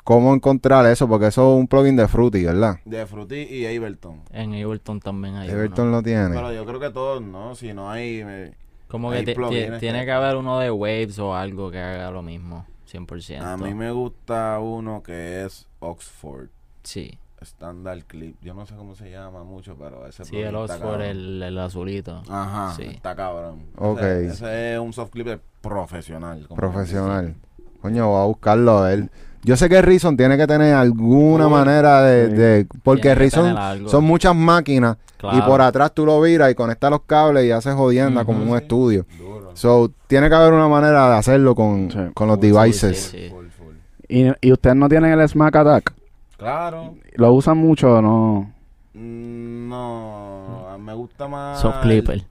cómo 0.04 0.34
encontrar 0.34 0.86
eso, 0.88 1.08
porque 1.08 1.28
eso 1.28 1.54
es 1.56 1.60
un 1.60 1.68
plugin 1.68 1.96
de 1.96 2.08
Fruity, 2.08 2.44
¿verdad? 2.46 2.78
De 2.86 3.06
Fruity 3.06 3.36
y 3.44 3.66
Ableton. 3.66 4.22
en 4.32 4.54
Ableton 4.64 5.00
también 5.00 5.36
hay. 5.36 5.50
Uno. 5.50 5.86
lo 5.86 6.04
tiene. 6.04 6.30
Pero 6.36 6.52
yo 6.54 6.66
creo 6.66 6.80
que 6.80 6.90
todos, 6.90 7.22
¿no? 7.22 7.56
Si 7.56 7.74
no 7.74 7.90
hay... 7.92 8.24
me- 8.24 8.54
Como 8.88 9.12
que 9.12 9.18
hay 9.18 9.26
plugins 9.36 9.80
tiene 9.80 10.00
que- 10.00 10.06
que 10.06 10.12
haber 10.12 10.36
uno 10.36 10.60
de 10.60 10.70
Waves 10.72 11.18
o 11.20 11.36
algo 11.36 11.72
que 11.72 11.80
haga 11.80 12.12
lo 12.12 12.22
mismo. 12.22 12.66
100%. 12.92 13.42
A 13.42 13.56
mí 13.58 13.74
me 13.74 13.92
gusta 13.92 14.60
uno 14.60 15.02
que 15.02 15.46
es 15.46 15.68
Oxford. 15.80 16.50
Sí. 16.84 17.18
Standard 17.42 18.04
Clip. 18.04 18.36
Yo 18.44 18.54
no 18.54 18.66
sé 18.68 18.76
cómo 18.76 18.94
se 18.96 19.10
llama 19.10 19.44
mucho, 19.44 19.76
pero 19.80 20.06
ese 20.06 20.26
Sí, 20.26 20.32
plugin 20.32 20.48
el 20.50 20.56
Oxford, 20.56 21.02
el, 21.02 21.42
el 21.42 21.58
azulito. 21.58 22.22
Ajá, 22.30 22.74
Sí. 22.76 22.84
está 22.84 23.16
cabrón. 23.16 23.62
Ok. 23.78 24.00
Ese, 24.02 24.28
ese 24.28 24.74
es 24.74 24.80
un 24.80 24.92
soft 24.94 25.10
clip 25.12 25.40
profesional. 25.62 26.46
como 26.48 26.58
Profesional. 26.60 27.36
Coño, 27.82 28.10
voy 28.10 28.22
a 28.22 28.26
buscarlo 28.26 28.78
a 28.80 28.88
ver. 28.90 29.10
Yo 29.44 29.58
sé 29.58 29.68
que 29.70 29.82
Reason 29.82 30.16
tiene 30.16 30.38
que 30.38 30.46
tener 30.46 30.74
alguna 30.76 31.48
Uy, 31.48 31.52
manera 31.52 32.02
de... 32.04 32.28
sí. 32.30 32.34
de- 32.36 32.68
porque 32.84 33.16
Reason 33.16 33.56
son 33.88 34.04
muchas 34.04 34.36
máquinas 34.36 34.98
y 35.34 35.42
por 35.42 35.62
atrás 35.62 35.94
tú 35.94 36.06
lo 36.06 36.20
viras 36.22 36.52
y 36.52 36.56
conectas 36.56 36.90
los 36.92 37.02
cables 37.02 37.46
y 37.46 37.52
haces 37.52 37.74
jodienda 37.74 38.24
como 38.26 38.44
un 38.44 38.50
Sí. 38.50 38.56
estudio. 38.64 39.06
Duro. 39.18 39.52
So, 39.56 39.92
tiene 40.08 40.30
que 40.30 40.36
haber 40.36 40.54
una 40.54 40.68
manera 40.68 41.10
de 41.10 41.16
hacerlo 41.18 41.56
con, 41.56 41.90
Sí. 41.92 41.98
con 42.14 42.28
los 42.28 42.40
devices. 42.40 43.10
sí. 43.12 43.30
Full, 43.30 43.46
full. 43.48 43.74
¿Y, 44.08 44.32
y 44.42 44.52
ustedes 44.52 44.76
no 44.76 44.88
tienen 44.90 45.20
el 45.20 45.28
Smack 45.28 45.56
Attack? 45.56 45.94
Claro. 46.38 46.96
¿Lo 47.16 47.34
usan 47.34 47.58
mucho 47.58 47.96
o 47.96 48.02
no? 48.02 48.52
Mm, 48.94 49.70
No, 49.70 50.78
me 50.80 50.94
gusta 50.94 51.28
más. 51.28 51.60
Soft 51.62 51.82
clipper. 51.82 52.16
el- 52.16 52.26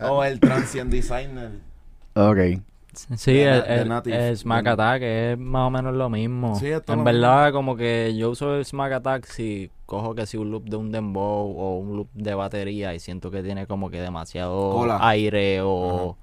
el- 0.00 0.08
o 0.10 0.24
el 0.24 0.38
Transient 0.40 0.90
Designer. 0.90 1.50
ok. 2.14 2.38
Sí, 3.16 3.32
de 3.32 3.56
el, 3.56 3.62
de 3.64 3.80
el- 3.82 3.88
native. 3.88 4.28
el 4.28 4.36
Smack 4.36 4.66
Attack 4.66 5.02
es 5.02 5.38
más 5.38 5.66
o 5.66 5.70
menos 5.70 5.94
lo 5.94 6.10
mismo. 6.10 6.54
Sí, 6.56 6.66
en 6.66 6.82
lo 6.86 7.04
verdad, 7.04 7.52
como 7.52 7.74
que 7.76 8.14
yo 8.16 8.30
uso 8.30 8.56
el 8.56 8.64
Smack 8.64 8.92
Attack 8.92 9.24
si 9.26 9.70
cojo 9.86 10.14
que 10.14 10.26
si 10.26 10.36
un 10.36 10.50
loop 10.50 10.64
de 10.64 10.76
un 10.76 10.90
dembow 10.92 11.56
o 11.58 11.78
un 11.78 11.96
loop 11.96 12.08
de 12.14 12.34
batería 12.34 12.94
y 12.94 13.00
siento 13.00 13.30
que 13.30 13.42
tiene 13.42 13.66
como 13.66 13.88
que 13.90 14.00
demasiado 14.00 14.84
aire 15.02 15.60
o, 15.62 16.16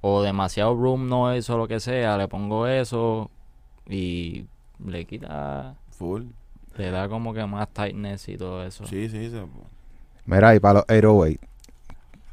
o 0.00 0.22
demasiado 0.22 0.74
room 0.74 1.08
noise 1.08 1.50
o 1.52 1.56
lo 1.58 1.68
que 1.68 1.80
sea, 1.80 2.16
le 2.18 2.28
pongo 2.28 2.66
eso 2.66 3.30
y 3.88 4.44
le 4.84 5.04
quita, 5.06 5.74
Full. 5.92 6.24
le 6.76 6.90
da 6.90 7.08
como 7.08 7.32
que 7.34 7.44
más 7.46 7.68
tightness 7.70 8.28
y 8.28 8.36
todo 8.36 8.62
eso. 8.64 8.84
Sí, 8.86 9.08
sí. 9.08 9.30
Se, 9.30 9.42
Mira, 10.26 10.54
y 10.54 10.60
para 10.60 10.74
los 10.74 10.84
808, 10.88 11.38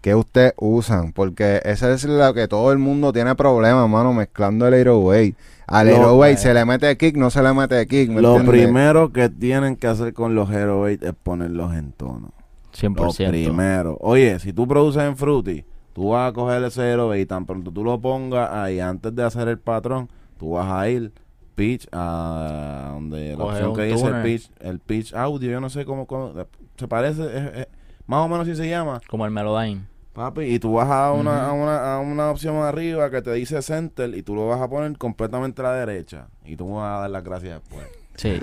¿qué 0.06 0.14
ustedes 0.14 0.54
usan? 0.58 1.14
Porque 1.14 1.62
ese 1.66 1.92
es 1.92 2.06
lo 2.06 2.32
que 2.36 2.48
todo 2.48 2.72
el 2.72 2.78
mundo 2.78 3.12
tiene 3.12 3.34
problemas, 3.34 3.90
mano, 3.90 4.14
mezclando 4.14 4.68
el 4.68 4.76
808. 4.76 5.36
Al 5.66 5.88
Lo- 5.88 5.94
808 5.96 6.38
se 6.38 6.54
le 6.54 6.64
mete 6.64 6.96
kick, 6.96 7.18
no 7.18 7.32
se 7.32 7.42
le 7.42 7.52
mete 7.56 7.88
kick. 7.88 8.12
¿me 8.12 8.22
Lo 8.22 8.36
entiendes? 8.38 8.66
primero 8.66 9.12
que 9.12 9.30
tienen 9.30 9.76
que 9.76 9.88
hacer 9.88 10.14
con 10.14 10.36
los 10.36 10.52
Hero 10.52 10.82
8 10.82 11.08
es 11.08 11.14
ponerlos 11.24 11.74
en 11.74 11.92
tono. 11.94 12.32
Lo 12.32 12.78
100%. 12.78 13.30
primero. 13.32 13.98
Oye, 14.00 14.38
si 14.40 14.54
tú 14.54 14.68
produces 14.68 15.02
en 15.02 15.18
Fruity, 15.18 15.66
tú 15.94 16.10
vas 16.10 16.30
a 16.30 16.34
coger 16.34 16.64
ese 16.66 16.84
Hero 16.88 17.08
8 17.08 17.16
y 17.22 17.26
tan 17.26 17.48
pronto 17.48 17.72
tú 17.72 17.84
lo 17.84 18.00
pongas 18.00 18.52
ahí 18.52 18.80
antes 18.80 19.16
de 19.16 19.24
hacer 19.24 19.48
el 19.48 19.58
patrón, 19.58 20.08
tú 20.38 20.52
vas 20.52 20.72
a 20.72 20.88
ir 20.88 21.14
pitch 21.56 21.88
a 21.92 22.92
donde 22.94 23.32
la 23.32 23.38
Coge 23.38 23.54
opción 23.64 23.74
que 23.76 23.82
dice 23.86 24.06
tuner. 24.06 24.22
pitch, 24.24 24.52
el 24.60 24.78
pitch 24.78 25.14
audio, 25.16 25.50
yo 25.50 25.60
no 25.60 25.70
sé 25.72 25.84
cómo, 25.84 26.06
cómo- 26.06 26.32
se 26.78 26.88
parece, 26.88 27.24
es- 27.26 27.56
es- 27.62 27.68
más 28.06 28.20
o 28.24 28.28
menos 28.28 28.46
si 28.46 28.56
se 28.56 28.70
llama, 28.70 29.02
Como 29.10 29.26
el 29.26 29.32
Melodyne. 29.32 29.82
Papi, 30.16 30.44
y 30.44 30.60
tú 30.60 30.74
vas 30.74 30.90
a 30.90 31.12
una, 31.12 31.48
a 31.48 31.52
una, 31.52 31.96
a 31.96 32.00
una 32.00 32.32
opción 32.32 32.56
arriba 32.58 33.12
que 33.12 33.22
te 33.22 33.34
dice 33.34 33.62
center 33.62 34.16
y 34.16 34.24
tú 34.24 34.34
lo 34.34 34.48
vas 34.48 34.62
a 34.62 34.70
poner 34.70 34.98
completamente 34.98 35.62
a 35.62 35.66
la 35.66 35.74
derecha 35.74 36.30
y 36.46 36.56
tú 36.56 36.66
me 36.66 36.76
vas 36.76 36.98
a 36.98 37.02
dar 37.02 37.10
las 37.12 37.24
gracias 37.24 37.62
después. 37.62 37.86
Sí. 38.16 38.40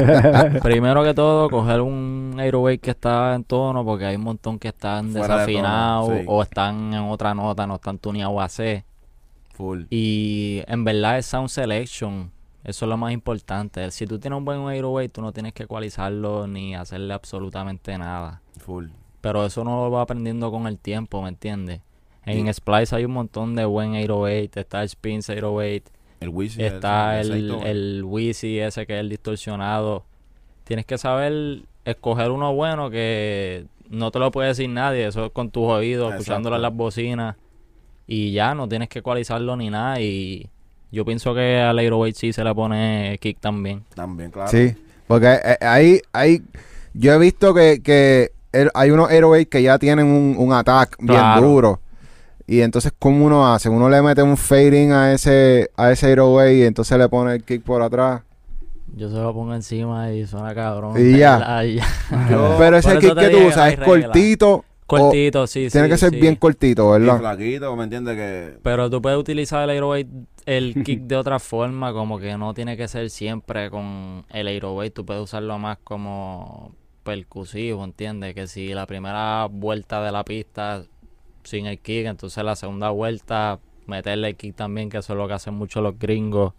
Primero 0.62 1.04
que 1.04 1.14
todo, 1.14 1.48
coger 1.48 1.80
un 1.80 2.34
808 2.34 2.80
que 2.82 2.90
está 2.90 3.34
en 3.34 3.44
tono, 3.44 3.84
porque 3.84 4.04
hay 4.04 4.16
un 4.16 4.22
montón 4.22 4.58
que 4.58 4.68
están 4.68 5.12
Fuera 5.12 5.22
de 5.22 5.28
tono, 5.28 5.38
desafinados 5.38 6.18
sí. 6.18 6.24
o 6.26 6.42
están 6.42 6.92
en 6.92 7.02
otra 7.02 7.32
nota, 7.32 7.66
no 7.66 7.76
están 7.76 7.98
tuneados 7.98 8.42
a 8.42 8.48
C. 8.48 8.84
Full. 9.54 9.84
Y 9.90 10.62
en 10.66 10.84
verdad 10.84 11.18
es 11.18 11.26
sound 11.26 11.48
selection. 11.48 12.32
Eso 12.64 12.84
es 12.84 12.88
lo 12.88 12.96
más 12.96 13.12
importante. 13.12 13.88
Si 13.92 14.06
tú 14.06 14.18
tienes 14.18 14.38
un 14.38 14.44
buen 14.44 14.58
808, 14.58 15.12
tú 15.12 15.22
no 15.22 15.32
tienes 15.32 15.52
que 15.52 15.64
ecualizarlo 15.64 16.48
ni 16.48 16.74
hacerle 16.74 17.14
absolutamente 17.14 17.96
nada. 17.98 18.40
Full. 18.58 18.88
Pero 19.22 19.46
eso 19.46 19.64
no 19.64 19.84
lo 19.84 19.90
va 19.90 20.02
aprendiendo 20.02 20.50
con 20.50 20.66
el 20.66 20.78
tiempo, 20.78 21.22
¿me 21.22 21.30
entiendes? 21.30 21.80
En 22.26 22.46
Sí. 22.46 22.52
Splice 22.52 22.94
hay 22.94 23.04
un 23.06 23.12
montón 23.12 23.54
de 23.56 23.64
buen 23.64 23.92
808. 23.94 24.60
Está 24.60 24.82
el 24.82 24.88
Spins 24.90 25.30
808. 25.30 25.90
El 26.20 26.28
Wizzy. 26.28 26.62
Está 26.62 27.20
el, 27.20 27.50
el 27.64 28.04
Wheezy 28.04 28.58
ese 28.60 28.86
que 28.86 28.94
es 28.94 29.00
el 29.00 29.08
distorsionado. 29.08 30.04
Tienes 30.64 30.86
que 30.86 30.98
saber 30.98 31.62
escoger 31.84 32.30
uno 32.30 32.54
bueno 32.54 32.90
que 32.90 33.64
no 33.88 34.10
te 34.10 34.18
lo 34.18 34.30
puede 34.30 34.48
decir 34.48 34.68
nadie. 34.68 35.06
Eso 35.06 35.26
es 35.26 35.32
con 35.32 35.50
tus 35.50 35.64
oídos, 35.64 36.06
Exacto. 36.06 36.22
escuchándolo 36.22 36.56
en 36.56 36.62
las 36.62 36.74
bocinas. 36.74 37.36
Y 38.06 38.32
ya, 38.32 38.54
no 38.54 38.68
tienes 38.68 38.88
que 38.88 39.00
ecualizarlo 39.00 39.56
ni 39.56 39.70
nada. 39.70 40.00
Y 40.00 40.48
Yo 40.90 41.04
pienso 41.04 41.34
que 41.34 41.58
al 41.60 41.78
Aeroweight 41.78 42.14
sí 42.16 42.32
se 42.32 42.44
le 42.44 42.54
pone 42.54 43.18
kick 43.20 43.38
también. 43.40 43.84
También, 43.94 44.30
claro. 44.30 44.50
Sí, 44.50 44.74
porque 45.06 45.38
eh, 45.44 45.56
ahí, 45.60 46.00
ahí, 46.12 46.42
yo 46.94 47.14
he 47.14 47.18
visto 47.18 47.54
que, 47.54 47.80
que 47.82 48.30
hay 48.74 48.90
unos 48.90 49.10
airways 49.10 49.46
que 49.48 49.62
ya 49.62 49.78
tienen 49.78 50.06
un, 50.06 50.36
un 50.38 50.52
attack 50.52 50.96
bien 51.00 51.22
duro. 51.40 51.80
Y 52.46 52.60
entonces, 52.60 52.92
¿cómo 52.98 53.24
uno 53.26 53.52
hace? 53.52 53.68
Uno 53.68 53.88
le 53.88 54.02
mete 54.02 54.22
un 54.22 54.36
fading 54.36 54.92
a 54.92 55.12
ese, 55.12 55.70
a 55.76 55.90
ese 55.92 56.06
airway 56.08 56.60
y 56.60 56.62
entonces 56.64 56.98
le 56.98 57.08
pone 57.08 57.34
el 57.36 57.44
kick 57.44 57.62
por 57.62 57.80
atrás. 57.82 58.22
Yo 58.94 59.08
se 59.08 59.14
lo 59.16 59.32
pongo 59.32 59.54
encima 59.54 60.12
y 60.12 60.26
suena 60.26 60.54
cabrón. 60.54 60.94
Y 60.98 61.16
ya. 61.18 61.38
¿verdad? 61.38 61.62
Y 61.62 61.74
ya. 61.76 61.86
Yo- 62.30 62.56
Pero 62.58 62.76
ese 62.76 62.98
kick 62.98 63.14
que 63.18 63.28
tú 63.30 63.36
dije, 63.36 63.46
usas 63.48 63.72
es 63.72 63.78
cortito. 63.78 64.64
Cortito, 64.86 65.46
sí, 65.46 65.68
Tiene 65.70 65.86
sí, 65.86 65.90
que 65.92 65.96
ser 65.96 66.10
sí. 66.10 66.20
bien 66.20 66.36
cortito, 66.36 66.90
¿verdad? 66.90 67.18
flaquito, 67.18 67.74
¿me 67.76 67.84
entiendes? 67.84 68.14
Que 68.16 68.58
Pero 68.62 68.90
tú 68.90 69.00
puedes 69.00 69.18
utilizar 69.18 69.62
el 69.64 69.70
aeroweight, 69.70 70.08
el 70.44 70.74
kick 70.84 71.02
de 71.04 71.16
otra 71.16 71.38
forma, 71.38 71.94
como 71.94 72.18
que 72.18 72.36
no 72.36 72.52
tiene 72.52 72.76
que 72.76 72.86
ser 72.88 73.08
siempre 73.08 73.70
con 73.70 74.26
el 74.28 74.46
aeroweight, 74.48 74.92
tú 74.92 75.06
puedes 75.06 75.22
usarlo 75.22 75.58
más 75.58 75.78
como 75.82 76.72
percusivo, 77.02 77.84
¿entiendes? 77.84 78.34
Que 78.34 78.46
si 78.46 78.72
la 78.74 78.86
primera 78.86 79.46
vuelta 79.50 80.02
de 80.02 80.12
la 80.12 80.24
pista 80.24 80.84
sin 81.44 81.66
el 81.66 81.78
kick, 81.78 82.06
entonces 82.06 82.42
la 82.44 82.56
segunda 82.56 82.90
vuelta 82.90 83.58
meterle 83.86 84.28
el 84.28 84.36
kick 84.36 84.54
también, 84.54 84.88
que 84.90 84.98
eso 84.98 85.12
es 85.12 85.18
lo 85.18 85.26
que 85.28 85.34
hacen 85.34 85.54
mucho 85.54 85.80
los 85.80 85.98
gringos. 85.98 86.52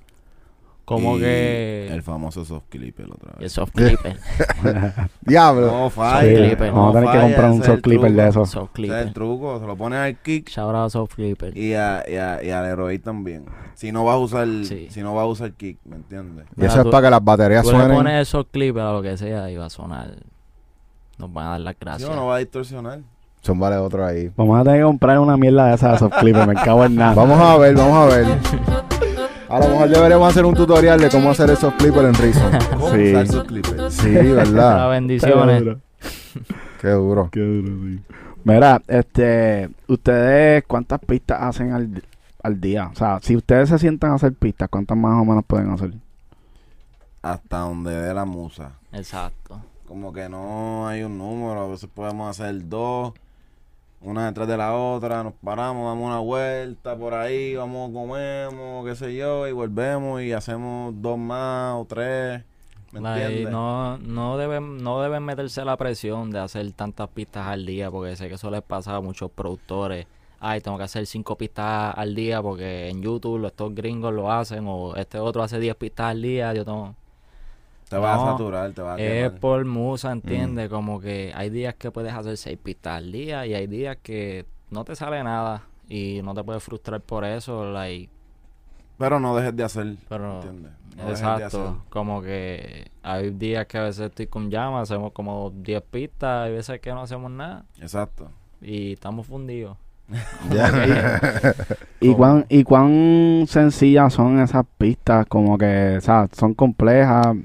Como 0.86 1.16
y 1.18 1.22
que... 1.22 1.88
El 1.90 2.04
famoso 2.04 2.44
soft 2.44 2.66
clipper 2.68 3.06
otra 3.10 3.32
y 3.36 3.36
el 3.36 3.40
vez. 3.44 3.52
soft 3.54 3.72
clipper. 3.72 4.18
Diablo. 5.22 5.68
No 5.72 5.90
falla. 5.90 6.36
clipper. 6.36 6.74
no 6.74 6.76
Vamos 6.76 6.96
a 6.96 7.00
tener 7.00 7.16
que 7.16 7.22
comprar 7.22 7.52
un 7.52 7.64
soft 7.64 7.82
clipper 7.82 8.12
de 8.12 8.28
esos. 8.28 8.50
soft 8.50 8.72
Ese 8.80 8.88
es 9.00 9.08
el 9.08 9.14
truco. 9.14 9.60
Se 9.62 9.66
lo 9.66 9.78
pones 9.78 10.00
al 10.00 10.18
kick 10.22 10.50
Shout 10.50 10.76
out 10.76 10.92
soft 10.92 11.16
clipper. 11.16 11.58
y, 11.58 11.74
a, 11.74 12.04
y, 12.06 12.16
a, 12.16 12.44
y 12.44 12.50
al 12.50 12.66
héroe 12.66 13.00
también. 13.00 13.46
Si 13.76 13.94
no 13.94 14.04
vas 14.04 14.16
a 14.16 14.18
usar 14.18 14.48
Sí. 14.66 14.88
si 14.90 15.02
no 15.02 15.16
vas 15.16 15.24
a 15.24 15.28
usar 15.28 15.54
kick, 15.54 15.78
¿me 15.86 15.96
entiendes? 15.96 16.48
Y 16.58 16.66
eso 16.66 16.82
es 16.82 16.88
para 16.88 17.08
que 17.08 17.12
las 17.12 17.24
baterías 17.24 17.64
Tú 17.64 17.70
suenen. 17.70 17.96
pones 17.96 18.14
el 18.20 18.26
soft 18.26 18.48
clipper 18.52 18.82
a 18.84 18.92
lo 18.92 19.02
que 19.02 19.16
sea 19.18 19.50
y 19.50 19.56
va 19.56 19.68
a 19.68 19.70
sonar. 19.70 20.18
Nos 21.18 21.32
van 21.32 21.46
a 21.48 21.50
dar 21.52 21.60
las 21.62 21.76
gracias. 21.80 22.10
Yo 22.10 22.16
no 22.16 22.28
va 22.28 22.36
a 22.36 22.40
distorsionar. 22.40 23.00
Son 23.42 23.60
vale 23.60 23.76
otro 23.78 24.06
ahí. 24.06 24.32
Vamos 24.38 24.60
a 24.60 24.64
tener 24.64 24.80
que 24.80 24.86
comprar 24.86 25.20
una 25.20 25.36
mierda 25.38 25.68
de 25.68 25.76
esas 25.76 25.92
de 25.94 25.98
soft 26.00 26.18
clipper, 26.20 26.48
me 26.48 26.54
cago 26.56 26.86
en 26.86 26.96
nada. 26.96 27.14
Vamos 27.14 27.40
a 27.40 27.58
ver, 27.58 27.76
vamos 27.76 27.96
a 28.12 28.16
ver. 28.16 28.26
A 29.50 29.60
lo 29.60 29.68
mejor 29.68 29.90
deberíamos 29.90 30.30
hacer 30.30 30.46
un 30.46 30.56
tutorial 30.56 31.00
de 31.00 31.10
cómo 31.10 31.30
hacer 31.30 31.50
esos 31.50 31.74
clippers 31.76 32.06
en 32.08 32.14
Reason. 32.16 32.52
¿Cómo 32.72 32.92
Sí. 32.92 33.14
usar? 33.16 33.92
Sí, 33.92 34.12
Las 34.14 34.52
¿verdad? 34.52 34.90
bendiciones. 34.90 35.62
Qué 35.62 35.68
duro, 35.70 35.80
Qué 36.82 36.90
duro. 36.90 37.30
qué 37.32 37.40
duro, 37.42 37.68
sí. 37.84 38.02
Mira, 38.46 38.82
este, 38.88 39.70
ustedes, 39.88 40.64
¿cuántas 40.68 41.00
pistas 41.00 41.42
hacen 41.42 41.72
al, 41.72 42.04
al 42.42 42.60
día? 42.60 42.90
O 42.92 42.96
sea, 42.96 43.20
si 43.22 43.36
ustedes 43.36 43.70
se 43.70 43.78
sientan 43.78 44.12
a 44.12 44.16
hacer 44.16 44.34
pistas, 44.34 44.68
¿cuántas 44.70 44.98
más 44.98 45.22
o 45.22 45.26
menos 45.26 45.44
pueden 45.46 45.70
hacer? 45.72 45.94
Hasta 47.22 47.60
donde 47.60 47.92
dé 47.96 48.14
la 48.14 48.26
musa. 48.26 48.72
Exacto. 48.92 49.62
Como 49.94 50.12
que 50.12 50.28
no 50.28 50.88
hay 50.88 51.04
un 51.04 51.20
número. 51.20 51.66
A 51.66 51.68
veces 51.68 51.88
podemos 51.88 52.28
hacer 52.28 52.68
dos, 52.68 53.14
una 54.02 54.26
detrás 54.26 54.48
de 54.48 54.58
la 54.58 54.74
otra. 54.74 55.24
Nos 55.24 55.34
paramos, 55.34 55.86
damos 55.88 56.08
una 56.08 56.18
vuelta 56.18 56.98
por 56.98 57.14
ahí, 57.14 57.56
vamos, 57.56 57.92
comemos, 57.94 58.88
qué 58.88 58.96
sé 58.96 59.16
yo, 59.16 59.48
y 59.48 59.52
volvemos 59.52 60.20
y 60.24 60.32
hamos 60.34 61.00
dos 61.00 61.20
más 61.20 61.76
o 61.76 61.86
tres. 61.86 62.44
¿Me 62.92 63.02
Like, 63.02 63.46
no, 63.52 64.00
no 64.00 64.36
deben, 64.40 64.78
no 64.78 65.00
deben 65.00 65.24
meterse 65.24 65.64
la 65.64 65.78
presión 65.78 66.32
de 66.32 66.40
hacer 66.40 66.72
tantas 66.72 67.08
pistas 67.10 67.46
al 67.46 67.64
día, 67.64 67.92
porque 67.92 68.16
sé 68.16 68.30
que 68.30 68.34
eso 68.34 68.50
les 68.50 68.64
pasa 68.64 68.96
a 68.96 69.00
muchos 69.00 69.30
productores. 69.30 70.08
Ay, 70.40 70.62
tengo 70.62 70.80
que 70.80 70.86
hacer 70.86 71.06
cinco 71.06 71.38
pistas 71.38 71.94
al 71.96 72.16
día 72.16 72.42
porque 72.42 72.90
en 72.90 73.04
YouTube 73.04 73.38
los 73.38 73.52
estos 73.52 73.76
gringos 73.76 74.12
lo 74.12 74.32
hacen, 74.32 74.66
o 74.68 74.96
este 74.96 75.20
otro 75.20 75.44
hace 75.44 75.60
10 75.60 75.76
pistas 75.76 76.08
al 76.08 76.24
día. 76.24 76.52
Yo 76.56 76.66
tengo. 76.66 76.96
Te 77.94 78.00
vas 78.02 78.20
a 78.22 78.26
saturar, 78.32 78.72
te 78.72 78.82
vas 78.82 78.98
a 79.00 79.02
Es 79.02 79.24
quemar. 79.26 79.40
por 79.40 79.66
musa, 79.66 80.12
¿entiendes? 80.12 80.70
Como 80.70 81.00
que 81.00 81.32
hay 81.36 81.50
días 81.50 81.76
que 81.76 81.92
puedes 81.92 82.14
hacer 82.14 82.38
seis 82.38 82.58
pistas 82.62 82.98
al 82.98 83.12
día 83.12 83.46
y 83.46 83.54
hay 83.54 83.68
días 83.68 83.98
que 84.02 84.46
no 84.72 84.84
te 84.84 84.96
sale 84.96 85.24
nada 85.24 85.64
y 85.90 86.22
no 86.24 86.34
te 86.34 86.44
puedes 86.44 86.64
frustrar 86.64 87.02
por 87.02 87.24
eso. 87.26 87.72
Like, 87.72 88.10
Pero 88.98 89.20
no 89.20 89.36
dejes 89.36 89.56
de 89.56 89.64
hacer. 89.64 89.96
pero 90.10 90.36
¿Entiendes? 90.36 90.72
No 90.96 91.04
dejes 91.06 91.20
de 91.22 91.26
hacer. 91.28 91.44
Exacto, 91.46 91.84
como 91.90 92.22
que 92.22 92.92
hay 93.02 93.32
días 93.32 93.66
que 93.68 93.78
a 93.78 93.84
veces 93.84 94.08
estoy 94.08 94.28
con 94.28 94.50
llama, 94.52 94.82
hacemos 94.82 95.12
como 95.12 95.52
10 95.56 95.82
pistas, 95.84 96.46
hay 96.48 96.54
veces 96.54 96.80
que 96.80 96.92
no 96.92 97.02
hacemos 97.02 97.32
nada 97.32 97.66
Exacto. 97.82 98.30
y 98.62 98.94
estamos 98.94 99.26
fundidos. 99.28 99.78
¿Y 102.00 102.14
cuán, 102.14 102.46
¿Y 102.50 102.64
cuán 102.64 103.46
sencillas 103.48 104.14
son 104.14 104.40
esas 104.40 104.66
pistas? 104.78 105.26
Como 105.28 105.58
que, 105.58 105.96
o 105.98 106.02
sea, 106.02 106.28
son 106.34 106.54
complejas. 106.54 107.36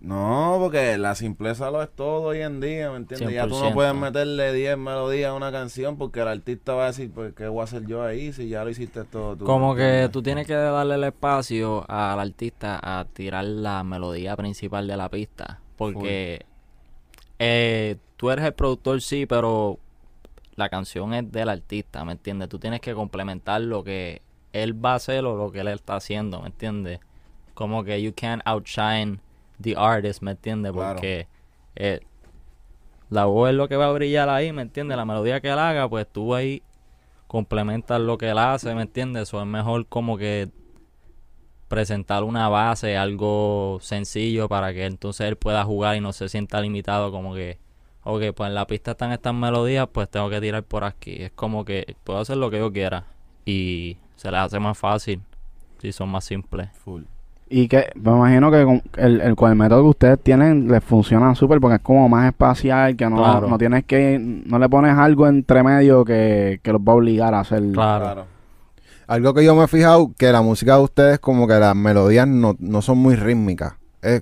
No, 0.00 0.56
porque 0.58 0.96
la 0.96 1.14
simpleza 1.14 1.70
lo 1.70 1.82
es 1.82 1.90
todo 1.90 2.22
hoy 2.22 2.40
en 2.40 2.58
día, 2.58 2.90
¿me 2.90 2.96
entiendes? 2.96 3.34
Ya 3.34 3.46
tú 3.46 3.50
no 3.50 3.70
100%. 3.70 3.74
puedes 3.74 3.94
meterle 3.94 4.54
10 4.54 4.78
melodías 4.78 5.30
a 5.30 5.34
una 5.34 5.52
canción 5.52 5.98
porque 5.98 6.20
el 6.20 6.28
artista 6.28 6.72
va 6.72 6.84
a 6.84 6.86
decir, 6.86 7.10
pues, 7.12 7.34
¿qué 7.34 7.48
voy 7.48 7.60
a 7.60 7.64
hacer 7.64 7.86
yo 7.86 8.02
ahí 8.02 8.32
si 8.32 8.48
ya 8.48 8.64
lo 8.64 8.70
hiciste 8.70 9.04
todo 9.04 9.36
tú? 9.36 9.44
Como 9.44 9.74
¿me 9.74 9.80
que 9.80 10.08
tú 10.10 10.22
tienes 10.22 10.46
que 10.46 10.54
darle 10.54 10.94
el 10.94 11.04
espacio 11.04 11.84
al 11.86 12.18
artista 12.18 12.80
a 12.82 13.04
tirar 13.04 13.44
la 13.44 13.84
melodía 13.84 14.34
principal 14.36 14.86
de 14.86 14.96
la 14.96 15.10
pista, 15.10 15.60
porque 15.76 16.46
eh, 17.38 17.96
tú 18.16 18.30
eres 18.30 18.46
el 18.46 18.54
productor, 18.54 19.02
sí, 19.02 19.26
pero 19.26 19.78
la 20.56 20.70
canción 20.70 21.12
es 21.12 21.30
del 21.30 21.50
artista, 21.50 22.06
¿me 22.06 22.12
entiendes? 22.12 22.48
Tú 22.48 22.58
tienes 22.58 22.80
que 22.80 22.94
complementar 22.94 23.60
lo 23.60 23.84
que 23.84 24.22
él 24.54 24.82
va 24.82 24.92
a 24.92 24.96
hacer 24.96 25.26
o 25.26 25.36
lo 25.36 25.52
que 25.52 25.60
él 25.60 25.68
está 25.68 25.96
haciendo, 25.96 26.40
¿me 26.40 26.46
entiendes? 26.46 27.00
Como 27.52 27.84
que 27.84 28.00
you 28.00 28.14
can't 28.16 28.40
outshine 28.46 29.20
the 29.60 29.74
artist, 29.76 30.22
¿me 30.22 30.32
entiendes? 30.32 30.72
Claro. 30.72 30.94
Porque 30.94 31.28
eh, 31.76 32.00
la 33.10 33.24
voz 33.24 33.50
es 33.50 33.56
lo 33.56 33.68
que 33.68 33.76
va 33.76 33.86
a 33.86 33.92
brillar 33.92 34.28
ahí, 34.28 34.52
¿me 34.52 34.62
entiendes? 34.62 34.96
La 34.96 35.04
melodía 35.04 35.40
que 35.40 35.48
él 35.48 35.58
haga, 35.58 35.88
pues 35.88 36.06
tú 36.10 36.34
ahí 36.34 36.62
complementas 37.26 38.00
lo 38.00 38.18
que 38.18 38.30
él 38.30 38.38
hace, 38.38 38.74
¿me 38.74 38.82
entiendes? 38.82 39.32
O 39.34 39.40
es 39.40 39.46
mejor 39.46 39.86
como 39.86 40.16
que 40.16 40.50
presentar 41.68 42.24
una 42.24 42.48
base, 42.48 42.96
algo 42.96 43.78
sencillo 43.80 44.48
para 44.48 44.72
que 44.72 44.86
entonces 44.86 45.28
él 45.28 45.36
pueda 45.36 45.64
jugar 45.64 45.96
y 45.96 46.00
no 46.00 46.12
se 46.12 46.28
sienta 46.28 46.60
limitado 46.60 47.12
como 47.12 47.34
que, 47.34 47.58
ok, 48.02 48.32
pues 48.34 48.48
en 48.48 48.54
la 48.54 48.66
pista 48.66 48.92
están 48.92 49.12
estas 49.12 49.34
melodías, 49.34 49.88
pues 49.92 50.10
tengo 50.10 50.28
que 50.28 50.40
tirar 50.40 50.64
por 50.64 50.82
aquí. 50.82 51.22
Es 51.22 51.30
como 51.30 51.64
que 51.64 51.96
puedo 52.02 52.18
hacer 52.18 52.38
lo 52.38 52.50
que 52.50 52.58
yo 52.58 52.72
quiera 52.72 53.06
y 53.44 53.98
se 54.16 54.30
les 54.30 54.40
hace 54.40 54.58
más 54.58 54.76
fácil 54.76 55.22
si 55.78 55.92
son 55.92 56.08
más 56.08 56.24
simples. 56.24 56.70
Full. 56.84 57.04
Y 57.52 57.66
que 57.66 57.90
me 57.96 58.12
imagino 58.12 58.48
que 58.52 58.64
con 58.64 58.82
el, 58.96 59.20
el, 59.20 59.34
con 59.34 59.50
el 59.50 59.56
método 59.56 59.82
que 59.82 59.88
ustedes 59.88 60.20
tienen 60.22 60.68
les 60.68 60.84
funciona 60.84 61.34
súper 61.34 61.58
porque 61.60 61.76
es 61.76 61.82
como 61.82 62.08
más 62.08 62.26
espacial, 62.28 62.94
que 62.96 63.10
no, 63.10 63.16
Claro. 63.16 63.48
no 63.48 63.58
tienes 63.58 63.84
que, 63.84 64.18
no 64.20 64.58
le 64.60 64.68
pones 64.68 64.96
algo 64.96 65.26
entre 65.26 65.62
medio 65.64 66.04
que, 66.04 66.60
que 66.62 66.72
los 66.72 66.80
va 66.80 66.92
a 66.92 66.96
obligar 66.96 67.34
a 67.34 67.40
hacer. 67.40 67.60
Claro. 67.72 68.04
Claro. 68.04 68.26
Algo 69.08 69.34
que 69.34 69.44
yo 69.44 69.56
me 69.56 69.64
he 69.64 69.66
fijado, 69.66 70.12
que 70.16 70.30
la 70.30 70.42
música 70.42 70.76
de 70.76 70.82
ustedes 70.84 71.18
como 71.18 71.48
que 71.48 71.54
las 71.54 71.74
melodías 71.74 72.28
no, 72.28 72.54
no 72.60 72.80
son 72.82 72.98
muy 72.98 73.16
rítmicas. 73.16 73.72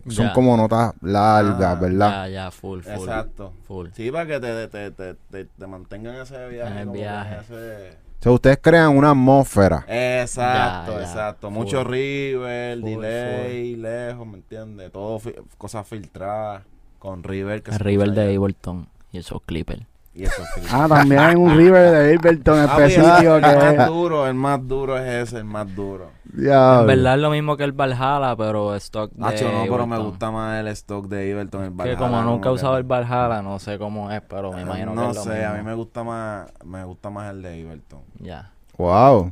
Son 0.08 0.28
Ya. 0.28 0.32
como 0.32 0.56
notas 0.56 0.94
largas, 1.02 1.76
Ah, 1.76 1.80
¿verdad? 1.80 2.10
Ya, 2.24 2.28
ya, 2.46 2.50
full, 2.50 2.80
full. 2.80 2.92
Exacto. 2.94 3.52
Full. 3.66 3.88
Sí, 3.92 4.10
para 4.10 4.26
que 4.26 4.40
te, 4.40 4.68
te, 4.68 4.90
te, 4.90 5.14
te, 5.30 5.44
te 5.44 5.66
mantengan 5.66 6.16
ese 6.16 6.48
viaje. 6.48 6.72
En 6.72 6.78
el 6.78 6.84
como 6.86 6.92
que 6.94 6.98
viaje. 7.00 7.36
ese- 7.42 8.07
O 8.18 8.22
sea, 8.22 8.32
ustedes 8.32 8.58
crean 8.60 8.96
una 8.96 9.10
atmósfera. 9.10 9.84
Exacto, 9.88 10.92
Ya, 10.92 10.98
ya. 10.98 11.04
exacto. 11.04 11.48
Full. 11.50 11.56
Mucho 11.58 11.84
river, 11.84 12.80
Full, 12.80 12.90
delay, 12.90 13.76
lejos, 13.76 14.26
¿me 14.26 14.34
entiendes? 14.38 14.90
Todo, 14.90 15.18
fi- 15.20 15.34
cosas 15.56 15.86
filtradas 15.86 16.64
con 16.98 17.22
river. 17.22 17.62
Que 17.62 17.70
El 17.70 17.78
River 17.78 18.10
de. 18.10 18.34
Ableton 18.36 18.88
y 19.12 19.18
esos 19.18 19.40
clippers. 19.42 19.82
Y 20.18 20.24
eso 20.24 20.42
es 20.42 20.48
filtrado. 20.50 20.82
Ah, 20.82 20.88
también 20.88 21.20
hay 21.20 21.36
un 21.36 21.56
River 21.56 21.92
de 21.92 22.14
Ableton 22.16 22.58
Ah, 22.58 22.72
pues, 22.74 22.90
específico 22.96 23.36
el 23.36 23.42
que 23.42 23.54
más 23.54 23.74
es... 23.74 23.86
duro, 23.86 24.26
el 24.26 24.34
más 24.34 24.66
duro 24.66 24.98
es 24.98 25.28
ese, 25.28 25.36
el 25.38 25.44
más 25.44 25.72
duro. 25.76 26.10
Diablo. 26.24 26.80
En 26.80 26.86
verdad 26.88 27.14
es 27.14 27.20
lo 27.20 27.30
mismo 27.30 27.56
que 27.56 27.62
el 27.62 27.70
Valhalla, 27.72 28.34
pero 28.36 28.74
stock 28.74 29.12
de 29.12 29.20
Nacho, 29.20 29.50
no, 29.52 29.62
pero 29.62 29.86
me 29.86 29.96
gusta 29.98 30.30
más 30.32 30.58
el 30.60 30.66
stock 30.68 31.06
de 31.06 31.30
Everton. 31.30 31.62
El 31.62 31.70
Que 31.70 31.76
Valhalla, 31.76 31.98
como 31.98 32.22
nunca 32.22 32.48
he 32.48 32.50
que- 32.50 32.56
usado 32.56 32.76
el 32.78 32.82
Valhalla, 32.82 33.42
no 33.42 33.60
sé 33.60 33.78
cómo 33.78 34.10
es, 34.10 34.20
pero 34.28 34.52
me 34.52 34.62
imagino 34.62 34.90
que 34.90 34.96
No 34.96 35.10
es 35.10 35.16
lo 35.18 35.22
sé, 35.22 35.44
a 35.44 35.52
mí 35.52 35.62
me 35.62 35.74
gusta 35.74 36.02
más, 36.02 36.50
me 36.64 36.82
gusta 36.84 37.10
más 37.10 37.30
el 37.30 37.40
de 37.42 37.60
Everton. 37.60 38.00
Ya. 38.18 38.50
Wow. 38.76 39.30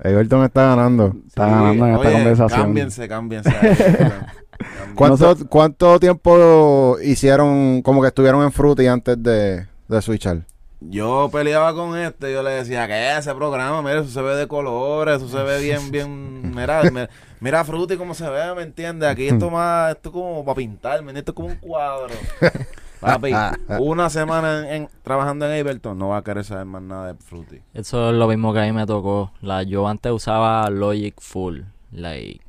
Everton 0.00 0.44
está 0.44 0.66
ganando. 0.68 1.14
Está 1.26 1.46
ganando 1.46 1.86
en 1.86 1.94
esta 1.94 2.08
oye, 2.08 2.12
conversación. 2.12 2.60
Cámbiense, 2.60 3.08
cámbiense. 3.08 3.50
Cámbiense. 3.58 4.94
¿Cuánto, 4.94 5.36
¿Cuánto 5.48 5.98
tiempo 5.98 6.96
hicieron 7.02 7.82
como 7.82 8.00
que 8.02 8.08
estuvieron 8.08 8.42
en 8.44 8.52
Fruity 8.52 8.86
antes 8.86 9.20
de, 9.22 9.66
de 9.88 10.02
switchar? 10.02 10.42
Yo 10.80 11.30
peleaba 11.32 11.72
con 11.74 11.96
este, 11.98 12.32
yo 12.32 12.42
le 12.42 12.50
decía 12.50 12.86
que 12.86 13.16
ese 13.16 13.34
programa, 13.34 13.80
mira, 13.80 14.00
eso 14.00 14.10
se 14.10 14.20
ve 14.20 14.36
de 14.36 14.46
colores, 14.46 15.16
eso 15.16 15.28
se 15.28 15.42
ve 15.42 15.60
bien, 15.62 15.90
bien, 15.90 16.54
mira, 16.54 16.82
me- 16.90 17.08
mira 17.40 17.64
Fruity 17.64 17.96
cómo 17.96 18.12
se 18.14 18.28
ve, 18.28 18.54
¿me 18.54 18.62
entiendes? 18.62 19.08
Aquí 19.08 19.28
esto 19.28 19.48
más, 19.50 19.94
esto 19.96 20.12
como 20.12 20.44
para 20.44 20.56
pintar, 20.56 21.02
¿me 21.02 21.10
entiendes? 21.12 21.20
Esto 21.22 21.32
es 21.32 21.36
como 21.36 21.48
un 21.48 21.56
cuadro. 21.56 22.14
Papi, 23.00 23.32
una 23.80 24.08
semana 24.10 24.60
en, 24.60 24.82
en- 24.84 24.88
trabajando 25.02 25.50
en 25.50 25.60
Ableton, 25.60 25.98
no 25.98 26.08
va 26.08 26.18
a 26.18 26.24
querer 26.24 26.44
saber 26.44 26.64
más 26.64 26.82
nada 26.82 27.12
de 27.12 27.18
Fruity. 27.18 27.60
Eso 27.74 28.10
es 28.10 28.16
lo 28.16 28.26
mismo 28.28 28.52
que 28.54 28.60
a 28.60 28.62
mí 28.64 28.72
me 28.72 28.86
tocó. 28.86 29.30
La, 29.42 29.62
yo 29.62 29.86
antes 29.88 30.10
usaba 30.12 30.68
Logic 30.70 31.14
Full. 31.20 31.60
Like, 31.92 32.40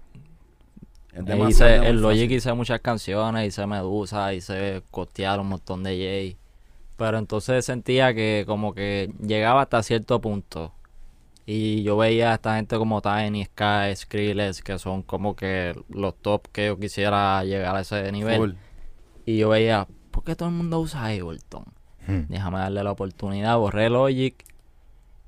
Es 1.14 1.28
Eh, 1.28 1.40
hice, 1.50 1.76
en 1.76 2.02
Logic 2.02 2.22
fácil. 2.24 2.32
hice 2.38 2.54
muchas 2.54 2.80
canciones, 2.82 3.48
hice 3.48 3.66
Medusa, 3.68 4.34
hice 4.34 4.82
costear 4.92 5.40
un 5.42 5.48
montón 5.50 5.84
de 5.84 5.90
Jay. 5.92 6.38
Pero 6.98 7.18
entonces 7.18 7.66
sentía 7.66 8.14
que 8.14 8.44
como 8.48 8.74
que 8.74 9.12
llegaba 9.22 9.64
hasta 9.64 9.84
cierto 9.84 10.22
punto. 10.22 10.74
Y 11.46 11.84
yo 11.84 11.96
veía 11.98 12.32
a 12.32 12.36
esta 12.36 12.56
gente 12.56 12.78
como 12.78 13.02
Tiny, 13.02 13.46
Sky, 13.46 13.96
Skrillex, 13.96 14.64
que 14.64 14.80
son 14.80 15.04
como 15.04 15.36
que 15.36 15.80
los 15.90 16.16
top 16.16 16.48
que 16.52 16.68
yo 16.68 16.80
quisiera 16.80 17.44
llegar 17.44 17.76
a 17.76 17.82
ese 17.82 18.12
nivel. 18.12 18.58
Y 19.26 19.38
yo 19.38 19.50
veía, 19.50 19.88
¿por 20.12 20.24
qué 20.24 20.36
todo 20.36 20.50
el 20.50 20.56
mundo 20.56 20.80
usa 20.80 21.06
Ableton? 21.06 21.66
Hmm. 22.08 22.22
Déjame 22.30 22.60
darle 22.60 22.84
la 22.84 22.92
oportunidad, 22.92 23.58
borré 23.58 23.90
Logic. 23.90 24.44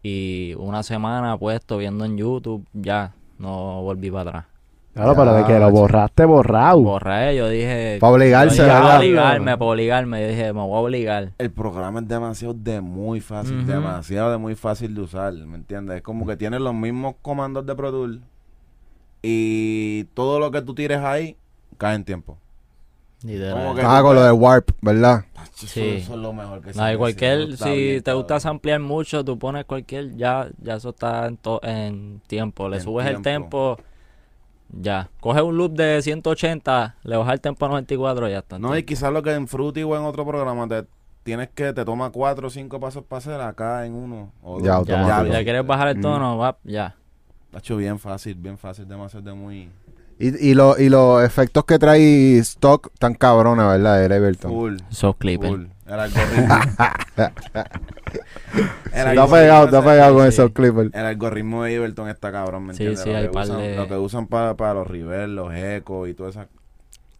Y 0.01 0.53
una 0.57 0.83
semana 0.83 1.37
puesto 1.37 1.77
viendo 1.77 2.05
en 2.05 2.17
YouTube, 2.17 2.65
ya, 2.73 3.13
no 3.37 3.81
volví 3.83 4.09
para 4.09 4.29
atrás. 4.29 4.56
Claro, 4.97 5.15
pero 5.15 5.33
de 5.33 5.43
que 5.45 5.59
lo 5.59 5.71
borraste, 5.71 6.25
borrado. 6.25 6.81
Borré, 6.81 7.35
yo 7.35 7.47
dije... 7.49 7.97
Pa' 8.01 8.09
obligarse, 8.09 8.57
yo 8.57 8.63
dije, 8.63 8.73
¿verdad? 8.75 8.81
Para 8.87 8.97
obligarme, 8.99 9.57
para 9.57 9.71
obligarme. 9.71 10.21
Yo 10.23 10.27
dije, 10.29 10.45
me 10.53 10.61
voy 10.61 10.75
a 10.75 10.79
obligar. 10.81 11.31
El 11.37 11.51
programa 11.51 11.99
es 11.99 12.07
demasiado 12.07 12.53
de 12.53 12.81
muy 12.81 13.21
fácil, 13.21 13.65
demasiado 13.65 14.31
de 14.31 14.37
muy 14.37 14.55
fácil 14.55 14.93
de 14.95 15.01
usar, 15.01 15.33
¿me 15.33 15.55
entiendes? 15.55 15.97
Es 15.97 16.01
como 16.03 16.25
que 16.25 16.35
tiene 16.35 16.59
los 16.59 16.73
mismos 16.73 17.15
comandos 17.21 17.65
de 17.65 17.75
Pro 17.75 17.91
Tools 17.91 18.19
y 19.21 20.05
todo 20.13 20.39
lo 20.39 20.51
que 20.51 20.61
tú 20.61 20.73
tires 20.73 20.99
ahí 20.99 21.37
cae 21.77 21.95
en 21.95 22.03
tiempo. 22.03 22.37
Literal. 23.23 23.53
Como 23.53 23.75
que- 23.75 23.81
Ah, 23.83 23.99
con 24.03 24.15
lo 24.15 24.23
de 24.23 24.31
Warp, 24.31 24.69
¿verdad? 24.81 25.25
Eso, 25.55 25.65
Sí. 25.67 25.81
eso 25.97 26.13
es 26.13 26.19
lo 26.19 26.33
mejor 26.33 26.61
que 26.61 26.71
se 26.73 26.79
No, 26.79 26.97
cualquier, 26.99 27.57
si 27.57 27.69
bien, 27.71 28.03
te 28.03 28.13
gusta 28.13 28.37
ampliar 28.47 28.79
mucho, 28.79 29.25
tú 29.25 29.39
pones 29.39 29.65
cualquier, 29.65 30.15
ya, 30.15 30.47
ya 30.61 30.75
eso 30.75 30.89
está 30.89 31.25
en, 31.25 31.37
to- 31.37 31.59
en 31.63 32.21
tiempo. 32.27 32.69
Le 32.69 32.77
En 32.77 32.83
subes 32.83 33.07
el 33.07 33.21
tiempo. 33.23 33.75
tempo, 33.75 33.77
ya. 34.69 35.09
Coges 35.19 35.43
un 35.43 35.57
loop 35.57 35.73
de 35.73 36.01
180, 36.01 36.95
le 37.03 37.17
bajas 37.17 37.33
el 37.33 37.41
tempo 37.41 37.65
a 37.65 37.69
94, 37.69 38.29
ya 38.29 38.39
está. 38.39 38.59
No, 38.59 38.77
y 38.77 38.83
quizás 38.83 39.11
lo 39.11 39.21
que 39.23 39.33
en 39.33 39.47
Fruity 39.47 39.83
o 39.83 39.95
en 39.97 40.03
otro 40.03 40.25
programa 40.25 40.67
te 40.67 40.85
tienes 41.23 41.49
que 41.49 41.73
te 41.73 41.83
toma 41.83 42.09
cuatro 42.09 42.47
o 42.47 42.49
cinco 42.49 42.79
pasos 42.79 43.03
para 43.03 43.17
hacer 43.17 43.41
acá 43.41 43.85
en 43.85 43.93
uno 43.93 44.31
o 44.41 44.63
Ya, 44.63 44.75
dos. 44.77 44.87
ya, 44.87 45.23
si 45.23 45.29
le 45.29 45.43
quieres 45.43 45.65
bajar 45.67 45.89
el 45.89 45.97
Mm. 45.97 46.01
tono, 46.01 46.37
va, 46.37 46.57
ya. 46.63 46.95
Está 47.47 47.59
hecho 47.59 47.77
bien 47.77 47.99
fácil, 47.99 48.35
bien 48.35 48.57
fácil, 48.57 48.87
demasiado 48.87 49.25
de 49.25 49.33
muy 49.33 49.69
Y, 50.19 50.49
y, 50.49 50.53
lo- 50.55 50.79
y 50.79 50.89
los 50.89 51.23
efectos 51.23 51.63
que 51.65 51.77
trae 51.77 52.37
stock 52.39 52.89
tan 52.97 53.13
cabrones, 53.13 53.65
¿verdad? 53.67 54.03
El 54.03 54.11
Everton. 54.11 54.51
full. 54.51 54.77
Full. 54.89 55.65
El 55.87 55.99
algoritmo. 55.99 56.55
El 58.93 59.07
Está 59.09 59.27
pegado, 59.27 59.65
está 59.65 59.81
pegado 59.83 60.13
con 60.15 60.23
sí. 60.23 60.29
esos 60.29 60.51
clippers. 60.51 60.93
El 60.93 61.05
algoritmo 61.05 61.63
de 61.63 61.75
Everton 61.75 62.09
está 62.09 62.31
cabrón, 62.31 62.65
¿me 62.67 62.73
Sí, 62.73 62.83
entiendes? 62.85 63.03
sí, 63.03 63.09
lo, 63.11 63.17
hay 63.17 63.23
que 63.23 63.29
par 63.29 63.45
usan, 63.45 63.57
de- 63.59 63.75
lo 63.75 63.87
que 63.87 63.97
usan 63.97 64.27
para, 64.27 64.55
para 64.55 64.73
los 64.75 64.87
reverb, 64.87 65.29
los 65.29 65.53
ecos 65.53 66.09
y 66.09 66.13
toda 66.13 66.29
esa... 66.29 66.47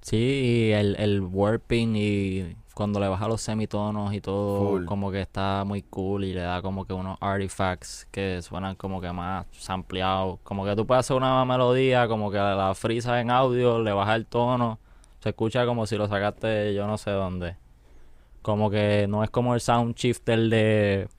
Sí, 0.02 0.18
y 0.18 0.72
el, 0.72 0.96
el 1.00 1.22
warping 1.22 1.96
y 1.96 2.56
cuando 2.74 3.00
le 3.00 3.08
baja 3.08 3.28
los 3.28 3.42
semitonos 3.42 4.14
y 4.14 4.22
todo, 4.22 4.70
Full. 4.70 4.86
como 4.86 5.12
que 5.12 5.22
está 5.22 5.64
muy 5.66 5.82
cool 5.82 6.24
y 6.24 6.34
le 6.34 6.42
da 6.42 6.62
como 6.62 6.86
que 6.86 6.94
unos 6.94 7.18
artifacts 7.22 8.08
que 8.12 8.42
suenan 8.42 8.76
como 8.76 9.02
que 9.02 9.12
más 9.12 9.46
sampleados. 9.52 10.40
Como 10.44 10.64
que 10.66 10.76
tú 10.76 10.86
puedes 10.88 11.00
hacer 11.06 11.18
una 11.18 11.44
melodía, 11.44 12.08
como 12.08 12.32
que 12.32 12.38
la 12.38 12.74
frisa 12.76 13.20
en 13.20 13.32
audio, 13.32 13.82
le 13.82 13.92
baja 13.92 14.16
el 14.16 14.26
tono, 14.26 14.80
se 15.20 15.30
escucha 15.30 15.66
como 15.66 15.86
si 15.88 15.98
lo 15.98 16.08
sacaste 16.08 16.74
yo 16.74 16.88
no 16.88 16.98
sé 16.98 17.12
dónde. 17.12 17.56
Como 18.48 18.70
que 18.70 19.08
no 19.10 19.26
es 19.26 19.30
como 19.30 19.54
el 19.56 19.60
sound 19.60 19.94
shifter 19.94 20.40
de, 20.48 21.10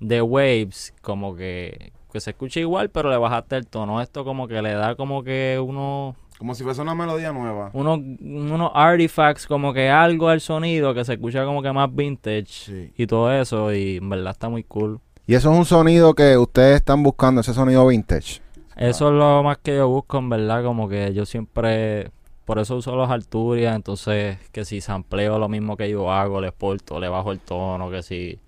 de 0.00 0.20
Waves, 0.20 0.92
como 1.00 1.36
que, 1.36 1.92
que 2.12 2.18
se 2.18 2.30
escucha 2.30 2.58
igual, 2.58 2.90
pero 2.90 3.08
le 3.08 3.16
bajaste 3.16 3.54
el 3.54 3.68
tono. 3.68 4.00
Esto 4.02 4.24
como 4.24 4.48
que 4.48 4.60
le 4.60 4.72
da 4.72 4.96
como 4.96 5.22
que 5.22 5.62
uno 5.64 6.16
Como 6.36 6.56
si 6.56 6.64
fuese 6.64 6.82
una 6.82 6.96
melodía 6.96 7.32
nueva. 7.32 7.70
unos, 7.72 8.00
unos 8.20 8.72
artifacts, 8.74 9.46
como 9.46 9.72
que 9.72 9.88
algo 9.90 10.28
al 10.28 10.40
sonido 10.40 10.92
que 10.92 11.04
se 11.04 11.12
escucha 11.12 11.44
como 11.44 11.62
que 11.62 11.70
más 11.72 11.94
vintage 11.94 12.46
Sí. 12.48 12.92
y 12.96 13.06
todo 13.06 13.32
eso, 13.32 13.72
y 13.72 13.98
en 13.98 14.08
verdad 14.10 14.32
está 14.32 14.48
muy 14.48 14.64
cool. 14.64 14.98
Y 15.28 15.34
eso 15.36 15.52
es 15.52 15.56
un 15.56 15.64
sonido 15.64 16.14
que 16.14 16.36
ustedes 16.36 16.74
están 16.78 17.04
buscando, 17.04 17.42
ese 17.42 17.54
sonido 17.54 17.86
vintage. 17.86 18.40
Eso 18.76 19.06
es 19.06 19.14
lo 19.14 19.44
más 19.44 19.58
que 19.58 19.76
yo 19.76 19.86
busco, 19.88 20.18
en 20.18 20.30
verdad, 20.30 20.64
como 20.64 20.88
que 20.88 21.14
yo 21.14 21.24
siempre, 21.26 22.10
por 22.44 22.58
eso 22.58 22.76
uso 22.76 22.94
los 22.96 23.10
Arturia, 23.10 23.74
entonces 23.74 24.38
que 24.52 24.64
si 24.64 24.80
sampleo 24.80 25.38
lo 25.38 25.48
mismo 25.48 25.76
que 25.76 25.88
yo 25.90 26.10
hago, 26.12 26.40
le 26.40 26.48
exporto, 26.48 27.00
le 27.00 27.08
bajo 27.08 27.32
el 27.32 27.40
tono, 27.40 27.90
que 27.90 28.02
si 28.02 28.38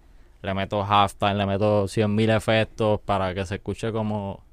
le 0.42 0.54
meto 0.54 0.82
halftime, 0.84 1.34
le 1.34 1.46
meto 1.46 1.84
100.000 1.84 2.36
efectos 2.36 3.00
para 3.00 3.34
que 3.34 3.44
se 3.46 3.56
escuche 3.56 3.92
como... 3.92 4.44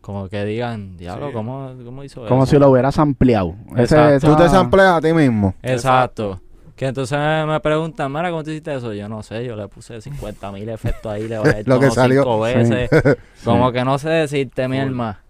Como 0.00 0.28
que 0.28 0.44
digan, 0.44 0.96
diablo, 0.96 1.28
Sí. 1.28 1.32
¿cómo, 1.32 1.72
¿cómo 1.84 2.02
hizo 2.02 2.26
Como 2.26 2.42
eso? 2.42 2.50
si 2.50 2.58
lo 2.58 2.70
hubieras 2.70 2.98
ampliado. 2.98 3.54
Ese. 3.76 4.18
Tú 4.18 4.34
te 4.34 4.48
sampleas 4.48 4.96
a 4.96 5.00
ti 5.00 5.12
mismo. 5.12 5.54
Exacto. 5.62 6.40
Que 6.74 6.86
entonces 6.86 7.16
me, 7.46 7.60
preguntan, 7.60 8.12
mira, 8.12 8.30
¿cómo 8.30 8.42
tú 8.42 8.50
hiciste 8.50 8.74
eso? 8.74 8.92
Yo 8.92 9.08
no 9.08 9.22
sé, 9.22 9.44
yo 9.44 9.54
le 9.54 9.68
puse 9.68 10.00
50 10.00 10.50
mil 10.50 10.68
efectos 10.70 11.12
ahí, 11.12 11.28
le 11.28 11.38
bajé 11.38 11.58
el 11.60 11.66
Lo 11.66 11.78
que 11.78 11.92
salió. 11.92 12.22
cinco 12.24 12.40
veces. 12.40 12.90
Como 13.44 13.70
que 13.70 13.84
no 13.84 13.96
sé 13.98 14.08
decirte, 14.08 14.66
mi 14.66 14.78
alma. 14.80 15.20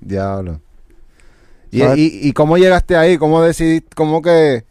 Diablo. 0.00 0.60
¿Y, 1.70 1.82
y, 1.82 2.28
y 2.28 2.32
cómo 2.32 2.56
llegaste 2.58 2.96
ahí? 2.96 3.18
¿Cómo 3.18 3.42
decidiste? 3.42 3.94
¿Cómo 3.94 4.22
que.? 4.22 4.64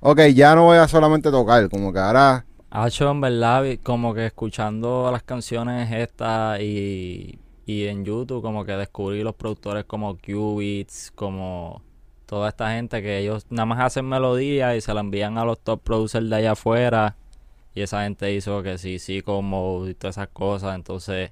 Ok, 0.00 0.20
ya 0.34 0.54
no 0.54 0.64
voy 0.64 0.78
a 0.78 0.88
solamente 0.88 1.30
tocar. 1.30 1.68
Como 1.68 1.92
que 1.92 1.98
ahora. 1.98 2.44
Hacho, 2.70 3.10
en 3.10 3.20
verdad, 3.20 3.64
como 3.82 4.12
que 4.12 4.26
escuchando 4.26 5.10
las 5.10 5.22
canciones 5.22 5.90
estas 5.92 6.60
y, 6.60 7.38
y 7.64 7.86
en 7.86 8.04
YouTube, 8.04 8.42
como 8.42 8.64
que 8.64 8.72
descubrí 8.72 9.22
los 9.22 9.34
productores 9.34 9.84
como 9.84 10.16
Qubits, 10.18 11.12
como 11.14 11.82
toda 12.26 12.48
esta 12.48 12.72
gente 12.72 13.02
que 13.02 13.18
ellos 13.18 13.46
nada 13.50 13.66
más 13.66 13.80
hacen 13.80 14.08
melodías 14.08 14.76
y 14.76 14.80
se 14.80 14.92
la 14.92 15.00
envían 15.00 15.38
a 15.38 15.44
los 15.44 15.60
top 15.60 15.80
producers 15.82 16.28
de 16.28 16.36
allá 16.36 16.52
afuera. 16.52 17.16
Y 17.74 17.82
esa 17.82 18.02
gente 18.04 18.32
hizo 18.34 18.62
que 18.62 18.78
sí, 18.78 18.98
sí, 18.98 19.22
como 19.22 19.86
y 19.88 19.94
todas 19.94 20.16
esas 20.16 20.28
cosas. 20.28 20.74
Entonces, 20.74 21.30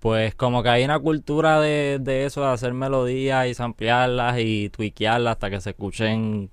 pues 0.00 0.34
como 0.34 0.62
que 0.62 0.70
hay 0.70 0.84
una 0.84 0.98
cultura 0.98 1.60
de, 1.60 1.98
de 2.00 2.24
eso, 2.24 2.40
de 2.40 2.48
hacer 2.48 2.72
melodías 2.72 3.46
y 3.46 3.54
samplearlas 3.54 4.36
y 4.40 4.70
tweakearlas 4.70 5.32
hasta 5.32 5.50
que 5.50 5.60
se 5.60 5.70
escuchen 5.70 6.50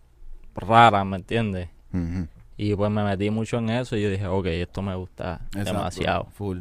raras, 0.55 1.05
¿me 1.05 1.15
entiendes? 1.17 1.69
Ujú. 1.93 2.27
Y 2.57 2.75
pues 2.75 2.91
me 2.91 3.03
metí 3.03 3.29
mucho 3.29 3.59
en 3.59 3.69
eso 3.69 3.95
y 3.95 4.01
yo 4.03 4.09
dije, 4.09 4.27
ok, 4.27 4.45
esto 4.47 4.81
me 4.81 4.95
gusta 4.95 5.41
Exacto, 5.55 5.73
demasiado. 5.73 6.27
Full. 6.33 6.59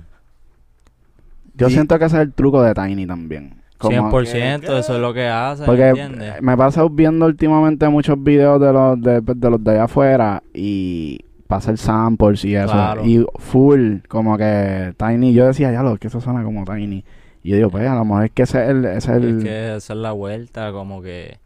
Yo 1.55 1.69
Y- 1.69 1.73
siento 1.73 1.99
que 1.99 2.05
ese 2.05 2.17
es 2.17 2.23
el 2.23 2.33
truco 2.33 2.63
de 2.63 2.75
Tiny 2.75 3.07
también. 3.07 3.63
Como- 3.79 4.11
100%, 4.11 4.61
¿Qué? 4.73 4.79
eso 4.79 4.95
es 4.95 5.01
lo 5.01 5.13
que 5.13 5.27
hace, 5.27 5.63
¿me 5.63 5.67
Porque 5.67 5.89
entiendes? 5.89 6.41
me 6.41 6.57
pasa 6.57 6.83
viendo 6.91 7.27
últimamente 7.27 7.87
muchos 7.91 8.23
videos 8.23 8.59
de 8.61 8.73
los 8.73 9.01
de, 9.03 9.21
de 9.21 9.51
los 9.51 9.63
de 9.63 9.71
allá 9.73 9.85
afuera 9.85 10.43
y 10.55 11.21
pasa 11.47 11.71
el 11.71 11.79
samples 11.79 12.45
y 12.45 12.55
eso. 12.55 12.73
Claro. 12.73 13.05
Y 13.05 13.25
full, 13.37 13.99
como 14.09 14.37
que 14.37 14.95
Tiny. 14.99 15.33
Yo 15.33 15.47
decía, 15.47 15.73
ya 15.73 15.83
lo 15.83 15.97
que 15.97 16.09
eso 16.09 16.21
suena 16.21 16.45
como 16.45 16.65
Tiny. 16.65 17.05
Y 17.43 17.51
yo 17.51 17.57
digo, 17.57 17.71
pues 17.71 17.87
a 17.89 17.95
lo 17.95 18.05
mejor 18.05 18.25
es 18.25 18.31
que 18.33 18.43
ese 18.43 18.65
es 18.65 18.71
el. 18.71 18.85
Ese 18.85 18.97
es 19.13 19.17
el 19.17 19.39
Es 19.39 19.45
que 19.45 19.77
esa 19.77 19.93
es 19.93 19.99
la 19.99 20.13
vuelta, 20.13 20.73
como 20.73 21.01
que... 21.01 21.39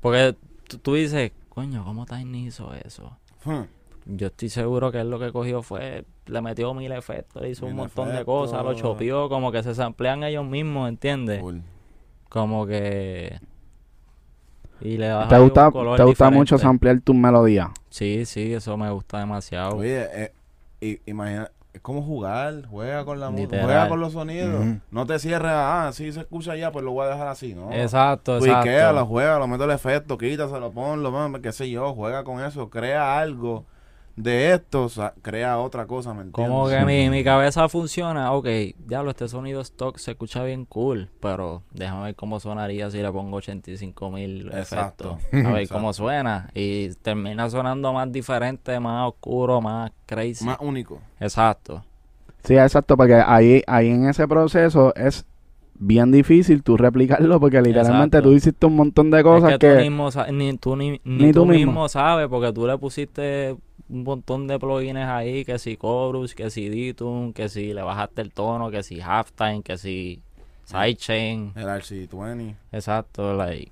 Porque 0.00 0.36
tú, 0.68 0.78
tú 0.78 0.94
dices, 0.94 1.32
coño, 1.48 1.84
¿cómo 1.84 2.06
Tiny 2.06 2.46
hizo 2.46 2.72
eso? 2.74 3.16
Hmm. 3.44 3.62
Yo 4.04 4.28
estoy 4.28 4.50
seguro 4.50 4.92
que 4.92 5.00
él 5.00 5.10
lo 5.10 5.18
que 5.18 5.32
cogió 5.32 5.62
fue, 5.62 6.04
le 6.26 6.40
metió 6.40 6.72
mil 6.74 6.92
efectos, 6.92 7.42
le 7.42 7.50
hizo 7.50 7.66
un 7.66 7.74
montón 7.74 8.14
de 8.14 8.24
cosas, 8.24 8.62
lo 8.62 8.74
chopeó, 8.74 9.28
como 9.28 9.50
que 9.50 9.62
se 9.62 9.74
samplean 9.74 10.22
ellos 10.22 10.44
mismos, 10.44 10.88
¿entiendes? 10.88 11.40
Full. 11.40 11.58
Como 12.28 12.66
que... 12.66 13.40
Y 14.80 14.96
le 14.98 15.12
¿Te 15.28 15.38
gusta, 15.38 15.70
color 15.70 15.96
te 15.96 16.02
gusta 16.04 16.30
mucho 16.30 16.58
samplear 16.58 17.00
tus 17.00 17.14
melodías? 17.16 17.68
Sí, 17.90 18.26
sí, 18.26 18.52
eso 18.52 18.76
me 18.76 18.90
gusta 18.90 19.18
demasiado. 19.20 19.76
Oye, 19.76 20.06
eh, 20.12 20.32
i- 20.80 21.00
imagina, 21.06 21.50
es 21.72 21.80
como 21.80 22.02
jugar, 22.02 22.66
juega 22.68 23.04
con 23.04 23.18
la 23.20 23.30
música, 23.30 23.62
juega 23.62 23.88
con 23.88 24.00
los 24.00 24.12
sonidos. 24.12 24.66
No 24.90 25.06
te 25.06 25.18
cierres, 25.18 25.52
ah, 25.54 25.90
si 25.92 26.12
se 26.12 26.20
escucha 26.20 26.56
ya, 26.56 26.72
pues 26.72 26.84
lo 26.84 26.92
voy 26.92 27.06
a 27.06 27.10
dejar 27.10 27.28
así, 27.28 27.54
¿no? 27.54 27.72
Exacto, 27.72 28.38
Tweakealo, 28.38 28.90
exacto. 28.98 29.06
juega, 29.06 29.38
lo 29.38 29.46
mete 29.48 29.64
el 29.64 29.70
efecto, 29.70 30.18
quítaselo, 30.18 30.70
ponlo, 30.72 31.10
man, 31.10 31.40
qué 31.40 31.52
sé 31.52 31.70
yo, 31.70 31.94
juega 31.94 32.24
con 32.24 32.40
eso, 32.44 32.68
crea 32.70 33.18
algo 33.18 33.64
de 34.16 34.54
esto, 34.54 34.84
o 34.84 34.88
sea, 34.88 35.12
crea 35.20 35.58
otra 35.58 35.86
cosa, 35.86 36.14
¿me 36.14 36.22
entiendes? 36.22 36.50
Como 36.50 36.68
que 36.68 36.84
mi, 36.86 37.10
mi 37.10 37.22
cabeza 37.22 37.68
funciona, 37.68 38.32
ok, 38.32 38.46
diablo, 38.86 39.10
este 39.10 39.28
sonido 39.28 39.60
stock 39.60 39.98
se 39.98 40.12
escucha 40.12 40.42
bien 40.42 40.64
cool, 40.64 41.10
pero 41.20 41.62
déjame 41.72 42.04
ver 42.04 42.14
cómo 42.14 42.40
sonaría 42.40 42.90
si 42.90 43.02
le 43.02 43.12
pongo 43.12 43.36
85 43.36 44.10
mil 44.10 44.50
Exacto. 44.54 45.18
efectos. 45.20 45.46
A 45.46 45.52
ver 45.52 45.68
cómo 45.70 45.92
suena. 45.92 46.48
Y 46.54 46.94
termina 47.02 47.50
sonando 47.50 47.92
más 47.92 48.10
diferente, 48.10 48.80
más 48.80 49.08
oscuro, 49.08 49.60
más 49.60 49.92
crazy. 50.06 50.44
Más 50.46 50.56
único. 50.60 51.00
Exacto. 51.20 51.84
Sí, 52.42 52.54
exacto, 52.56 52.96
porque 52.96 53.14
ahí, 53.14 53.62
ahí 53.66 53.88
en 53.90 54.08
ese 54.08 54.26
proceso 54.26 54.94
es 54.94 55.26
bien 55.78 56.10
difícil 56.10 56.62
tú 56.62 56.78
replicarlo 56.78 57.38
porque 57.38 57.60
literalmente 57.60 58.16
Exacto. 58.16 58.30
tú 58.30 58.34
hiciste 58.36 58.64
un 58.64 58.76
montón 58.76 59.10
de 59.10 59.22
cosas 59.22 59.50
es 59.52 59.58
que, 59.58 59.66
que... 59.68 59.74
tú 59.74 59.80
mismo, 59.82 60.08
ni 60.32 60.56
tú, 60.56 60.74
ni, 60.76 60.90
ni 61.04 61.26
Ni 61.26 61.32
tú 61.32 61.40
tú 61.40 61.46
mismo. 61.46 61.72
mismo. 61.72 61.88
sabes, 61.90 62.28
porque 62.28 62.50
tú 62.52 62.66
le 62.66 62.78
pusiste 62.78 63.56
un 63.88 64.02
montón 64.02 64.46
de 64.48 64.58
plugins 64.58 64.98
ahí, 64.98 65.44
que 65.44 65.58
si 65.58 65.76
Chorus, 65.76 66.34
que 66.34 66.50
si 66.50 66.68
Ditune, 66.68 67.32
que 67.32 67.48
si 67.48 67.72
le 67.72 67.82
bajaste 67.82 68.22
el 68.22 68.32
tono, 68.32 68.70
que 68.70 68.82
si 68.82 69.00
Halftime, 69.00 69.62
que 69.62 69.78
si 69.78 70.20
sidechain, 70.64 71.52
El 71.54 71.66
RC20. 71.66 72.54
exacto, 72.72 73.34
like, 73.34 73.70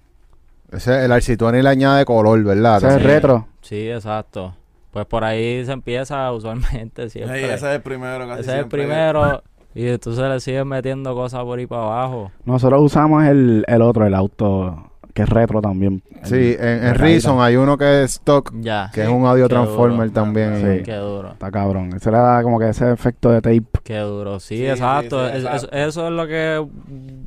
Ese, 0.73 1.05
el 1.05 1.13
Arcituani 1.13 1.63
le 1.63 1.69
añade 1.69 2.05
color, 2.05 2.43
¿verdad? 2.43 2.77
Ese 2.79 2.87
es 2.89 2.95
Sí. 2.95 2.99
retro. 3.01 3.47
sí, 3.61 3.91
exacto. 3.91 4.55
Pues 4.93 5.07
por 5.07 5.25
ahí 5.25 5.65
se 5.65 5.73
empieza 5.73 6.31
usualmente 6.33 7.11
siempre. 7.11 7.39
Ey, 7.39 7.45
ese 7.47 7.55
es 7.55 7.63
el 7.77 7.83
primero 7.83 8.27
casi 8.29 8.41
Ese 8.43 8.51
es 8.53 8.57
el 8.59 8.69
primero 8.69 9.43
y 9.75 9.99
tú 9.99 10.15
se 10.15 10.23
le 10.23 10.39
sigues 10.39 10.65
metiendo 10.65 11.15
cosas 11.17 11.43
por 11.43 11.59
ahí 11.59 11.67
para 11.67 11.83
abajo. 11.83 12.31
Nosotros 12.45 12.81
usamos 12.81 13.25
el, 13.25 13.65
el 13.67 13.83
otro, 13.83 14.07
el 14.07 14.15
auto, 14.15 14.93
que 15.15 15.23
es 15.23 15.29
retro 15.29 15.63
también. 15.63 16.03
Sí, 16.25 16.57
en, 16.59 16.85
en 16.87 16.95
Reason 16.97 17.41
hay 17.41 17.55
uno 17.57 17.79
que 17.79 18.03
es 18.03 18.15
stock, 18.15 18.53
Ya. 18.61 18.91
que 18.93 19.03
es 19.05 19.09
un 19.09 19.25
audio 19.27 19.49
transformer 19.49 20.09
duro. 20.09 20.13
también. 20.13 20.61
Sí. 20.61 20.81
y- 20.81 20.83
Qué 20.83 20.97
duro. 20.97 21.31
Está 21.33 21.51
cabrón. 21.53 21.93
Ese 21.95 22.11
le 22.11 22.17
da 22.19 22.43
como 22.43 22.59
que 22.59 22.69
ese 22.69 22.91
efecto 22.93 23.31
de 23.31 23.41
tape. 23.41 23.81
Qué 23.85 23.99
duro, 23.99 24.41
sí, 24.41 24.57
Sí, 24.57 24.67
exacto. 24.67 25.25
sí, 25.25 25.31
sí, 25.33 25.39
Es- 25.39 25.45
exacto. 25.45 25.67
es- 25.77 25.89
eso 25.89 26.07
es 26.09 26.13
lo 26.13 26.27
que 26.27 26.67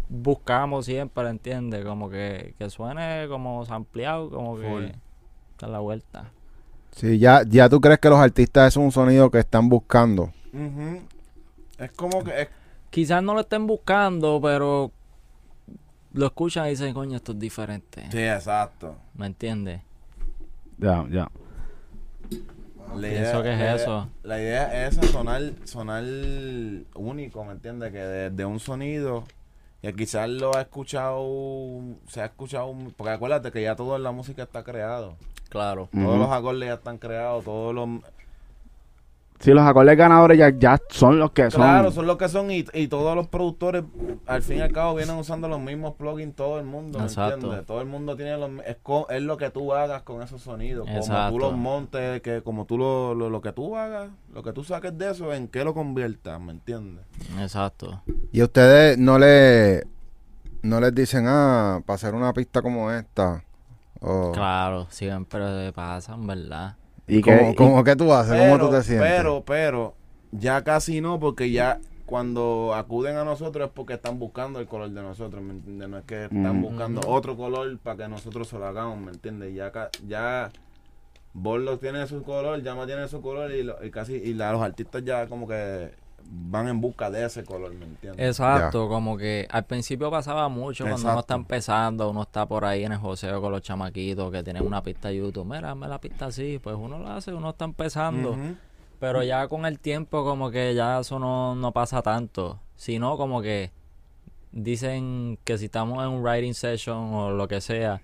buscamos 0.09 0.85
siempre, 0.85 1.29
¿entiendes? 1.29 1.85
Como 1.85 2.09
que, 2.09 2.53
que 2.59 2.69
suene 2.69 3.27
como 3.29 3.65
sampleado, 3.65 4.29
como 4.29 4.57
que 4.57 4.67
Full. 4.67 4.83
da 5.59 5.67
la 5.67 5.79
vuelta. 5.79 6.25
Sí, 6.91 7.19
ya, 7.19 7.43
ya 7.47 7.69
tú 7.69 7.79
crees 7.79 7.99
que 7.99 8.09
los 8.09 8.19
artistas 8.19 8.67
es 8.69 8.77
un 8.77 8.91
sonido 8.91 9.29
que 9.31 9.39
están 9.39 9.69
buscando. 9.69 10.31
Es 11.79 11.91
como 11.91 12.23
que... 12.23 12.41
es- 12.43 12.47
Quizás 12.89 13.21
no 13.21 13.33
lo 13.33 13.41
estén 13.41 13.67
buscando, 13.67 14.39
pero 14.41 14.91
lo 16.13 16.25
escuchan 16.25 16.67
y 16.67 16.71
dicen, 16.71 16.93
coño, 16.93 17.17
esto 17.17 17.31
es 17.33 17.39
diferente. 17.39 18.07
Sí, 18.11 18.19
exacto. 18.19 18.95
¿Me 19.13 19.25
entiendes? 19.27 19.81
Ya, 20.77 21.05
ya. 21.09 21.29
La 22.95 23.09
Pienso 23.09 23.43
que 23.43 23.53
es 23.53 23.59
la 23.59 23.75
eso. 23.75 24.09
La 24.23 24.39
idea 24.39 24.87
es 24.87 24.97
esa, 24.97 25.07
sonar, 25.07 25.41
sonar 25.65 26.03
único, 26.95 27.43
¿me 27.43 27.51
entiendes? 27.51 27.91
Que 27.91 27.99
de, 27.99 28.29
de 28.29 28.45
un 28.45 28.59
sonido 28.59 29.25
que 29.81 29.93
quizás 29.93 30.29
lo 30.29 30.55
ha 30.55 30.61
escuchado, 30.61 31.25
se 32.07 32.21
ha 32.21 32.25
escuchado, 32.25 32.75
porque 32.95 33.11
acuérdate 33.11 33.51
que 33.51 33.61
ya 33.61 33.75
todo 33.75 33.95
en 33.95 34.03
la 34.03 34.11
música 34.11 34.43
está 34.43 34.63
creado. 34.63 35.15
Claro. 35.49 35.89
Todos 35.93 36.19
los 36.19 36.29
acordes 36.29 36.67
ya 36.67 36.73
están 36.75 36.97
creados, 36.97 37.45
todos 37.45 37.73
los... 37.73 37.87
Sí, 39.39 39.51
los 39.51 39.63
acordes 39.67 39.95
ganadores 39.95 40.37
ya, 40.37 40.49
ya 40.49 40.79
son 40.89 41.19
los 41.19 41.31
que 41.31 41.51
son. 41.51 41.61
Claro, 41.61 41.91
son 41.91 42.07
los 42.07 42.17
que 42.17 42.27
son 42.27 42.49
y, 42.49 42.65
y 42.73 42.87
todos 42.87 43.15
los 43.15 43.27
productores 43.27 43.83
al 44.25 44.41
fin 44.41 44.57
y 44.57 44.61
al 44.61 44.71
cabo 44.71 44.95
vienen 44.95 45.15
usando 45.15 45.47
los 45.47 45.59
mismos 45.59 45.93
plugins 45.93 46.35
todo 46.35 46.59
el 46.59 46.65
mundo, 46.65 46.97
¿me 46.97 47.05
Exacto. 47.05 47.35
entiendes? 47.35 47.65
Todo 47.67 47.79
el 47.81 47.87
mundo 47.87 48.15
tiene 48.15 48.35
los 48.37 48.49
es, 48.65 48.77
co- 48.81 49.07
es 49.09 49.21
lo 49.21 49.37
que 49.37 49.51
tú 49.51 49.73
hagas 49.73 50.01
con 50.01 50.23
esos 50.23 50.41
sonidos, 50.41 50.87
como 50.87 51.29
tú 51.29 51.39
los 51.39 51.55
montes, 51.55 52.21
que 52.21 52.41
como 52.41 52.65
tú 52.65 52.79
lo, 52.79 53.13
lo, 53.13 53.29
lo 53.29 53.39
que 53.41 53.51
tú 53.53 53.77
hagas, 53.77 54.09
lo 54.33 54.41
que 54.41 54.53
tú 54.53 54.63
saques 54.63 54.97
de 54.97 55.11
eso, 55.11 55.31
en 55.31 55.47
qué 55.47 55.63
lo 55.63 55.73
conviertas, 55.75 56.41
¿me 56.41 56.51
entiendes? 56.53 57.05
Exacto. 57.39 58.01
Y 58.31 58.41
ustedes 58.41 58.97
no 58.97 59.19
le 59.19 59.85
no 60.63 60.79
les 60.81 60.93
dicen, 60.95 61.25
ah, 61.27 61.81
para 61.85 61.95
hacer 61.95 62.15
una 62.15 62.33
pista 62.33 62.61
como 62.63 62.91
esta. 62.91 63.43
O, 64.01 64.31
Claro, 64.31 64.87
siempre 64.89 65.71
pasan, 65.73 66.25
¿verdad? 66.27 66.75
Y 67.07 67.21
que, 67.21 67.37
¿Cómo, 67.37 67.51
y- 67.51 67.55
cómo 67.55 67.83
que 67.83 67.95
tú 67.95 68.11
haces? 68.13 68.37
¿Cómo 68.37 68.59
tú 68.59 68.69
te 68.69 68.83
sientes? 68.83 69.07
Pero, 69.09 69.43
pero, 69.45 69.93
ya 70.31 70.63
casi 70.63 70.99
no, 71.01 71.19
porque 71.19 71.51
ya 71.51 71.79
cuando 72.05 72.73
acuden 72.75 73.17
a 73.17 73.23
nosotros 73.23 73.67
es 73.67 73.73
porque 73.73 73.93
están 73.93 74.19
buscando 74.19 74.59
el 74.59 74.67
color 74.67 74.89
de 74.89 75.01
nosotros, 75.01 75.41
¿me 75.43 75.51
entiendes? 75.53 75.89
No 75.89 75.97
es 75.97 76.05
que 76.05 76.23
están 76.25 76.57
Mm. 76.57 76.61
buscando 76.61 77.01
otro 77.07 77.35
color 77.35 77.77
para 77.79 77.97
que 77.97 78.07
nosotros 78.07 78.47
se 78.47 78.57
lo 78.57 78.65
hagamos, 78.65 78.97
¿me 78.99 79.11
entiendes? 79.11 79.53
Ya, 79.55 79.71
ca- 79.71 79.89
ya 80.07 80.49
Borlo 81.33 81.77
tiene 81.77 82.07
su 82.07 82.23
color, 82.23 82.61
Llama 82.63 82.85
tiene 82.87 83.07
su 83.07 83.21
color 83.21 83.51
y, 83.51 83.63
lo- 83.63 83.83
y 83.85 83.91
casi 83.91 84.13
y 84.15 84.33
la- 84.33 84.51
los 84.51 84.61
artistas 84.61 85.03
ya 85.05 85.27
como 85.27 85.47
que 85.47 85.91
van 86.29 86.67
en 86.67 86.79
busca 86.81 87.09
de 87.09 87.25
ese 87.25 87.43
color, 87.43 87.73
¿me 87.73 87.85
entiendes? 87.85 88.25
Exacto, 88.27 88.87
como 88.89 89.17
que 89.17 89.47
al 89.49 89.65
principio 89.65 90.09
pasaba 90.11 90.47
mucho 90.49 90.83
cuando 90.83 91.01
uno 91.11 91.19
está 91.21 91.33
empezando, 91.35 92.09
uno 92.09 92.21
está 92.23 92.45
por 92.45 92.65
ahí 92.65 92.83
en 92.83 92.91
el 92.91 92.97
joseo 92.97 93.41
con 93.41 93.51
los 93.51 93.61
chamaquitos 93.61 94.31
que 94.31 94.43
tienen 94.43 94.65
una 94.65 94.83
pista 94.83 95.07
de 95.09 95.17
YouTube. 95.17 95.45
Mira, 95.45 95.71
hazme 95.71 95.87
la 95.87 95.99
pista 96.01 96.27
así, 96.27 96.59
pues 96.61 96.75
uno 96.77 96.99
lo 96.99 97.07
hace, 97.09 97.33
uno 97.33 97.49
está 97.51 97.65
empezando. 97.65 98.37
Pero 98.99 99.21
ya 99.23 99.47
con 99.47 99.65
el 99.65 99.79
tiempo 99.79 100.23
como 100.23 100.49
que 100.49 100.73
ya 100.73 100.99
eso 100.99 101.19
no, 101.19 101.53
no 101.55 101.71
pasa 101.71 102.01
tanto. 102.01 102.59
Sino 102.75 103.15
como 103.17 103.41
que 103.41 103.71
dicen 104.51 105.37
que 105.43 105.57
si 105.57 105.65
estamos 105.65 106.03
en 106.03 106.09
un 106.09 106.21
writing 106.23 106.53
session 106.53 107.13
o 107.13 107.31
lo 107.31 107.47
que 107.47 107.61
sea, 107.61 108.01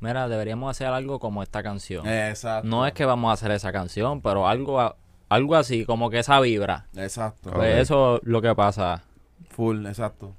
mira, 0.00 0.28
deberíamos 0.28 0.70
hacer 0.70 0.88
algo 0.88 1.18
como 1.18 1.42
esta 1.42 1.62
canción. 1.62 2.06
Exacto. 2.06 2.68
No 2.68 2.86
es 2.86 2.92
que 2.92 3.04
vamos 3.04 3.30
a 3.30 3.34
hacer 3.34 3.50
esa 3.50 3.72
canción, 3.72 4.20
pero 4.20 4.46
algo, 4.46 4.80
a- 4.80 4.96
algo 5.28 5.54
así, 5.56 5.84
como 5.84 6.10
que 6.10 6.18
esa 6.20 6.40
vibra. 6.40 6.86
Exacto. 6.96 7.50
Pues 7.50 7.76
eso 7.78 8.16
es 8.16 8.22
lo 8.24 8.40
que 8.42 8.54
pasa. 8.54 9.02
Full, 9.50 9.86
exacto. 9.86 10.34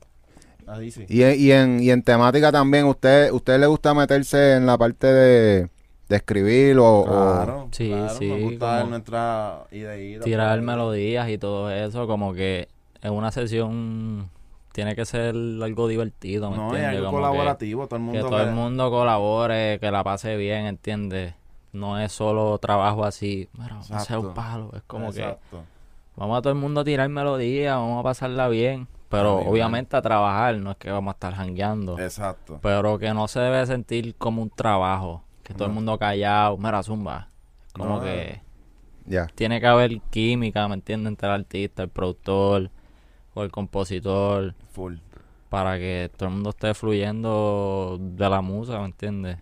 Ahí 0.67 0.91
sí. 0.91 1.05
Y, 1.09 1.23
en- 1.23 1.39
y 1.39 1.51
en, 1.51 1.79
y 1.83 1.89
en 1.91 2.03
temática 2.03 2.51
también, 2.51 2.85
¿usted, 2.85 3.31
¿usted 3.31 3.59
le 3.59 3.65
gusta 3.67 3.93
meterse 3.93 4.53
en 4.55 4.65
la 4.67 4.77
parte 4.77 5.07
de, 5.07 5.69
de 6.07 6.15
escribir 6.15 6.77
o, 6.77 6.99
o- 6.99 7.05
Claro, 7.05 7.67
Sí, 7.71 7.87
claro, 7.89 8.09
sí, 8.15 8.27
Nos 8.27 8.39
gusta 8.41 8.77
como 8.79 8.89
nuestra 8.91 9.63
ida 9.71 9.97
y 9.97 10.13
ida. 10.13 10.23
tirar 10.23 10.59
ahí. 10.59 10.63
melodías 10.65 11.29
y 11.29 11.37
todo 11.39 11.71
eso, 11.71 12.05
como 12.07 12.33
que 12.33 12.67
en 13.01 13.13
una 13.13 13.31
sesión 13.31 14.29
tiene 14.71 14.95
que 14.95 15.05
ser 15.05 15.29
algo 15.35 15.87
divertido, 15.87 16.51
¿me 16.51 16.57
No, 16.57 16.67
es 16.67 16.73
entiendes? 16.75 16.97
algo 16.99 17.05
Como 17.11 17.17
que- 17.17 17.27
colaborativo, 17.29 17.87
todo 17.87 17.95
el 17.97 18.01
Que, 18.05 18.11
mundo 18.11 18.29
todo 18.29 18.41
el 18.43 18.51
mundo 18.51 18.89
colabore, 18.91 19.79
que 19.79 19.89
la 19.91 20.03
pase 20.03 20.37
bien, 20.37 20.65
¿entiendes? 20.67 21.33
No 21.71 21.99
es 21.99 22.11
solo 22.11 22.57
trabajo 22.57 23.05
así, 23.05 23.47
mira, 23.53 23.69
vamos 23.75 23.91
a 23.91 23.97
hacer 23.97 24.17
un 24.17 24.33
palo, 24.33 24.71
es 24.75 24.81
como 24.87 25.11
que 25.11 25.19
Exacto. 25.21 25.63
vamos 26.15 26.37
a 26.37 26.41
todo 26.41 26.51
el 26.53 26.59
mundo 26.59 26.81
a 26.81 26.83
tirar 26.83 27.07
melodías, 27.09 27.75
vamos 27.75 27.99
a 27.99 28.03
pasarla 28.03 28.47
bien, 28.47 28.87
pero 29.09 29.37
obviamente 29.37 29.95
a 29.95 30.01
trabajar, 30.01 30.55
no 30.57 30.71
es 30.71 30.77
que 30.77 30.89
vamos 30.89 31.11
a 31.11 31.15
estar 31.15 31.33
jangueando, 31.35 31.99
Exacto. 31.99 32.59
pero 32.61 32.97
que 32.97 33.13
no 33.13 33.27
se 33.27 33.39
debe 33.39 33.63
sentir 33.67 34.15
como 34.15 34.41
un 34.41 34.49
trabajo, 34.49 35.23
que 35.43 35.53
todo 35.53 35.67
el 35.67 35.73
mundo 35.73 35.97
callado, 35.99 36.57
mira, 36.57 36.81
zumba, 36.81 37.27
como 37.73 37.97
No, 37.97 38.01
que 38.01 38.41
ya? 39.05 39.27
tiene 39.35 39.59
que 39.59 39.67
haber 39.67 40.01
química, 40.09 40.67
¿me 40.67 40.73
entiendes? 40.75 41.09
Entre 41.11 41.27
el 41.27 41.35
artista, 41.35 41.83
el 41.83 41.89
productor 41.89 42.71
o 43.35 43.43
el 43.43 43.51
compositor, 43.51 44.55
Full. 44.71 44.95
para 45.49 45.77
que 45.77 46.09
todo 46.17 46.29
el 46.29 46.35
mundo 46.35 46.49
esté 46.49 46.73
fluyendo 46.73 47.97
de 47.99 48.27
la 48.29 48.41
música, 48.41 48.79
¿me 48.79 48.85
entiendes? 48.85 49.37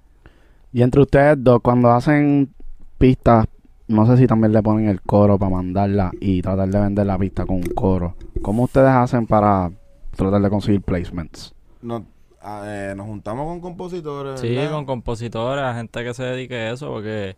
Y 0.74 0.82
entre 0.82 1.02
ustedes 1.02 1.44
dos, 1.44 1.62
cuando 1.62 1.92
hacen 1.92 2.54
pistas, 2.98 3.46
no 3.88 4.06
sé 4.06 4.18
si 4.18 4.28
también 4.28 4.52
le 4.54 4.62
ponen 4.62 4.90
el 4.90 5.02
coro 5.02 5.38
para 5.40 5.52
mandarla 5.52 6.12
y 6.20 6.42
tratar 6.42 6.68
de 6.70 6.80
vender 6.80 7.06
la 7.06 7.18
pista 7.18 7.46
con 7.46 7.58
un 7.58 7.64
coro. 7.64 8.16
¿Cómo 8.42 8.64
ustedes 8.64 8.90
hacen 8.90 9.26
para 9.28 9.72
tratar 10.16 10.42
de 10.42 10.50
conseguir 10.50 10.82
placements? 10.82 11.54
Nos, 11.82 12.04
ah, 12.42 12.64
eh, 12.66 12.94
nos 12.96 13.06
juntamos 13.06 13.46
con 13.48 13.62
compositores. 13.62 14.40
Sí, 14.42 14.54
¿verdad? 14.56 14.72
con 14.74 14.86
compositores, 14.86 15.76
gente 15.76 16.04
que 16.04 16.14
se 16.14 16.24
dedique 16.24 16.56
a 16.56 16.72
eso, 16.74 16.90
porque 16.92 17.38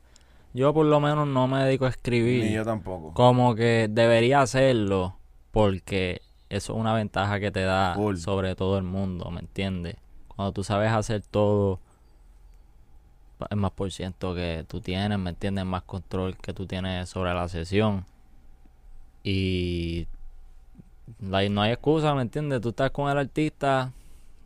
yo 0.54 0.74
por 0.74 0.86
lo 0.88 1.00
menos 1.00 1.28
no 1.28 1.48
me 1.48 1.64
dedico 1.64 1.86
a 1.86 1.90
Ni 1.90 1.92
escribir. 1.92 2.52
yo 2.52 2.66
tampoco. 2.66 3.14
Como 3.14 3.54
que 3.54 3.88
debería 3.90 4.42
hacerlo, 4.42 5.18
porque 5.52 6.22
eso 6.50 6.74
es 6.74 6.80
una 6.80 6.94
ventaja 6.96 7.40
que 7.40 7.52
te 7.52 7.62
da 7.62 7.94
Full. 7.94 8.16
sobre 8.18 8.56
todo 8.56 8.78
el 8.80 8.84
mundo, 8.86 9.30
¿me 9.30 9.42
entiendes? 9.42 9.98
Cuando 10.28 10.52
tú 10.54 10.64
sabes 10.64 10.92
hacer 10.92 11.22
todo, 11.22 11.80
es 13.50 13.58
más 13.58 13.72
por 13.72 13.92
ciento 13.92 14.36
que 14.36 14.66
tú 14.68 14.82
tienes, 14.82 15.18
¿me 15.18 15.30
entiendes? 15.30 15.66
Más 15.66 15.84
control 15.84 16.36
que 16.38 16.54
tú 16.54 16.66
tienes 16.66 17.10
sobre 17.10 17.34
la 17.34 17.48
sesión. 17.48 18.06
Y 19.24 20.08
like, 21.20 21.50
no 21.50 21.62
hay 21.62 21.72
excusa, 21.72 22.14
¿me 22.14 22.22
entiendes? 22.22 22.62
Tú 22.62 22.70
estás 22.70 22.92
con 22.92 23.10
el 23.10 23.18
artista, 23.18 23.92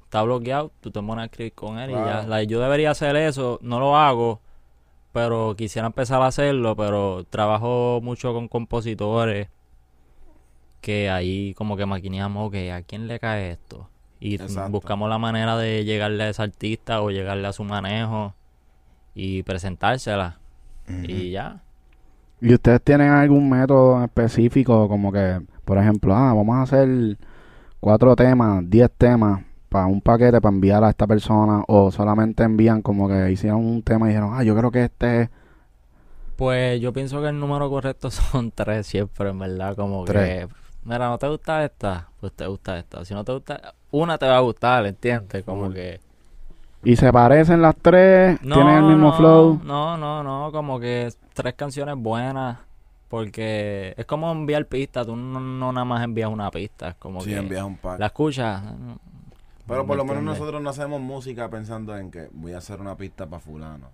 está 0.04 0.22
bloqueado, 0.24 0.72
tú 0.82 0.92
te 0.92 1.02
pones 1.02 1.24
a 1.24 1.26
escribir 1.26 1.54
con 1.54 1.80
él 1.80 1.92
y 1.92 1.94
ya. 1.94 2.24
Like, 2.28 2.52
yo 2.52 2.60
debería 2.60 2.92
hacer 2.92 3.16
eso, 3.16 3.60
no 3.62 3.80
lo 3.80 3.98
hago, 3.98 4.42
pero 5.12 5.56
quisiera 5.56 5.88
empezar 5.88 6.22
a 6.22 6.28
hacerlo, 6.28 6.76
pero 6.76 7.24
trabajo 7.30 8.00
mucho 8.04 8.34
con 8.34 8.48
compositores 8.48 9.50
que 10.82 11.10
ahí 11.10 11.54
como 11.54 11.78
que 11.78 11.86
maquineamos, 11.86 12.48
ok, 12.48 12.56
¿a 12.74 12.82
quién 12.82 13.08
le 13.08 13.20
cae 13.20 13.52
esto? 13.52 13.90
Y 14.20 14.36
Exacto. 14.36 14.72
buscamos 14.72 15.10
la 15.10 15.18
manera 15.18 15.58
de 15.58 15.86
llegarle 15.86 16.24
a 16.24 16.30
ese 16.30 16.42
artista 16.42 17.02
o 17.02 17.10
llegarle 17.10 17.48
a 17.48 17.54
su 17.54 17.64
manejo 17.64 18.34
y 19.16 19.44
presentársela. 19.44 20.40
Y 21.04 21.32
ya. 21.32 21.62
¿Y 22.42 22.54
ustedes 22.54 22.82
tienen 22.82 23.10
algún 23.10 23.50
método 23.50 24.04
específico 24.04 24.88
como 24.90 25.12
que, 25.12 25.42
por 25.64 25.78
ejemplo, 25.78 26.14
ah, 26.14 26.34
vamos 26.34 26.56
a 26.56 26.64
hacer 26.64 27.18
cuatro 27.80 28.16
temas, 28.16 28.70
diez 28.70 28.92
temas 28.98 29.44
para 29.70 29.88
un 29.88 30.02
paquete 30.02 30.40
para 30.42 30.54
enviar 30.54 30.84
a 30.84 30.90
esta 30.90 31.08
persona 31.08 31.64
o 31.68 31.90
solamente 31.90 32.44
envían 32.44 32.82
como 32.82 33.08
que 33.08 33.32
hicieron 33.32 33.66
un 33.66 33.82
tema 33.82 34.06
y 34.06 34.10
dijeron, 34.10 34.32
ah, 34.34 34.44
yo 34.44 34.56
creo 34.56 34.72
que 34.72 34.84
este 34.84 35.22
es... 35.22 35.30
Pues 36.36 36.82
yo 36.82 36.92
pienso 36.92 37.22
que 37.22 37.30
el 37.30 37.40
número 37.40 37.70
correcto 37.70 38.12
son 38.12 38.52
tres 38.52 38.88
siempre, 38.88 39.30
en 39.30 39.40
verdad, 39.40 39.76
como 39.76 40.04
Tres. 40.04 40.48
que... 40.48 40.54
Mira, 40.84 41.08
¿no 41.08 41.18
te 41.18 41.30
gusta 41.30 41.64
esta? 41.64 42.10
Pues 42.20 42.34
te 42.34 42.46
gusta 42.46 42.78
esta. 42.78 43.06
Si 43.06 43.14
no 43.14 43.24
te 43.24 43.32
gusta... 43.32 43.74
Una 43.90 44.18
te 44.18 44.26
va 44.28 44.38
a 44.38 44.42
gustar, 44.42 44.86
¿entiendes? 44.86 45.44
Como 45.44 45.72
que... 45.72 46.02
Y 46.84 46.96
se 46.96 47.12
parecen 47.14 47.62
las 47.62 47.76
tres, 47.76 48.42
No, 48.44 48.56
tienen 48.56 48.76
el 48.76 48.84
mismo 48.84 49.10
no, 49.10 49.14
flow. 49.14 49.62
No, 49.64 49.98
no, 49.98 50.24
no, 50.24 50.52
como 50.52 50.80
que 50.80 51.10
tres 51.34 51.54
canciones 51.54 51.96
buenas. 51.98 52.58
Porque 53.10 53.94
es 53.96 54.06
como 54.08 54.32
enviar 54.32 54.66
pistas. 54.66 55.06
Tú 55.06 55.16
no, 55.16 55.40
no 55.40 55.72
nada 55.72 55.86
más 55.86 56.04
envías 56.04 56.30
una 56.30 56.50
pista. 56.50 56.90
Es 56.90 56.96
como 56.96 57.22
Sí, 57.22 57.30
que 57.30 57.38
envías 57.38 57.64
un 57.64 57.78
pack. 57.78 58.00
la 58.00 58.08
escuchas. 58.08 58.62
Pero 59.68 59.86
por 59.86 59.96
¿Me 59.96 60.04
lo 60.04 60.06
menos 60.06 60.24
nosotros 60.24 60.62
no 60.62 60.70
hacemos 60.72 61.00
música 61.00 61.48
pensando 61.50 61.96
en 61.96 62.10
que 62.12 62.28
voy 62.34 62.54
a 62.54 62.58
hacer 62.58 62.82
una 62.82 62.96
pista 62.98 63.28
para 63.28 63.40
fulano. 63.40 63.88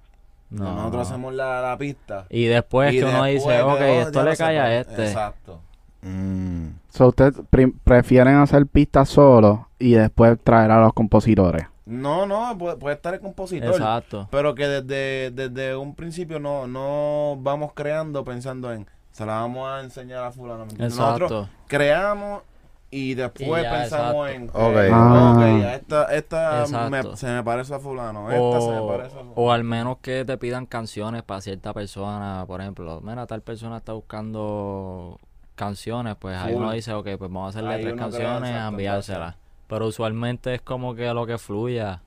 No. 0.50 0.74
Nosotros 0.74 1.08
hacemos 1.08 1.34
la, 1.34 1.62
la 1.62 1.78
pista. 1.78 2.26
Y 2.30 2.46
después 2.46 2.94
y 2.94 3.00
que 3.00 3.04
uno 3.06 3.24
después 3.24 3.34
dice, 3.36 3.52
de, 3.52 3.62
ok, 3.62 3.72
oh, 3.72 3.84
esto 4.08 4.24
le 4.24 4.38
cae 4.38 4.60
a 4.60 4.80
este. 4.80 5.06
Exacto. 5.08 5.60
Mm. 6.02 6.68
So, 6.90 7.10
¿Ustedes 7.10 7.36
prefieren 7.84 8.36
hacer 8.36 8.66
pistas 8.68 9.10
solos 9.10 9.60
y 9.78 9.92
después 9.94 10.40
traer 10.44 10.72
a 10.72 10.80
los 10.82 10.94
compositores? 10.94 11.68
No, 11.90 12.26
no, 12.26 12.58
puede, 12.58 12.78
puede 12.78 12.96
estar 12.96 13.14
el 13.14 13.20
compositor. 13.20 13.70
Exacto. 13.72 14.28
Pero 14.32 14.56
que 14.56 14.68
desde, 14.68 15.32
desde 15.32 15.76
un 15.76 15.96
principio 15.96 16.40
no, 16.40 16.68
no 16.68 17.36
vamos 17.40 17.72
creando 17.74 18.24
pensando 18.24 18.72
en 18.72 18.88
se 19.12 19.26
la 19.26 19.34
vamos 19.42 19.68
a 19.68 19.82
enseñar 19.82 20.24
a 20.24 20.32
fulano. 20.32 20.66
Nosotros 20.78 21.50
creamos 21.68 22.44
y 22.92 23.14
después 23.14 23.62
Y 23.62 23.64
ya, 23.64 23.72
pensamos 23.72 24.30
exacto. 24.30 24.60
en 24.60 24.72
Ok. 24.72 24.78
eh, 24.78 24.90
Ah. 24.92 25.34
ok, 25.36 25.74
esta, 25.76 26.16
esta 26.16 26.90
me- 26.90 27.16
se 27.18 27.28
me 27.28 27.44
parece 27.44 27.76
a 27.76 27.80
fulano, 27.80 28.32
esta 28.32 28.62
se 28.62 28.68
me 28.70 28.78
O, 28.80 28.88
parece 28.88 29.08
a 29.16 29.20
fulano. 29.20 29.34
o 29.36 29.52
al 29.52 29.64
menos 29.64 29.98
que 30.02 30.26
te 30.26 30.38
pidan 30.38 30.66
canciones 30.66 31.22
para 31.24 31.42
cierta 31.42 31.72
persona, 31.74 32.46
por 32.48 32.62
ejemplo, 32.62 33.00
mira, 33.02 33.28
tal 33.28 33.42
persona 33.42 33.78
está 33.78 33.94
buscando 33.94 35.20
canciones, 35.56 36.16
pues 36.18 36.38
ahí 36.38 36.54
uno 36.54 36.72
dice, 36.72 36.94
ok, 36.94 37.06
pues 37.18 37.30
vamos 37.32 37.48
a 37.48 37.50
hacerle 37.50 37.76
Ahí 37.76 37.82
tres 37.82 37.96
canciones 37.96 38.32
a 38.44 38.48
exacto, 38.48 38.70
enviárselas. 38.70 39.36
Pero 39.70 39.88
usualmente 39.88 40.56
es 40.56 40.62
como 40.62 40.96
que 40.96 41.14
lo 41.14 41.26
que 41.26 41.38
fluya. 41.38 42.02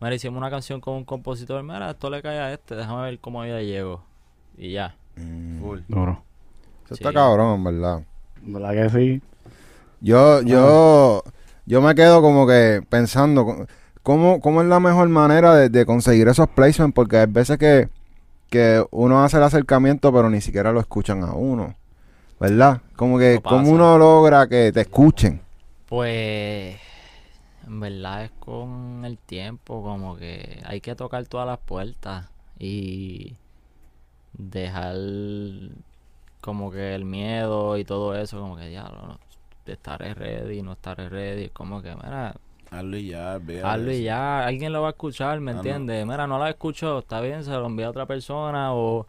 Mira, 0.00 0.14
hicimos 0.14 0.38
una 0.38 0.50
canción 0.50 0.80
con 0.80 0.94
un 0.94 1.04
compositor, 1.04 1.62
mira, 1.62 1.90
esto 1.90 2.08
le 2.08 2.22
cae 2.22 2.38
a 2.38 2.52
este, 2.54 2.74
déjame 2.74 3.02
ver 3.02 3.18
cómo 3.20 3.44
yo 3.44 3.54
le 3.54 3.66
llego. 3.66 4.02
Y 4.56 4.72
ya. 4.72 4.96
Mm. 5.16 5.60
Full. 5.60 5.78
Duro. 5.88 6.22
Eso 6.86 6.94
Sí. 6.96 7.04
está 7.04 7.12
cabrón, 7.12 7.56
en 7.56 7.64
verdad. 7.64 8.02
¿Verdad 8.42 8.72
que 8.72 8.90
sí? 8.90 9.22
Yo, 10.00 10.40
yo, 10.40 11.22
yo 11.66 11.82
me 11.82 11.94
quedo 11.94 12.22
como 12.22 12.46
que 12.46 12.82
pensando, 12.88 13.66
¿cómo, 14.02 14.40
cómo 14.40 14.62
es 14.62 14.68
la 14.68 14.80
mejor 14.80 15.08
manera 15.10 15.54
de, 15.54 15.68
de 15.68 15.84
conseguir 15.84 16.28
esos 16.28 16.48
placements? 16.48 16.94
Porque 16.94 17.18
hay 17.18 17.26
veces 17.26 17.58
que, 17.58 17.90
que 18.48 18.82
uno 18.90 19.22
hace 19.22 19.36
el 19.36 19.42
acercamiento, 19.42 20.10
pero 20.10 20.30
ni 20.30 20.40
siquiera 20.40 20.72
lo 20.72 20.80
escuchan 20.80 21.22
a 21.24 21.34
uno. 21.34 21.74
¿Verdad? 22.40 22.80
Como 22.96 23.18
que, 23.18 23.38
pasa. 23.44 23.56
¿cómo 23.56 23.70
uno 23.70 23.98
logra 23.98 24.46
que 24.48 24.72
te 24.72 24.80
escuchen? 24.80 25.42
Pues 25.90 26.78
en 27.66 27.80
verdad 27.80 28.22
es 28.24 28.30
con 28.38 29.04
el 29.04 29.18
tiempo, 29.18 29.82
como 29.82 30.16
que 30.16 30.62
hay 30.64 30.80
que 30.80 30.94
tocar 30.94 31.26
todas 31.26 31.48
las 31.48 31.58
puertas 31.58 32.30
y 32.60 33.34
dejar 34.32 34.94
como 36.40 36.70
que 36.70 36.94
el 36.94 37.04
miedo 37.04 37.76
y 37.76 37.84
todo 37.84 38.14
eso, 38.14 38.38
como 38.40 38.56
que 38.56 38.68
diablo, 38.68 39.02
no, 39.02 39.18
estaré 39.66 40.14
ready, 40.14 40.62
no 40.62 40.72
estaré 40.74 41.08
ready, 41.08 41.48
como 41.48 41.82
que 41.82 41.92
mira, 41.96 42.36
Hazlo 42.70 42.96
y 42.96 43.08
ya, 43.08 43.34
olvídate 43.34 43.66
hazlo 43.66 43.92
y 43.92 44.02
ya, 44.04 44.46
alguien 44.46 44.72
lo 44.72 44.82
va 44.82 44.88
a 44.88 44.90
escuchar, 44.92 45.40
¿me 45.40 45.50
Ah, 45.50 45.54
no. 45.54 45.58
entiendes? 45.58 46.06
Mira, 46.06 46.28
no 46.28 46.38
la 46.38 46.50
escuchó, 46.50 47.00
está 47.00 47.20
bien, 47.20 47.42
se 47.42 47.50
lo 47.50 47.66
envía 47.66 47.88
a 47.88 47.90
otra 47.90 48.06
persona 48.06 48.72
o 48.74 49.08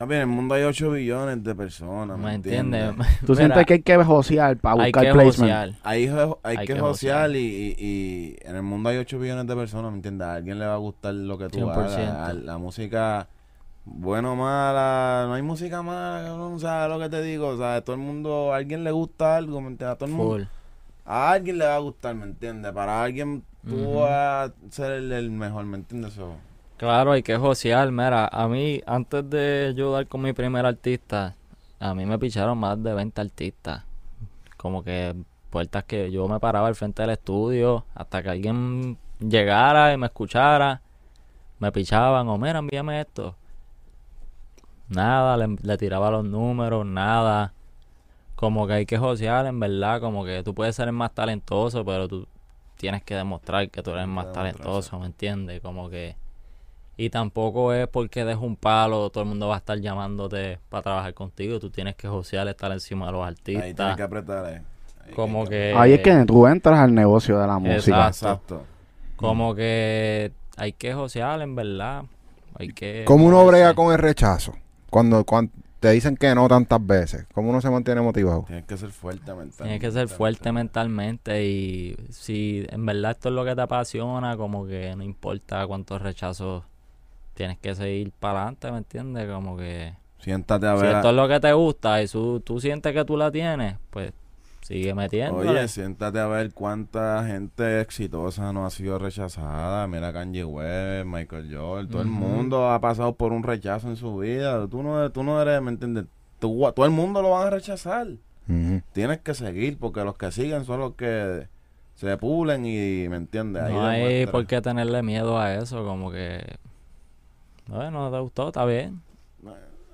Bien, 0.00 0.12
en 0.22 0.30
el 0.30 0.34
mundo 0.34 0.54
hay 0.54 0.62
8 0.62 0.90
billones 0.92 1.44
de 1.44 1.54
personas, 1.54 2.16
¿me, 2.18 2.24
me 2.24 2.34
entiendes? 2.34 2.88
entiendes. 2.88 3.20
¿Tú 3.26 3.34
sientes 3.36 3.66
que 3.66 3.74
hay 3.74 3.82
que 3.82 3.96
josear 4.02 4.56
para 4.56 4.82
hay 4.82 4.92
buscar 4.92 5.04
que 5.06 5.12
placement? 5.12 5.36
josear. 5.36 5.74
Hay, 5.82 6.08
hay, 6.42 6.56
Hay 6.56 6.66
que 6.66 6.74
que 6.74 6.80
josear 6.80 7.30
y, 7.36 7.38
y, 7.38 7.76
y 7.78 8.36
en 8.40 8.56
el 8.56 8.62
mundo 8.62 8.88
hay 8.88 8.96
8 8.96 9.18
billones 9.18 9.46
de 9.46 9.54
personas, 9.54 9.90
¿me 9.90 9.98
entiendes? 9.98 10.26
A 10.26 10.34
alguien 10.36 10.58
le 10.58 10.64
va 10.66 10.74
a 10.74 10.78
gustar 10.78 11.12
lo 11.12 11.36
que 11.36 11.50
tú 11.50 11.58
100%. 11.58 11.70
hagas. 11.70 12.30
A 12.30 12.32
La 12.32 12.56
música, 12.56 13.28
bueno 13.84 14.32
o 14.32 14.36
mala, 14.36 15.24
no 15.28 15.34
hay 15.34 15.42
música 15.42 15.82
mala, 15.82 16.24
cabrón, 16.26 16.58
¿sabes 16.60 16.88
lo 16.96 16.98
que 16.98 17.10
te 17.10 17.22
digo? 17.22 17.48
O 17.48 17.56
sea, 17.58 17.76
a 17.76 17.80
todo 17.82 17.94
el 17.94 18.00
mundo, 18.02 18.54
a 18.54 18.56
alguien 18.56 18.84
le 18.84 18.92
gusta 18.92 19.36
algo, 19.36 19.60
¿me 19.60 19.68
entiendes? 19.68 19.94
A 19.94 19.98
todo 19.98 20.08
el 20.08 20.14
mundo, 20.14 20.34
Full. 20.36 20.42
a 21.04 21.30
alguien 21.32 21.58
le 21.58 21.66
va 21.66 21.76
a 21.76 21.78
gustar, 21.78 22.14
¿me 22.14 22.24
entiendes? 22.24 22.72
Para 22.72 23.02
alguien 23.02 23.44
tú 23.68 23.76
Ujú. 23.76 24.00
vas 24.00 24.50
a 24.50 24.54
ser 24.70 24.92
el, 24.92 25.12
el 25.12 25.30
mejor, 25.30 25.64
¿me 25.66 25.76
entiendes? 25.78 26.14
So, 26.14 26.36
Claro, 26.80 27.12
hay 27.12 27.22
que 27.22 27.36
josear. 27.36 27.92
Mira, 27.92 28.26
a 28.26 28.48
mí, 28.48 28.80
antes 28.86 29.28
de 29.28 29.74
yo 29.76 29.92
dar 29.92 30.06
con 30.06 30.22
mi 30.22 30.32
primer 30.32 30.64
artista, 30.64 31.34
a 31.78 31.94
mí 31.94 32.06
me 32.06 32.18
picharon 32.18 32.56
más 32.56 32.82
de 32.82 32.94
20 32.94 33.20
artistas. 33.20 33.84
Como 34.56 34.82
que 34.82 35.14
puertas 35.50 35.84
que 35.84 36.10
yo 36.10 36.26
me 36.26 36.40
paraba 36.40 36.68
al 36.68 36.74
frente 36.74 37.02
del 37.02 37.10
estudio 37.10 37.84
hasta 37.94 38.22
que 38.22 38.30
alguien 38.30 38.96
llegara 39.18 39.92
y 39.92 39.98
me 39.98 40.06
escuchara. 40.06 40.80
Me 41.58 41.70
pichaban, 41.70 42.26
o 42.28 42.38
mira, 42.38 42.60
envíame 42.60 43.02
esto. 43.02 43.36
Nada, 44.88 45.36
le, 45.36 45.58
le 45.62 45.76
tiraba 45.76 46.10
los 46.10 46.24
números, 46.24 46.86
nada. 46.86 47.52
Como 48.36 48.66
que 48.66 48.72
hay 48.72 48.86
que 48.86 48.96
josear, 48.96 49.44
en 49.44 49.60
verdad. 49.60 50.00
Como 50.00 50.24
que 50.24 50.42
tú 50.42 50.54
puedes 50.54 50.76
ser 50.76 50.88
el 50.88 50.94
más 50.94 51.12
talentoso, 51.12 51.84
pero 51.84 52.08
tú 52.08 52.26
tienes 52.78 53.02
que 53.02 53.16
demostrar 53.16 53.68
que 53.68 53.82
tú 53.82 53.90
eres 53.90 54.04
el 54.04 54.10
más 54.10 54.32
talentoso, 54.32 54.98
¿me 54.98 55.04
entiendes? 55.04 55.60
Como 55.60 55.90
que... 55.90 56.16
Y 57.00 57.08
tampoco 57.08 57.72
es 57.72 57.88
porque 57.88 58.26
dejes 58.26 58.42
un 58.42 58.56
palo, 58.56 59.08
todo 59.08 59.22
el 59.22 59.30
mundo 59.30 59.48
va 59.48 59.54
a 59.54 59.58
estar 59.58 59.80
llamándote 59.80 60.58
para 60.68 60.82
trabajar 60.82 61.14
contigo. 61.14 61.58
Tú 61.58 61.70
tienes 61.70 61.96
que 61.96 62.06
josear, 62.08 62.46
estar 62.46 62.70
encima 62.72 63.06
de 63.06 63.12
los 63.12 63.26
ahí 63.26 63.34
tienes 63.42 63.62
artistas. 63.62 63.96
que 63.96 64.02
apretar. 64.02 64.52
eh. 64.52 64.62
Ahí 65.06 65.14
Como 65.14 65.46
que... 65.46 65.72
Ahí 65.74 65.94
es 65.94 66.00
que 66.00 66.24
tú 66.26 66.46
entras 66.46 66.78
al 66.78 66.94
negocio 66.94 67.38
de 67.38 67.46
la 67.46 67.58
música. 67.58 68.08
Exacto. 68.08 68.56
Exacto. 68.56 68.66
Como 69.16 69.54
que 69.54 70.30
hay 70.58 70.74
que 70.74 70.92
josear, 70.92 71.40
en 71.40 71.54
verdad. 71.54 72.02
Hay 72.58 72.68
que... 72.68 73.04
¿Cómo 73.06 73.24
uno 73.24 73.46
brega 73.46 73.72
con 73.72 73.94
el 73.94 73.98
rechazo? 73.98 74.52
Cuando, 74.90 75.24
cuando 75.24 75.52
te 75.80 75.92
dicen 75.92 76.18
que 76.18 76.34
no 76.34 76.48
tantas 76.48 76.86
veces. 76.86 77.24
¿Cómo 77.32 77.48
uno 77.48 77.62
se 77.62 77.70
mantiene 77.70 78.02
motivado? 78.02 78.44
Tienes 78.46 78.66
que 78.66 78.76
ser 78.76 78.90
fuerte 78.90 79.32
mentalmente. 79.32 79.62
Tienes 79.62 79.80
que 79.80 79.90
ser 79.90 80.08
fuerte 80.08 80.52
mentalmente 80.52 81.46
y 81.46 81.96
si 82.10 82.66
en 82.68 82.84
verdad 82.84 83.12
esto 83.12 83.30
es 83.30 83.34
lo 83.34 83.46
que 83.46 83.54
te 83.56 83.62
apasiona, 83.62 84.36
como 84.36 84.66
que 84.66 84.94
no 84.94 85.02
importa 85.02 85.66
cuántos 85.66 86.02
rechazos, 86.02 86.64
tienes 87.40 87.58
que 87.58 87.74
seguir 87.74 88.12
para 88.20 88.40
adelante, 88.42 88.70
¿me 88.70 88.78
entiendes? 88.78 89.26
Como 89.30 89.56
que 89.56 89.94
Siéntate 90.18 90.66
a 90.66 90.76
si 90.76 90.82
ver. 90.82 90.94
a- 90.94 90.98
esto 90.98 91.08
es 91.08 91.16
lo 91.16 91.26
que 91.26 91.40
te 91.40 91.52
gusta 91.54 92.02
y 92.02 92.06
su- 92.06 92.40
tú 92.44 92.60
sientes 92.60 92.92
que 92.92 93.02
tú 93.06 93.16
la 93.16 93.30
tienes, 93.30 93.76
pues 93.88 94.12
sigue 94.60 94.92
metiendo. 94.94 95.36
Oye, 95.38 95.66
siéntate 95.66 96.18
a 96.20 96.26
ver 96.26 96.52
cuánta 96.52 97.24
gente 97.26 97.80
exitosa 97.80 98.52
no 98.52 98.66
ha 98.66 98.70
sido 98.70 98.98
rechazada. 98.98 99.86
Mira 99.86 100.12
Kanye 100.12 100.44
West, 100.44 101.06
Michael 101.06 101.48
Jordan, 101.56 101.88
todo 101.88 102.02
el 102.02 102.08
mundo 102.08 102.70
ha 102.70 102.78
pasado 102.78 103.14
por 103.14 103.32
un 103.32 103.42
rechazo 103.42 103.88
en 103.88 103.96
su 103.96 104.18
vida. 104.18 104.66
Tú 104.68 104.82
no, 104.82 105.10
tú 105.10 105.22
no 105.22 105.40
eres, 105.40 105.62
¿me 105.62 105.70
entiendes? 105.70 106.04
Tú- 106.38 106.70
todo 106.76 106.84
el 106.84 106.92
mundo 106.92 107.22
lo 107.22 107.30
van 107.30 107.46
a 107.46 107.50
rechazar. 107.50 108.06
Tienes 108.92 109.18
que 109.20 109.32
seguir 109.32 109.78
porque 109.78 110.04
los 110.04 110.16
que 110.16 110.30
siguen 110.30 110.64
son 110.66 110.80
los 110.80 110.94
que 110.94 111.48
se 111.94 112.16
pulen 112.18 112.66
y, 112.66 113.08
¿me 113.08 113.16
entiendes? 113.16 113.62
Ahí 113.62 113.72
no 113.72 113.86
hay 113.86 114.26
por 114.26 114.46
qué 114.46 114.60
tenerle 114.60 115.02
miedo 115.02 115.38
a 115.38 115.54
eso, 115.54 115.84
como 115.86 116.10
que... 116.10 116.44
Bueno, 117.70 118.10
te 118.10 118.18
gustó, 118.18 118.48
está 118.48 118.64
bien. 118.64 119.00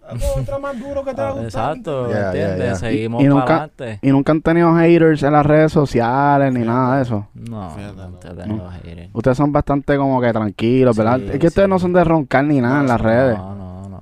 Algo 0.09 0.25
otra 0.41 0.59
más 0.61 0.79
duro 0.79 1.05
que 1.05 1.13
te 1.15 1.21
va 1.21 1.29
a 1.29 1.31
Ah, 1.31 1.35
gustar, 1.35 1.71
Exacto, 1.77 2.03
¿me 2.03 2.09
¿me 2.09 2.15
Ya, 2.15 2.21
ya, 2.21 2.27
entiendes? 2.27 2.69
ya. 2.69 2.75
Seguimos 2.77 3.21
Y- 3.23 3.25
y 3.25 3.29
para 3.29 3.41
nunca- 3.41 3.53
adelante. 3.57 3.99
Y 4.03 4.11
nunca 4.13 4.33
han 4.33 4.41
tenido 4.43 4.75
haters 4.77 5.23
en 5.25 5.33
las 5.33 5.45
redes 5.47 5.73
sociales 5.73 6.53
ni 6.53 6.61
nada 6.61 6.97
de 6.97 7.03
eso. 7.03 7.27
No, 7.35 7.71
Fíjate, 7.71 7.97
no 7.97 8.09
no. 8.11 8.17
te 8.19 8.29
tengo 8.31 8.71
haters. 8.71 9.11
Ustedes 9.13 9.37
son 9.37 9.51
bastante 9.53 9.97
como 9.97 10.21
que 10.21 10.33
tranquilos, 10.33 10.97
¿verdad? 10.97 11.19
Sí, 11.19 11.25
es 11.33 11.39
que 11.41 11.47
ustedes 11.49 11.67
sí. 11.67 11.71
no 11.71 11.79
son 11.81 11.93
de 11.93 12.05
roncar 12.05 12.45
ni 12.45 12.61
nada 12.61 12.81
en 12.83 12.87
las 12.87 13.01
redes. 13.01 13.37
No, 13.37 13.55
no, 13.57 13.89
no. 13.89 14.01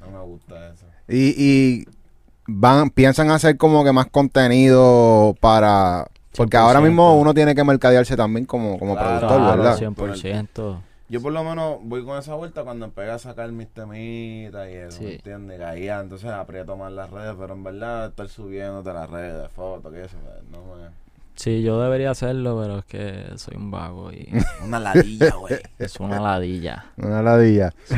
No 0.00 0.18
me 0.18 0.24
gusta 0.24 0.54
eso. 0.72 0.86
Y, 1.06 1.34
y 1.36 1.84
van, 2.46 2.88
piensan 2.88 3.30
hacer 3.30 3.58
como 3.58 3.84
que 3.84 3.92
más 3.92 4.06
contenido 4.06 5.34
para... 5.38 6.06
Porque 6.34 6.56
ahora 6.56 6.80
100%. 6.80 6.82
mismo 6.82 7.18
uno 7.18 7.34
tiene 7.34 7.54
que 7.54 7.62
mercadearse 7.62 8.16
también 8.16 8.46
como, 8.46 8.78
como 8.78 8.94
Claro, 8.94 9.18
productor, 9.20 9.38
Claro, 9.38 9.62
¿verdad? 9.62 9.76
100%. 9.78 10.76
Yo 11.08 11.22
por 11.22 11.32
lo 11.32 11.44
menos 11.44 11.78
voy 11.82 12.04
con 12.04 12.18
esa 12.18 12.34
vuelta 12.34 12.64
cuando 12.64 12.84
empecé 12.86 13.10
a 13.10 13.18
sacar 13.18 13.50
mis 13.52 13.68
temitas 13.68 14.68
y 14.68 14.72
eso, 14.74 14.98
Sí. 14.98 15.04
¿me 15.04 15.12
entiendes? 15.14 15.60
Caía, 15.60 16.00
entonces 16.00 16.30
aprieto 16.30 16.76
más 16.76 16.92
las 16.92 17.10
redes, 17.10 17.34
pero 17.38 17.54
en 17.54 17.62
verdad 17.62 18.06
estar 18.08 18.28
subiéndote 18.28 18.92
las 18.92 19.08
redes, 19.08 19.48
fotos, 19.52 19.92
que 19.92 20.04
eso, 20.04 20.16
pues, 20.24 20.42
no 20.50 20.58
me... 20.74 20.88
Sí, 21.36 21.62
yo 21.62 21.80
debería 21.80 22.10
hacerlo, 22.10 22.58
pero 22.60 22.78
es 22.78 22.84
que 22.86 23.38
soy 23.38 23.56
un 23.56 23.70
vago 23.70 24.10
y 24.10 24.26
Una 24.64 24.80
ladilla, 24.80 25.34
güey. 25.34 25.54
es 25.78 26.00
una 26.00 26.18
ladilla. 26.18 26.86
Una 26.96 27.22
ladilla. 27.22 27.72
Sí. 27.84 27.96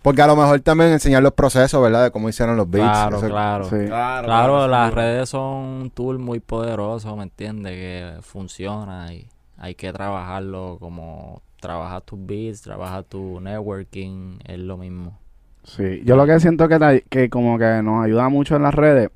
Porque 0.00 0.20
a 0.22 0.26
lo 0.26 0.34
mejor 0.34 0.58
también 0.62 0.90
enseñar 0.90 1.22
los 1.22 1.34
procesos, 1.34 1.80
¿verdad? 1.80 2.04
De 2.04 2.10
cómo 2.10 2.28
hicieron 2.28 2.56
los 2.56 2.68
beats. 2.68 2.88
Claro, 2.90 3.18
Eso- 3.18 3.28
claro. 3.28 3.64
Sí. 3.66 3.76
Claro, 3.86 4.26
Claro, 4.26 4.66
las 4.68 4.92
redes 4.92 5.28
son 5.28 5.42
un 5.42 5.90
tool 5.90 6.18
muy 6.18 6.40
poderoso, 6.40 7.14
¿me 7.14 7.22
entiendes? 7.22 7.72
Que 7.74 8.22
funciona 8.22 9.12
y 9.14 9.28
hay 9.58 9.76
que 9.76 9.92
trabajarlo 9.92 10.78
como 10.80 11.40
trabajar 11.62 12.02
tus 12.02 12.18
beats, 12.26 12.60
trabajar 12.60 13.04
tu 13.04 13.40
networking, 13.40 14.38
es 14.44 14.58
lo 14.58 14.76
mismo. 14.76 15.18
Sí, 15.64 16.02
yo 16.04 16.16
lo 16.16 16.26
que 16.26 16.38
siento 16.40 16.68
que, 16.68 17.04
que 17.08 17.30
como 17.30 17.56
que 17.56 17.80
nos 17.82 18.04
ayuda 18.04 18.28
mucho 18.28 18.56
en 18.56 18.62
las 18.62 18.74
redes 18.74 19.10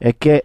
es 0.00 0.16
que, 0.16 0.44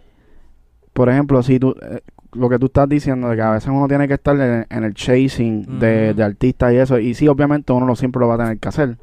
por 0.92 1.08
ejemplo, 1.10 1.42
si 1.42 1.58
tú, 1.58 1.74
eh, 1.82 2.00
lo 2.32 2.48
que 2.48 2.58
tú 2.58 2.66
estás 2.66 2.88
diciendo 2.88 3.28
de 3.28 3.36
que 3.36 3.42
a 3.42 3.50
veces 3.50 3.68
uno 3.68 3.88
tiene 3.88 4.06
que 4.06 4.14
estar 4.14 4.36
en, 4.40 4.66
en 4.70 4.84
el 4.84 4.94
chasing 4.94 5.80
de, 5.80 6.14
de 6.14 6.22
artistas 6.22 6.72
y 6.72 6.76
eso, 6.76 6.98
y 7.00 7.14
sí, 7.14 7.26
obviamente 7.26 7.72
uno 7.72 7.84
lo 7.84 7.96
siempre 7.96 8.20
lo 8.20 8.28
va 8.28 8.36
a 8.36 8.38
tener 8.38 8.58
que 8.58 8.68
hacer 8.68 8.96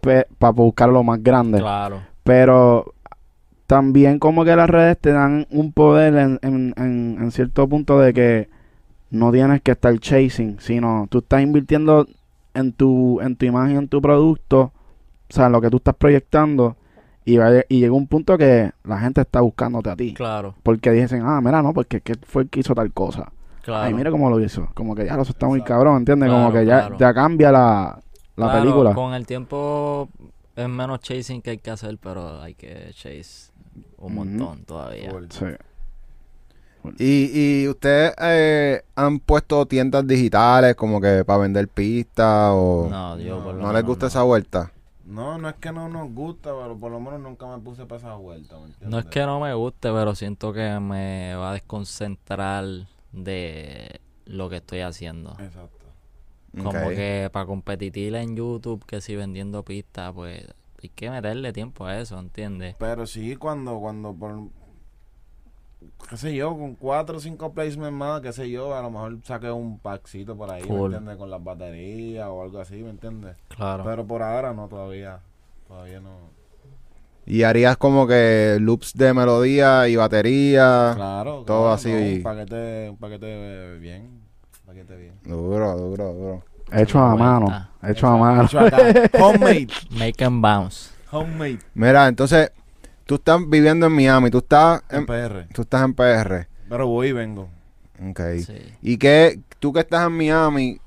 para 0.00 0.52
buscar 0.52 0.88
lo 0.88 1.02
más 1.04 1.22
grande, 1.22 1.58
Claro. 1.58 2.00
pero 2.24 2.94
también 3.66 4.18
como 4.18 4.44
que 4.44 4.56
las 4.56 4.68
redes 4.70 4.98
te 4.98 5.12
dan 5.12 5.46
un 5.50 5.72
poder 5.72 6.14
en, 6.16 6.38
en, 6.42 6.74
en, 6.76 7.18
en 7.20 7.30
cierto 7.30 7.68
punto 7.68 7.98
de 8.00 8.12
que 8.12 8.48
no 9.12 9.30
tienes 9.30 9.62
que 9.62 9.70
estar 9.72 9.96
chasing, 9.98 10.58
sino 10.60 11.06
tú 11.08 11.18
estás 11.18 11.40
invirtiendo 11.42 12.06
en 12.54 12.72
tu, 12.72 13.20
en 13.20 13.36
tu 13.36 13.46
imagen, 13.46 13.76
en 13.76 13.88
tu 13.88 14.02
producto, 14.02 14.60
o 14.60 14.72
sea, 15.28 15.46
en 15.46 15.52
lo 15.52 15.60
que 15.60 15.70
tú 15.70 15.76
estás 15.76 15.94
proyectando, 15.94 16.76
y, 17.24 17.36
va- 17.36 17.62
y 17.68 17.78
llega 17.78 17.92
un 17.92 18.08
punto 18.08 18.36
que 18.36 18.72
la 18.84 18.98
gente 18.98 19.20
está 19.20 19.40
buscándote 19.40 19.90
a 19.90 19.96
ti. 19.96 20.12
Claro, 20.14 20.54
Porque 20.64 20.90
dicen, 20.90 21.22
ah, 21.24 21.40
mira, 21.40 21.62
no, 21.62 21.72
porque 21.72 22.00
que 22.00 22.14
fue 22.26 22.42
el 22.42 22.48
que 22.50 22.60
hizo 22.60 22.74
tal 22.74 22.92
cosa. 22.92 23.30
claro. 23.62 23.84
Ay, 23.84 23.94
mira 23.94 24.10
cómo 24.10 24.28
lo 24.28 24.40
hizo. 24.40 24.68
Como 24.74 24.94
que 24.96 25.06
ya 25.06 25.14
lo 25.16 25.22
eso 25.22 25.30
está 25.32 25.46
muy 25.46 25.62
cabrón, 25.62 25.98
¿entiendes? 25.98 26.28
como 26.28 26.52
que 26.52 26.66
ya, 26.66 26.80
claro. 26.80 26.98
ya 26.98 27.14
cambia 27.14 27.52
la, 27.52 27.98
la 28.36 28.46
Claro, 28.46 28.60
película. 28.60 28.94
Con 28.94 29.14
el 29.14 29.24
tiempo 29.26 30.08
es 30.56 30.68
menos 30.68 31.00
chasing 31.00 31.40
que 31.42 31.50
hay 31.50 31.58
que 31.58 31.70
hacer, 31.70 31.96
pero 32.02 32.40
hay 32.42 32.54
que 32.54 32.90
chase 32.92 33.52
un 33.98 34.14
montón 34.16 34.64
todavía. 34.64 35.10
Full. 35.10 35.26
¿Y, 36.98 37.62
y 37.62 37.68
ustedes 37.68 38.14
eh, 38.20 38.82
han 38.96 39.20
puesto 39.20 39.66
tiendas 39.66 40.06
digitales 40.06 40.74
como 40.74 41.00
que 41.00 41.24
para 41.24 41.40
vender 41.40 41.68
pistas 41.68 42.50
o 42.52 42.88
No, 42.90 43.18
yo 43.18 43.38
No, 43.38 43.44
por 43.44 43.54
lo 43.54 43.62
no 43.62 43.72
les 43.72 43.84
gusta 43.84 44.04
no. 44.04 44.08
esa 44.08 44.22
vuelta? 44.22 44.72
No, 45.04 45.36
no 45.38 45.48
es 45.48 45.54
que 45.56 45.72
no 45.72 45.88
nos 45.88 46.10
gusta, 46.12 46.50
pero 46.54 46.76
por 46.78 46.90
lo 46.90 47.00
menos 47.00 47.20
nunca 47.20 47.46
me 47.46 47.58
puse 47.62 47.84
para 47.86 47.98
esa 47.98 48.14
vuelta, 48.14 48.56
¿me 48.56 48.66
entiendes? 48.66 48.88
No 48.88 48.98
es 48.98 49.04
que 49.06 49.20
no 49.20 49.40
me 49.40 49.52
guste, 49.54 49.92
pero 49.92 50.14
siento 50.14 50.52
que 50.52 50.78
me 50.80 51.34
va 51.34 51.50
a 51.50 51.54
desconcentrar 51.54 52.64
de 53.12 54.00
lo 54.24 54.48
que 54.48 54.56
estoy 54.56 54.80
haciendo. 54.80 55.36
Exacto. 55.38 55.78
Como 56.56 56.88
que 56.90 57.30
para 57.32 57.46
competir 57.46 58.14
en 58.14 58.36
YouTube, 58.36 58.84
que 58.86 59.00
si 59.00 59.16
vendiendo 59.16 59.62
pistas, 59.64 60.12
pues 60.12 60.46
hay 60.82 60.88
que 60.90 61.10
meterle 61.10 61.52
tiempo 61.52 61.86
a 61.86 61.98
eso, 61.98 62.18
¿entiendes? 62.18 62.76
Pero 62.78 63.06
sí, 63.06 63.36
cuando, 63.36 63.78
cuando 63.78 64.12
por, 64.14 64.48
qué 66.08 66.16
sé 66.16 66.34
yo, 66.34 66.50
con 66.56 66.74
cuatro 66.74 67.16
o 67.16 67.20
cinco 67.20 67.52
placements 67.52 67.92
más, 67.92 68.20
qué 68.20 68.32
sé 68.32 68.50
yo, 68.50 68.74
a 68.76 68.82
lo 68.82 68.90
mejor 68.90 69.18
saqué 69.24 69.50
un 69.50 69.78
packcito 69.78 70.36
por 70.36 70.50
ahí, 70.50 70.62
¿me 70.68 70.76
entiendes? 70.78 71.16
Con 71.16 71.30
las 71.30 71.42
baterías 71.42 72.26
o 72.28 72.42
algo 72.42 72.60
así, 72.60 72.76
¿me 72.82 72.90
entiendes? 72.90 73.36
Claro. 73.48 73.84
Pero 73.84 74.06
por 74.06 74.22
ahora 74.22 74.52
no, 74.52 74.68
todavía, 74.68 75.20
todavía 75.68 76.00
no. 76.00 76.30
Y 77.24 77.44
harías 77.44 77.76
como 77.76 78.06
que 78.06 78.58
loops 78.60 78.94
de 78.94 79.14
melodía 79.14 79.86
y 79.88 79.94
batería. 79.96 80.92
Claro, 80.96 81.44
todo 81.46 81.60
claro, 81.62 81.72
así 81.72 81.90
no, 81.92 82.00
y- 82.00 82.16
un 82.16 82.22
paquete, 82.22 82.90
un 82.90 82.96
paquete 82.96 83.78
bien, 83.78 84.02
un 84.02 84.66
paquete 84.66 84.96
bien. 84.96 85.14
Duro, 85.24 85.76
duro, 85.76 86.12
duro. 86.12 86.42
Hecho 86.72 86.98
a 86.98 87.14
mano. 87.14 87.68
Hecho 87.82 88.06
a 88.08 88.16
mano. 88.16 88.44
Hecho 88.44 88.58
acá. 88.60 88.78
Homemade, 89.20 89.68
Make 89.90 90.24
and 90.24 90.42
bounce. 90.42 90.90
homemade. 91.12 91.58
Mira, 91.74 92.08
entonces, 92.08 92.50
tú 93.06 93.16
estás 93.16 93.40
viviendo 93.48 93.86
en 93.86 93.92
Miami, 93.92 94.30
tú 94.30 94.38
estás 94.38 94.82
En 94.90 95.00
en, 95.00 95.06
PR. 95.06 95.46
tú 95.52 95.62
estás 95.62 95.82
en 95.84 95.94
PR. 95.94 96.48
Pero 96.68 96.86
voy 96.86 97.08
y 97.08 97.12
vengo. 97.12 97.48
Ok. 98.10 98.20
Sí. 98.44 98.54
¿Y 98.80 98.98
qué, 98.98 99.40
tú 99.58 99.72
que 99.72 99.80
estás 99.80 100.06
en 100.06 100.16
Miami, 100.16 100.80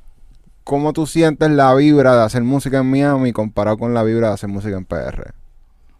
cómo 0.64 0.94
tú 0.94 1.06
sientes 1.08 1.50
la 1.52 1.74
vibra 1.76 2.16
de 2.16 2.24
hacer 2.24 2.44
música 2.44 2.80
en 2.80 2.90
Miami 2.90 3.32
comparado 3.32 3.78
con 3.78 3.94
la 3.94 4.04
vibra 4.04 4.30
de 4.30 4.34
hacer 4.34 4.50
música 4.50 4.78
en 4.78 4.86
PR? 4.86 5.34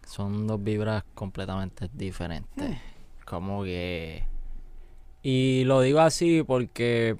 Son 0.06 0.46
dos 0.46 0.62
vibras 0.62 1.04
completamente 1.14 1.88
diferentes. 1.92 2.78
Como 3.24 3.64
que... 3.64 4.24
Y 5.22 5.64
lo 5.64 5.80
digo 5.80 6.00
así 6.00 6.42
porque 6.46 7.16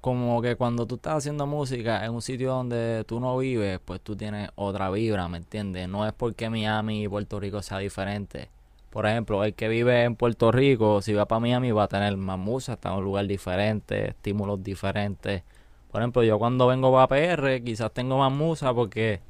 como 0.00 0.40
que 0.40 0.56
cuando 0.56 0.86
tú 0.86 0.94
estás 0.94 1.18
haciendo 1.18 1.46
música 1.46 2.04
en 2.04 2.12
un 2.12 2.22
sitio 2.22 2.52
donde 2.52 3.04
tú 3.06 3.20
no 3.20 3.36
vives, 3.36 3.78
pues 3.84 4.00
tú 4.00 4.16
tienes 4.16 4.50
otra 4.54 4.90
vibra, 4.90 5.28
¿me 5.28 5.38
entiendes? 5.38 5.88
No 5.88 6.06
es 6.06 6.12
porque 6.12 6.48
Miami 6.48 7.04
y 7.04 7.08
Puerto 7.08 7.38
Rico 7.38 7.60
sea 7.62 7.78
diferente. 7.78 8.48
Por 8.90 9.06
ejemplo, 9.06 9.44
el 9.44 9.54
que 9.54 9.68
vive 9.68 10.02
en 10.04 10.16
Puerto 10.16 10.50
Rico, 10.50 11.02
si 11.02 11.12
va 11.12 11.26
para 11.26 11.40
Miami 11.40 11.70
va 11.70 11.84
a 11.84 11.88
tener 11.88 12.16
más 12.16 12.38
música, 12.38 12.72
está 12.72 12.90
en 12.90 12.96
un 12.96 13.04
lugar 13.04 13.26
diferente, 13.26 14.08
estímulos 14.08 14.62
diferentes. 14.64 15.42
Por 15.92 16.00
ejemplo, 16.00 16.22
yo 16.22 16.38
cuando 16.38 16.66
vengo 16.66 16.92
para 16.92 17.06
PR 17.06 17.62
quizás 17.62 17.92
tengo 17.92 18.18
más 18.18 18.32
musa 18.32 18.72
porque 18.72 19.20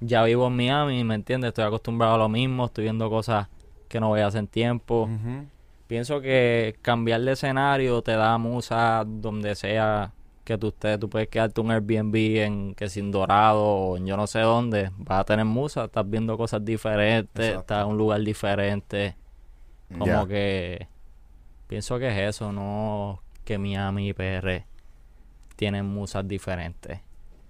ya 0.00 0.22
vivo 0.22 0.46
en 0.46 0.56
Miami, 0.56 1.04
¿me 1.04 1.16
entiendes? 1.16 1.48
Estoy 1.48 1.64
acostumbrado 1.64 2.14
a 2.14 2.18
lo 2.18 2.28
mismo, 2.28 2.66
estoy 2.66 2.84
viendo 2.84 3.10
cosas 3.10 3.48
que 3.88 4.00
no 4.00 4.08
voy 4.08 4.20
a 4.20 4.28
hacer 4.28 4.40
en 4.40 4.46
tiempo. 4.46 5.08
Pienso 5.86 6.20
que 6.20 6.76
cambiar 6.82 7.20
de 7.22 7.32
escenario 7.32 8.00
te 8.00 8.12
da 8.12 8.38
musa 8.38 9.04
donde 9.04 9.54
sea 9.56 10.12
que 10.44 10.58
tú 10.58 10.68
estés. 10.68 10.98
Tú 10.98 11.08
puedes 11.08 11.28
quedarte 11.28 11.60
un 11.60 11.70
Airbnb 11.70 12.14
en 12.42 12.74
que 12.74 12.88
sin 12.88 13.10
dorado 13.10 13.62
o 13.62 13.96
en 13.96 14.06
yo 14.06 14.16
no 14.16 14.26
sé 14.26 14.40
dónde. 14.40 14.90
Vas 14.98 15.20
a 15.20 15.24
tener 15.24 15.44
musa, 15.44 15.84
estás 15.84 16.08
viendo 16.08 16.36
cosas 16.36 16.64
diferentes, 16.64 17.44
Exacto. 17.44 17.60
estás 17.60 17.84
en 17.84 17.90
un 17.90 17.98
lugar 17.98 18.20
diferente. 18.22 19.16
Como 19.96 20.26
que 20.26 20.86
pienso 21.66 21.98
que 21.98 22.08
es 22.08 22.36
eso, 22.36 22.52
no 22.52 23.22
que 23.44 23.58
Miami 23.58 24.10
y 24.10 24.12
PR 24.12 24.64
tienen 25.56 25.86
musas 25.86 26.26
diferentes. 26.26 27.00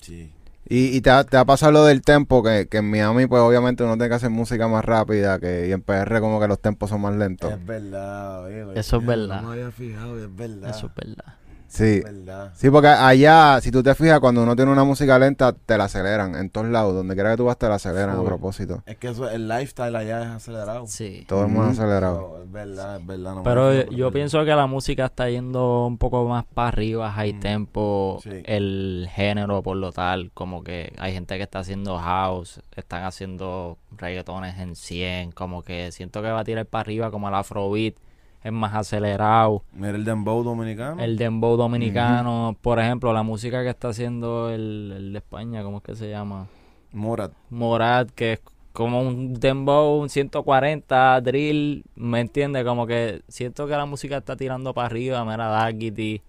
Sí. 0.01 0.33
¿Y, 0.69 0.97
y 0.97 1.01
te, 1.01 1.11
ha, 1.11 1.25
te 1.25 1.37
ha 1.37 1.45
pasado 1.45 1.73
lo 1.73 1.85
del 1.85 2.03
tempo? 2.03 2.43
Que, 2.43 2.69
que 2.69 2.79
en 2.79 2.91
Miami, 2.91 3.27
pues 3.27 3.43
obviamente 3.43 3.83
uno 3.83 3.95
tiene 3.95 4.09
que 4.09 4.15
hacer 4.15 4.31
música 4.31 4.69
más 4.69 4.85
rápida 4.85 5.39
que, 5.39 5.69
y 5.69 5.73
en 5.73 5.83
PR 5.83 6.21
como 6.21 6.41
que 6.41 6.47
los 6.49 6.61
tempos 6.61 6.91
son 6.91 7.01
más 7.01 7.15
lentos. 7.17 7.53
Es 7.53 7.65
verdad, 7.65 8.45
oye, 8.45 8.65
oye, 8.65 8.81
Eso 8.81 8.99
es 8.99 9.07
verdad. 9.07 9.43
No 9.43 9.49
me 9.49 9.55
había 9.55 9.71
fijado, 9.73 10.23
es 10.23 10.35
verdad. 10.35 10.71
Eso 10.71 10.87
es 10.87 10.95
verdad. 10.95 11.35
Sí. 11.71 11.99
Es 11.99 12.03
verdad. 12.03 12.53
Sí, 12.57 12.69
porque 12.69 12.89
allá, 12.89 13.61
si 13.61 13.71
tú 13.71 13.81
te 13.81 13.95
fijas, 13.95 14.19
cuando 14.19 14.43
uno 14.43 14.57
tiene 14.57 14.73
una 14.73 14.83
música 14.83 15.17
lenta, 15.21 15.53
te 15.53 15.79
la 15.79 15.85
aceleran. 15.85 16.35
En 16.35 16.51
todos 16.51 16.67
lados, 16.67 16.95
donde 16.95 17.15
quiera 17.15 17.31
que 17.31 17.37
tú 17.37 17.45
vas, 17.45 17.57
te 17.59 17.69
la 17.69 17.77
aceleran 17.77 18.11
a 18.11 18.17
Full. 18.17 18.27
propósito. 18.27 18.83
Es 18.87 18.97
que 18.97 19.09
eso, 19.11 19.31
el 19.31 19.47
lifestyle 19.49 19.95
allá 19.95 20.23
es 20.23 20.29
acelerado. 20.31 20.87
Sí. 20.89 21.25
Todo 21.29 21.43
el 21.43 21.47
mundo 21.49 21.71
Ujú. 21.71 21.71
acelerado. 21.71 22.31
Pero 22.33 22.43
es 22.45 22.51
verdad, 22.53 22.97
es 23.01 23.07
verdad. 23.07 23.35
no 23.37 23.43
Pero 23.45 23.85
yo, 23.91 24.11
pienso 24.11 24.45
que 24.45 24.51
la 24.51 24.67
música 24.67 25.07
está 25.07 25.31
yendo 25.31 25.87
un 25.87 25.97
poco 25.97 26.25
más 26.27 26.45
para 26.45 26.69
arriba, 26.69 27.13
high 27.13 27.35
Mm. 27.35 27.41
tempo, 27.41 28.19
Sí. 28.23 28.31
el 28.47 29.09
género 29.15 29.63
por 29.63 29.77
lo 29.77 29.93
tal, 29.93 30.33
como 30.35 30.65
que 30.65 30.93
hay 30.99 31.13
gente 31.13 31.37
que 31.37 31.45
está 31.45 31.61
haciendo 31.61 31.99
house, 31.99 32.61
están 32.75 33.05
haciendo 33.05 33.79
reggaetones 33.97 34.59
en 34.59 34.75
100, 34.75 35.31
como 35.31 35.63
que 35.63 35.93
siento 35.93 36.21
que 36.21 36.31
va 36.31 36.41
a 36.41 36.45
tirar 36.45 36.67
para 36.67 36.81
arriba 36.81 37.11
como 37.13 37.29
el 37.29 37.35
afrobeat, 37.35 37.95
es 38.43 38.53
más 38.53 38.75
acelerado, 38.75 39.63
Mira 39.73 39.91
el 39.91 40.05
dembow 40.05 40.43
dominicano. 40.43 41.03
el 41.03 41.17
dembow 41.19 41.57
dominicano, 41.57 42.57
por 42.61 42.79
ejemplo, 42.79 43.13
la 43.13 43.23
música 43.23 43.63
que 43.63 43.69
está 43.69 43.89
haciendo 43.89 44.51
el, 44.51 44.93
el 44.97 45.13
de 45.13 45.19
España, 45.19 45.63
¿cómo 45.63 45.79
es 45.79 45.83
que 45.83 45.95
se 45.95 46.09
llama? 46.11 46.47
Morat. 46.93 47.33
Morad, 47.51 48.09
que 48.09 48.35
es 48.35 48.41
como 48.73 49.03
un 49.03 49.35
dembow, 49.35 50.01
un 50.01 50.09
140, 50.09 51.21
drill, 51.21 51.85
¿me 51.97 52.21
entiendes? 52.21 52.65
Como 52.65 52.87
que 52.87 53.23
siento 53.29 53.67
que 53.67 53.73
la 53.77 53.85
música 53.85 54.17
está 54.19 54.37
tirando 54.37 54.73
para 54.73 54.87
arriba, 54.87 55.25
mira, 55.25 55.49
Daggity, 55.49 56.23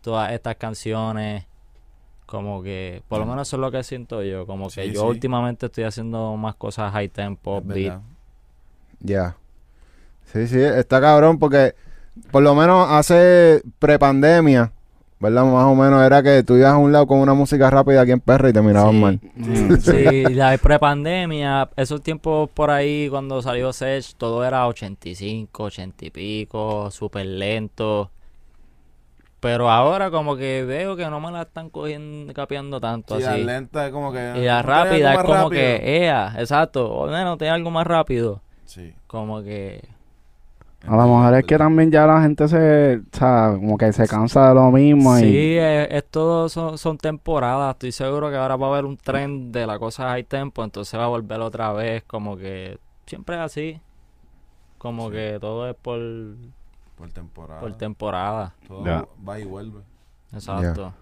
todas 0.00 0.32
estas 0.32 0.56
canciones, 0.56 1.46
como 2.26 2.62
que, 2.62 3.02
por 3.08 3.20
lo 3.20 3.26
menos 3.26 3.46
eso 3.48 3.56
es 3.56 3.60
lo 3.60 3.70
que 3.70 3.82
siento 3.84 4.22
yo, 4.22 4.46
como 4.46 4.68
que 4.70 4.90
yo 4.90 5.02
sí. 5.02 5.06
últimamente 5.06 5.66
estoy 5.66 5.84
haciendo 5.84 6.36
más 6.36 6.54
cosas 6.56 6.92
high 6.92 7.08
tempo, 7.08 7.58
es 7.58 7.66
beat. 7.66 8.00
Ya. 9.00 9.36
Sí, 10.32 10.46
sí, 10.48 10.60
está 10.60 11.00
cabrón 11.00 11.38
porque 11.38 11.74
por 12.30 12.42
lo 12.42 12.54
menos 12.54 12.88
hace 12.90 13.62
prepandemia, 13.78 14.72
¿verdad? 15.20 15.44
Más 15.44 15.64
o 15.64 15.74
menos 15.74 16.04
era 16.04 16.22
que 16.22 16.42
tú 16.42 16.56
ibas 16.56 16.72
a 16.72 16.76
un 16.78 16.92
lado 16.92 17.06
con 17.06 17.18
una 17.20 17.34
música 17.34 17.70
rápida 17.70 18.00
aquí 18.02 18.10
en 18.12 18.20
PR 18.20 18.48
y 18.48 18.52
te 18.52 18.62
miraban 18.62 18.92
Sí. 18.92 19.00
mal. 19.00 19.20
Mm. 19.36 19.74
Sí, 19.76 20.24
la 20.34 20.56
prepandemia, 20.58 21.70
esos 21.76 22.02
tiempos 22.02 22.50
por 22.52 22.70
ahí 22.70 23.08
cuando 23.10 23.40
salió 23.42 23.72
Sech, 23.72 24.14
todo 24.16 24.44
era 24.44 24.66
85, 24.66 25.64
80 25.64 26.04
y 26.06 26.10
pico, 26.10 26.90
súper 26.90 27.26
lento. 27.26 28.10
Pero 29.40 29.70
ahora 29.70 30.10
como 30.10 30.36
que 30.36 30.64
veo 30.64 30.96
que 30.96 31.04
no 31.10 31.20
me 31.20 31.30
la 31.30 31.42
están 31.42 31.68
cogiendo, 31.68 32.32
capeando 32.32 32.80
tanto 32.80 33.16
Sí, 33.18 33.22
la 33.24 33.32
así. 33.32 33.44
lenta 33.44 33.86
es 33.86 33.92
como 33.92 34.10
que. 34.10 34.32
Y 34.36 34.44
la 34.44 34.62
¿no 34.62 34.68
rápida 34.68 35.12
es 35.12 35.18
como 35.20 35.34
rápido? 35.34 35.50
que, 35.50 36.02
ea, 36.04 36.34
exacto, 36.38 36.90
o 36.90 37.06
menos 37.08 37.36
tiene 37.36 37.52
algo 37.52 37.70
más 37.70 37.86
rápido. 37.86 38.40
Sí. 38.64 38.94
Como 39.06 39.42
que, 39.42 39.86
A 40.86 40.96
lo 40.96 41.02
mejor 41.04 41.34
es 41.34 41.44
que 41.44 41.56
también 41.56 41.90
ya 41.90 42.06
la 42.06 42.20
gente 42.22 42.46
se, 42.46 42.96
o 42.98 43.16
sea, 43.16 43.52
como 43.56 43.78
que 43.78 43.92
se 43.92 44.06
cansa 44.06 44.48
de 44.50 44.54
lo 44.54 44.70
mismo 44.70 45.16
y 45.18 45.20
sí, 45.22 45.56
es, 45.56 45.88
es 45.90 46.04
todo, 46.10 46.48
son, 46.50 46.76
son 46.76 46.98
temporadas. 46.98 47.74
Estoy 47.74 47.92
seguro 47.92 48.28
que 48.30 48.36
ahora 48.36 48.56
va 48.56 48.66
a 48.66 48.70
haber 48.70 48.84
un 48.84 48.96
tren 48.98 49.50
de 49.50 49.66
la 49.66 49.78
cosa 49.78 50.10
high 50.10 50.24
tempo, 50.24 50.62
entonces 50.62 50.98
va 51.00 51.04
a 51.04 51.08
volver 51.08 51.40
otra 51.40 51.72
vez. 51.72 52.04
Como 52.06 52.36
que 52.36 52.78
siempre 53.06 53.36
es 53.36 53.40
así. 53.42 53.80
Como 54.78 55.06
Sí. 55.08 55.12
que 55.14 55.38
todo 55.40 55.68
es 55.70 55.74
por, 55.74 55.98
Por 56.98 57.08
temporada. 57.10 57.60
por 57.60 57.72
temporada. 57.76 58.54
Todo 58.68 59.08
va 59.26 59.40
y 59.40 59.44
vuelve. 59.44 59.80
Exacto. 60.34 60.92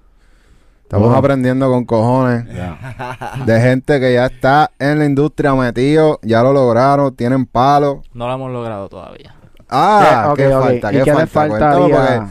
Estamos 0.85 1.09
Bueno. 1.09 1.19
aprendiendo 1.19 1.69
con 1.71 1.85
cojones 1.87 2.45
de 3.47 3.61
gente 3.61 3.99
que 3.99 4.13
ya 4.15 4.27
está 4.27 4.71
en 4.79 4.99
la 5.01 5.07
industria 5.07 5.55
metido, 5.55 6.21
ya 6.23 6.43
lo 6.43 6.53
lograron, 6.53 7.17
tienen 7.17 7.47
palo. 7.47 8.03
No 8.15 8.29
lo 8.29 8.35
hemos 8.35 8.53
logrado 8.53 8.89
todavía. 8.89 9.35
Ah, 9.75 10.33
¿Qué? 10.37 10.43
¿qué, 10.43 10.49
Ok, 10.49 10.55
ok. 10.57 10.63
falta? 10.63 10.93
¿Y 10.93 10.97
¿Qué, 10.99 11.05
qué 11.05 11.27
falta? 11.27 11.29
Faltaría? 11.29 12.29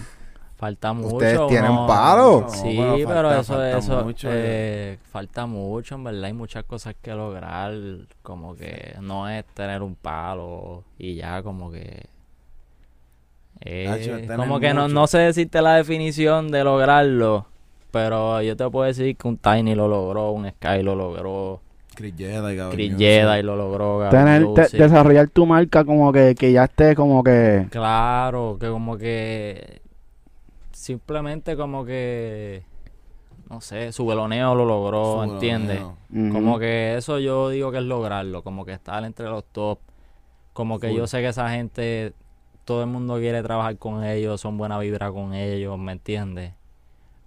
Falta 0.58 0.94
mucho. 0.94 1.16
Ustedes 1.16 1.48
tienen. 1.48 1.74
No, 1.74 1.88
Sí, 2.50 2.78
pero 3.08 3.32
eso, 3.34 3.54
falta 3.54 3.78
eso, 3.78 4.04
mucho, 4.04 4.28
eh, 4.32 5.00
falta 5.12 5.46
mucho, 5.48 5.96
en 5.96 6.04
verdad. 6.04 6.24
Hay 6.26 6.34
muchas 6.34 6.64
cosas 6.66 6.96
que 7.02 7.12
lograr. 7.16 7.74
Como 8.22 8.56
que 8.56 8.96
no 9.02 9.28
es 9.28 9.44
tener 9.56 9.82
un 9.82 9.96
palo 9.96 10.84
y 11.00 11.16
ya, 11.16 11.42
como 11.42 11.72
que 11.72 12.06
Eh, 13.62 13.86
Nacho, 14.28 14.38
como 14.38 14.60
que 14.60 14.74
no, 14.74 14.88
no 14.88 15.08
sé 15.08 15.20
decirte 15.20 15.62
la 15.62 15.76
definición 15.76 16.50
de 16.52 16.64
lograrlo, 16.64 17.46
pero 17.92 18.42
yo 18.42 18.56
te 18.56 18.68
puedo 18.70 18.86
decir 18.88 19.16
que 19.16 19.28
un 19.28 19.38
Tiny 19.38 19.76
lo 19.76 19.88
logró, 19.88 20.32
un 20.32 20.50
Sky 20.50 20.82
lo 20.82 20.96
logró, 20.96 21.62
Chris 22.02 22.14
Jedi, 22.18 22.58
Chris 22.72 23.44
lo 23.44 23.56
logró, 23.56 24.10
Tener, 24.10 24.48
te- 24.54 24.78
desarrollar 24.78 25.28
tu 25.30 25.46
marca 25.46 25.84
como 25.84 26.12
que, 26.12 26.36
que 26.36 26.52
ya 26.52 26.66
esté 26.66 26.96
como 26.96 27.24
que... 27.24 27.68
Claro, 27.70 28.58
que 28.60 28.68
como 28.68 28.98
que 28.98 29.82
simplemente 30.72 31.56
como 31.56 31.86
que 31.86 32.64
no 33.50 33.62
sé, 33.62 33.92
su 33.92 34.06
veloneo 34.06 34.56
lo 34.56 34.66
logró, 34.66 35.26
Su 35.26 35.34
¿entiendes? 35.34 35.82
Como 36.32 36.58
que 36.60 36.96
eso 36.96 37.20
yo 37.20 37.50
digo 37.50 37.72
que 37.72 37.80
es 37.80 37.84
lograrlo, 37.84 38.44
como 38.44 38.66
que 38.66 38.74
estar 38.74 39.04
entre 39.04 39.26
los 39.28 39.44
top. 39.46 39.80
Como 40.54 40.80
que 40.80 40.94
yo 40.94 41.08
sé 41.08 41.20
que 41.22 41.30
esa 41.30 41.50
gente, 41.50 42.14
todo 42.66 42.82
el 42.82 42.88
mundo 42.88 43.18
quiere 43.18 43.44
trabajar 43.44 43.78
con 43.78 44.04
ellos, 44.04 44.42
son 44.42 44.58
buena 44.58 44.80
vibra 44.80 45.12
con 45.12 45.34
ellos, 45.34 45.78
¿me 45.78 45.94
entiendes? 45.94 46.54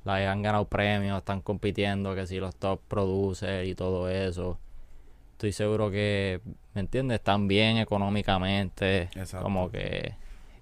La 0.04 0.30
han 0.30 0.42
ganado 0.42 0.66
premios, 0.66 1.18
están 1.18 1.40
compitiendo, 1.40 2.14
que 2.14 2.26
si 2.26 2.38
los 2.38 2.54
top 2.56 2.80
producers 2.88 3.66
y 3.66 3.74
todo 3.74 4.08
eso. 4.08 4.58
Estoy 5.44 5.52
seguro 5.66 5.90
que, 5.90 6.40
¿me 6.72 6.80
entiendes? 6.80 7.16
Están 7.16 7.46
bien 7.48 7.76
económicamente. 7.76 9.10
Exacto. 9.14 9.42
Como 9.42 9.70
que 9.70 10.14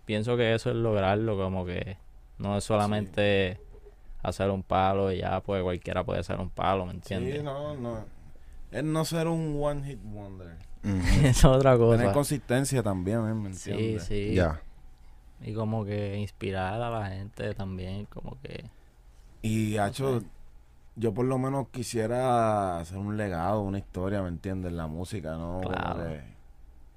pienso 0.04 0.36
que 0.36 0.54
eso 0.54 0.70
es 0.70 0.76
lograrlo, 0.76 1.36
como 1.36 1.64
que 1.64 1.98
no 2.38 2.56
es 2.58 2.64
solamente 2.64 3.60
hacer 4.24 4.50
un 4.50 4.64
palo 4.64 5.12
y 5.12 5.18
ya, 5.18 5.40
pues 5.40 5.62
cualquiera 5.62 6.02
puede 6.02 6.18
hacer 6.18 6.40
un 6.40 6.50
palo, 6.50 6.84
¿me 6.86 6.94
entiendes? 6.94 7.36
Sí, 7.36 7.42
no, 7.44 7.76
no. 7.76 8.04
Es 8.72 8.82
no 8.82 9.04
ser 9.04 9.28
un 9.28 9.56
one 9.62 9.84
hit 9.86 10.00
wonder. 10.02 10.56
Es 11.22 11.44
otra 11.44 11.78
Tener 11.78 11.98
cosa. 12.00 12.12
consistencia 12.12 12.82
también, 12.82 13.20
¿eh? 13.28 13.34
¿me 13.34 13.54
Sí, 13.54 13.70
entiendes? 13.70 14.02
sí. 14.02 14.34
Ya. 14.34 14.60
Y 15.42 15.54
como 15.54 15.84
que 15.84 16.16
inspirar 16.16 16.82
a 16.82 16.90
la 16.90 17.06
gente 17.08 17.54
también, 17.54 18.06
como 18.06 18.36
que... 18.42 18.64
Y, 19.42 19.76
hacho, 19.76 20.18
sé. 20.18 20.26
Yo 20.96 21.14
por 21.14 21.26
lo 21.26 21.38
menos 21.38 21.68
quisiera 21.70 22.78
hacer 22.78 22.98
un 22.98 23.16
legado, 23.16 23.60
una 23.60 23.78
historia, 23.78 24.22
¿me 24.22 24.28
entiendes? 24.28 24.72
La 24.72 24.86
música, 24.86 25.36
¿no? 25.36 25.60
Claro. 25.60 26.04
que 26.04 26.32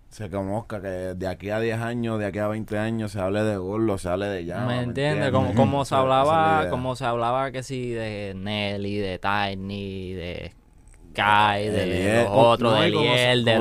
se 0.10 0.30
conozca, 0.30 0.82
que 0.82 0.88
de 0.88 1.28
aquí 1.28 1.50
a 1.50 1.60
10 1.60 1.80
años, 1.80 2.20
de 2.20 2.26
aquí 2.26 2.40
a 2.40 2.48
20 2.48 2.78
años 2.78 3.12
se 3.12 3.20
hable 3.20 3.44
de 3.44 3.58
Gorlo, 3.58 3.98
se 3.98 4.08
hable 4.08 4.28
de 4.28 4.46
Llama. 4.46 4.68
¿Me 4.68 4.82
entiendes? 4.82 5.32
Como, 5.32 5.54
como 5.56 5.84
se 5.84 5.94
hablaba, 5.94 6.70
como 6.70 6.96
se 6.96 7.06
hablaba 7.06 7.52
que 7.52 7.64
sí 7.64 7.90
de 7.90 8.34
Nelly, 8.34 8.98
de 8.98 9.20
Tiny, 9.20 10.14
de 10.14 10.54
Sky, 11.16 11.70
de 11.70 11.84
Eliel, 11.84 12.24
los 12.26 12.32
o- 12.32 12.50
otros, 12.50 12.74
no, 12.74 12.80
de 12.82 12.88
Eliel, 12.88 13.46
de. 13.46 13.60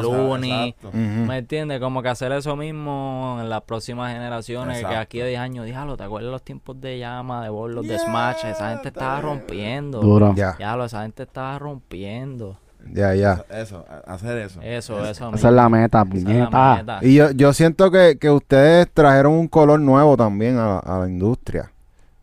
Ujú. 0.88 0.98
¿Me 0.98 1.38
entiendes? 1.38 1.80
Como 1.80 2.02
que 2.02 2.08
hacer 2.08 2.32
eso 2.32 2.56
mismo 2.56 3.38
en 3.40 3.48
las 3.48 3.62
próximas 3.62 4.12
generaciones. 4.12 4.78
Que 4.84 4.96
aquí 4.96 5.20
a 5.20 5.26
10 5.26 5.38
años, 5.40 5.64
díjalo, 5.66 5.96
¿te 5.96 6.04
acuerdas 6.04 6.30
los 6.30 6.42
tiempos 6.42 6.80
de 6.80 6.98
llama, 6.98 7.42
de 7.44 7.50
bolos, 7.50 7.86
de 7.86 7.98
smash? 7.98 8.44
Esa 8.44 8.70
gente 8.70 8.88
estaba 8.88 9.20
rompiendo. 9.20 10.00
Duro. 10.00 10.34
Ya, 10.36 10.56
Ya, 10.58 10.76
esa 10.84 11.02
gente 11.02 11.22
estaba 11.22 11.58
rompiendo. 11.58 12.58
ya, 12.92 13.14
ya. 13.14 13.44
Eso, 13.50 13.84
hacer 14.06 14.38
eso. 14.38 14.60
Eso, 14.60 15.04
eso. 15.08 15.30
Esa 15.34 15.48
es 15.48 15.54
la 15.54 15.68
meta, 15.68 16.04
puñeta. 16.04 17.00
Y 17.02 17.14
yo, 17.14 17.30
yo 17.30 17.52
siento 17.54 17.90
que, 17.90 18.18
que 18.18 18.30
ustedes 18.30 18.88
trajeron 18.92 19.32
un 19.32 19.48
color 19.48 19.80
nuevo 19.80 20.16
también 20.16 20.58
a, 20.58 20.66
la- 20.66 20.78
a 20.80 20.98
la 21.00 21.08
industria. 21.08 21.70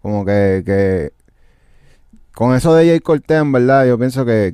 Como 0.04 0.24
que, 0.26 0.62
que 0.66 1.14
con 2.34 2.56
eso 2.56 2.74
de 2.74 2.88
Jay 2.88 3.00
Cortez, 3.00 3.42
en 3.42 3.52
verdad, 3.52 3.86
yo 3.86 3.98
pienso 3.98 4.26
que, 4.26 4.54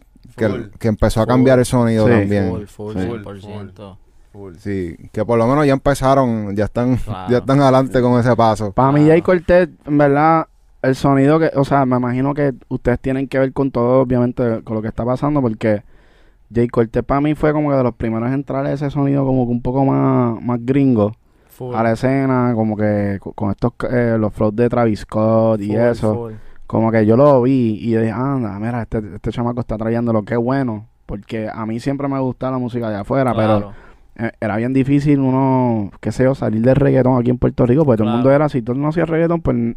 que, 0.80 0.88
empezó 0.88 1.22
a 1.22 1.24
Full. 1.24 1.32
cambiar 1.34 1.60
el 1.60 1.66
sonido 1.66 2.06
Sí. 2.06 2.12
también. 2.12 2.50
Full, 2.50 2.66
full, 2.66 2.94
Sí. 2.94 3.00
100%. 3.08 3.98
Full. 4.34 4.54
Sí, 4.60 4.96
que 5.12 5.26
por 5.26 5.38
lo 5.38 5.48
menos 5.48 5.66
ya 5.66 5.74
empezaron, 5.74 6.56
ya 6.56 6.66
están, 6.66 6.98
Claro. 6.98 7.28
ya 7.32 7.38
están 7.40 7.60
adelante 7.62 8.02
con 8.02 8.20
ese 8.20 8.36
paso. 8.36 8.72
Para 8.72 8.92
mí, 8.92 9.00
Claro. 9.00 9.12
Jay 9.14 9.22
Cortez, 9.22 9.70
en 9.86 9.98
verdad, 9.98 10.48
el 10.84 10.96
sonido 10.96 11.40
que, 11.40 11.52
o 11.56 11.66
sea, 11.66 11.86
me 11.86 11.98
imagino 11.98 12.34
que 12.34 12.54
ustedes 12.70 13.00
tienen 13.00 13.28
que 13.28 13.40
ver 13.40 13.52
con 13.52 13.72
todo, 13.72 14.02
obviamente, 14.02 14.62
con 14.64 14.76
lo 14.76 14.82
que 14.82 14.88
está 14.90 15.04
pasando, 15.04 15.42
porque 15.42 15.82
Jay 16.54 16.68
Cortez 16.68 17.04
para 17.04 17.20
mí 17.20 17.34
fue 17.36 17.52
como 17.52 17.70
que 17.72 17.76
de 17.78 17.84
los 17.84 17.96
primeros 17.96 18.28
en 18.28 18.36
entrar 18.36 18.66
a 18.66 18.72
ese 18.72 18.90
sonido 18.92 19.26
como 19.26 19.46
que 19.46 19.52
un 19.52 19.62
poco 19.62 19.84
más, 19.84 20.42
más 20.42 20.60
gringo 20.64 21.14
Full. 21.50 21.76
a 21.76 21.82
la 21.84 21.94
escena, 21.94 22.52
como 22.56 22.78
que 22.78 23.18
co- 23.20 23.34
con 23.34 23.50
estos, 23.50 23.74
eh, 23.92 24.16
los 24.20 24.32
flows 24.34 24.56
de 24.56 24.70
Travis 24.70 25.00
Scott 25.00 25.60
y 25.62 25.70
Full, 25.70 25.78
eso. 25.78 26.14
full. 26.14 26.34
Como 26.68 26.92
que 26.92 27.06
yo 27.06 27.16
lo 27.18 27.42
vi 27.42 27.78
y 27.82 27.92
yo 27.92 28.02
dije, 28.02 28.12
anda, 28.12 28.60
mira, 28.60 28.82
este, 28.82 29.02
este 29.16 29.32
chamaco 29.32 29.62
está 29.62 29.78
trayendo 29.78 30.12
lo 30.14 30.24
que 30.24 30.34
es 30.34 30.40
bueno. 30.40 30.88
Porque 31.06 31.50
a 31.52 31.66
mí 31.66 31.80
siempre 31.80 32.08
me 32.10 32.20
gusta 32.20 32.52
la 32.52 32.58
música 32.58 32.90
de 32.90 32.98
afuera, 32.98 33.34
Claro. 33.34 33.74
pero 34.18 34.28
eh, 34.28 34.32
era 34.42 34.58
bien 34.58 34.74
difícil 34.74 35.20
uno, 35.20 35.90
qué 36.02 36.12
sé 36.12 36.26
yo, 36.26 36.36
salir 36.36 36.62
del 36.62 36.76
reggaetón 36.76 37.18
aquí 37.20 37.30
en 37.30 37.38
Puerto 37.38 37.66
Rico, 37.66 37.86
porque 37.86 38.00
todo 38.00 38.10
el 38.10 38.14
mundo 38.16 38.32
era, 38.32 38.50
si 38.50 38.62
tú 38.62 38.74
no 38.74 38.90
hacías 38.90 39.08
reggaetón, 39.08 39.42
pues 39.42 39.56
no 39.56 39.76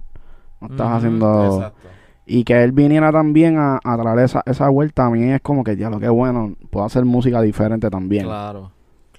Ujú, 0.62 0.82
haciendo... 0.82 1.44
Exacto. 1.44 1.88
Y 2.26 2.44
que 2.44 2.62
él 2.62 2.72
viniera 2.72 3.10
también 3.12 3.58
a, 3.58 3.78
a 3.82 3.96
traer 3.96 4.20
esa, 4.20 4.42
esa 4.46 4.68
vuelta, 4.68 5.06
a 5.06 5.10
mí 5.10 5.22
es 5.30 5.40
como 5.40 5.64
que, 5.64 5.76
ya 5.76 5.90
lo 5.90 5.98
que 6.00 6.06
es 6.06 6.12
bueno, 6.12 6.54
puedo 6.70 6.84
hacer 6.86 7.04
música 7.04 7.40
diferente 7.42 7.90
también. 7.90 8.24
Claro, 8.24 8.70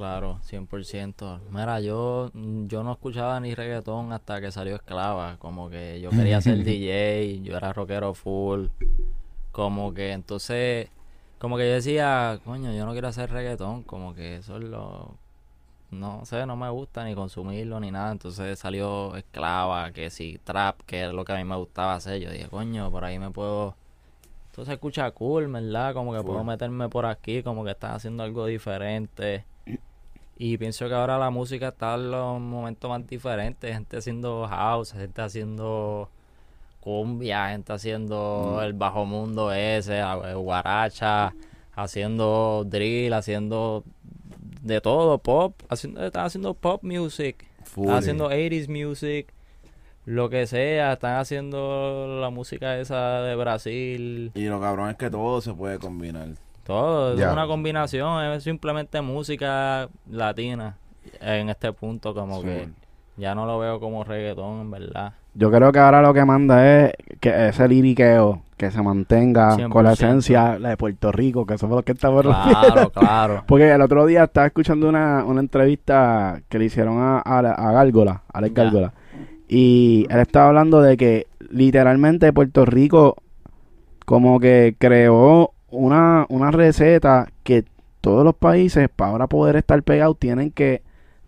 claro, 0.01 0.39
100%. 0.49 1.41
Mira, 1.51 1.79
yo, 1.79 2.31
yo 2.33 2.83
no 2.83 2.91
escuchaba 2.93 3.39
ni 3.39 3.53
reggaetón 3.53 4.11
hasta 4.13 4.41
que 4.41 4.51
salió 4.51 4.75
Esclava. 4.75 5.37
Como 5.37 5.69
que 5.69 6.01
yo 6.01 6.09
quería 6.09 6.41
ser 6.41 6.57
DJ, 6.63 7.41
yo 7.43 7.55
era 7.55 7.71
rockero 7.71 8.15
full. 8.15 8.69
Como 9.51 9.93
que 9.93 10.13
entonces, 10.13 10.89
como 11.37 11.55
que 11.55 11.67
yo 11.67 11.75
decía, 11.75 12.39
coño, 12.43 12.73
yo 12.73 12.87
no 12.87 12.93
quiero 12.93 13.09
hacer 13.09 13.29
reggaetón. 13.29 13.83
Como 13.83 14.15
que 14.15 14.37
eso 14.37 14.57
es 14.57 14.63
lo... 14.63 15.17
No 15.91 16.25
sé, 16.25 16.47
no 16.47 16.55
me 16.55 16.69
gusta 16.71 17.03
ni 17.03 17.13
consumirlo 17.13 17.79
ni 17.79 17.91
nada. 17.91 18.11
Entonces 18.11 18.57
salió 18.57 19.15
Esclava, 19.15 19.91
que 19.91 20.09
sí, 20.09 20.39
trap, 20.43 20.81
que 20.87 21.05
es 21.05 21.13
lo 21.13 21.23
que 21.25 21.33
a 21.33 21.37
mí 21.37 21.43
me 21.43 21.57
gustaba 21.57 21.93
hacer. 21.93 22.19
Yo 22.19 22.31
dije, 22.31 22.47
coño, 22.47 22.89
por 22.89 23.05
ahí 23.05 23.19
me 23.19 23.29
puedo... 23.29 23.75
Entonces 24.47 24.73
escucha 24.73 25.11
cool, 25.11 25.47
¿verdad? 25.47 25.93
Como 25.93 26.11
que 26.11 26.23
puedo 26.23 26.43
meterme 26.43 26.89
por 26.89 27.05
aquí, 27.05 27.43
como 27.43 27.63
que 27.63 27.71
están 27.71 27.93
haciendo 27.93 28.23
algo 28.23 28.47
diferente. 28.47 29.45
Y 30.43 30.57
pienso 30.57 30.87
que 30.87 30.95
ahora 30.95 31.19
la 31.19 31.29
música 31.29 31.67
está 31.67 31.93
en 31.93 32.09
los 32.09 32.41
momentos 32.41 32.89
más 32.89 33.05
diferentes. 33.05 33.71
Gente 33.71 33.97
haciendo 33.97 34.47
house, 34.47 34.91
gente 34.93 35.21
haciendo 35.21 36.09
cumbia, 36.79 37.49
gente 37.49 37.71
haciendo 37.73 38.55
Mm. 38.57 38.63
el 38.63 38.73
bajo 38.73 39.05
mundo 39.05 39.53
ese, 39.53 39.99
a- 40.01 40.15
guaracha, 40.33 41.35
haciendo 41.75 42.63
drill, 42.67 43.13
haciendo 43.13 43.83
de 44.63 44.81
todo, 44.81 45.19
pop. 45.19 45.53
Haciendo, 45.69 46.03
están 46.03 46.25
haciendo 46.25 46.55
pop 46.55 46.81
music, 46.83 47.45
están 47.63 47.89
haciendo 47.91 48.31
80s 48.31 48.67
music, 48.67 49.31
lo 50.05 50.27
que 50.31 50.47
sea. 50.47 50.93
Están 50.93 51.17
haciendo 51.19 52.19
la 52.19 52.31
música 52.31 52.79
esa 52.79 53.21
de 53.21 53.35
Brasil. 53.35 54.31
Y 54.33 54.45
lo 54.45 54.59
cabrón 54.59 54.89
es 54.89 54.95
que 54.95 55.11
todo 55.11 55.39
se 55.41 55.53
puede 55.53 55.77
combinar. 55.77 56.29
Todo, 56.71 57.13
es 57.13 57.31
una 57.31 57.47
combinación, 57.47 58.23
es 58.33 58.43
simplemente 58.43 59.01
música 59.01 59.89
latina 60.09 60.77
en 61.19 61.49
este 61.49 61.71
punto, 61.73 62.13
como 62.13 62.41
Sí. 62.41 62.47
que 62.47 62.69
ya 63.17 63.35
no 63.35 63.45
lo 63.45 63.59
veo 63.59 63.79
como 63.79 64.03
reggaetón, 64.03 64.61
en 64.61 64.71
verdad. 64.71 65.13
Yo 65.33 65.49
creo 65.51 65.71
que 65.71 65.79
ahora 65.79 66.01
lo 66.01 66.13
que 66.13 66.25
manda 66.25 66.65
es 66.85 66.93
que 67.19 67.47
ese 67.49 67.67
liriqueo, 67.67 68.41
que 68.57 68.69
se 68.69 68.81
mantenga 68.81 69.55
con 69.69 69.83
la 69.83 69.91
100%. 69.91 69.93
esencia 69.93 70.59
la 70.59 70.69
de 70.69 70.77
Puerto 70.77 71.11
Rico, 71.11 71.45
que 71.45 71.53
eso 71.55 71.67
fue 71.67 71.77
lo 71.77 71.83
que 71.83 71.93
estamos 71.93 72.21
Claro, 72.21 72.89
claro. 72.91 73.43
Porque 73.47 73.71
el 73.71 73.81
otro 73.81 74.05
día 74.05 74.25
estaba 74.25 74.47
escuchando 74.47 74.87
una, 74.89 75.23
una 75.25 75.39
entrevista 75.39 76.41
que 76.49 76.59
le 76.59 76.65
hicieron 76.65 76.99
a, 76.99 77.19
a, 77.19 77.39
a 77.39 77.71
Gárgola, 77.71 78.21
a 78.31 78.37
Alex. 78.37 78.53
Gárgola. 78.53 78.93
Y 79.47 80.05
él 80.09 80.19
estaba 80.19 80.49
hablando 80.49 80.81
de 80.81 80.95
que 80.97 81.27
literalmente 81.49 82.31
Puerto 82.33 82.65
Rico 82.65 83.15
como 84.05 84.39
que 84.39 84.75
creó 84.77 85.51
una, 85.71 86.25
una 86.29 86.51
receta 86.51 87.27
que 87.43 87.65
todos 88.01 88.23
los 88.23 88.35
países 88.35 88.89
para 88.95 89.11
ahora 89.11 89.27
poder 89.27 89.55
estar 89.55 89.81
pegados 89.83 90.17
tienen 90.19 90.51
que 90.51 90.81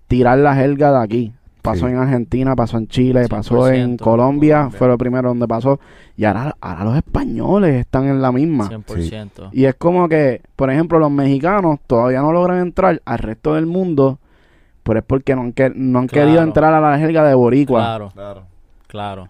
tirar 0.08 0.38
la 0.40 0.56
jerga 0.56 0.92
de 0.92 1.04
aquí. 1.04 1.34
Pasó 1.62 1.86
Sí. 1.88 1.94
en 1.94 1.98
Argentina, 1.98 2.56
pasó 2.58 2.78
en 2.78 2.88
Chile, 2.88 3.28
pasó 3.30 3.68
en 3.70 3.98
100% 3.98 4.04
Colombia, 4.04 4.56
Colombia. 4.58 4.78
fue 4.78 4.88
lo 4.90 4.98
primero 4.98 5.30
donde 5.30 5.48
pasó. 5.48 5.80
Y 6.18 6.26
ahora, 6.26 6.56
ahora 6.60 6.84
los 6.84 6.98
españoles 6.98 7.76
están 7.80 8.04
en 8.06 8.22
la 8.22 8.34
misma. 8.34 8.68
100%. 8.68 9.50
Y 9.54 9.64
es 9.64 9.76
como 9.76 10.10
que, 10.10 10.42
por 10.58 10.70
ejemplo, 10.70 11.00
los 11.00 11.10
mexicanos 11.10 11.80
todavía 11.88 12.22
no 12.22 12.34
logran 12.34 12.60
entrar 12.60 13.02
al 13.06 13.18
resto 13.18 13.54
del 13.56 13.66
mundo, 13.66 14.20
pero 14.84 15.00
es 15.00 15.06
porque 15.06 15.36
no 15.36 15.42
han, 15.44 15.54
que- 15.54 15.72
no 15.74 16.00
han 16.00 16.08
Claro. 16.08 16.28
querido 16.28 16.44
entrar 16.44 16.74
a 16.74 16.82
la 16.82 16.98
jerga 17.00 17.24
de 17.24 17.34
Boricua. 17.34 17.80
Claro, 17.80 18.12
Claro. 18.14 18.42
claro. 18.88 19.30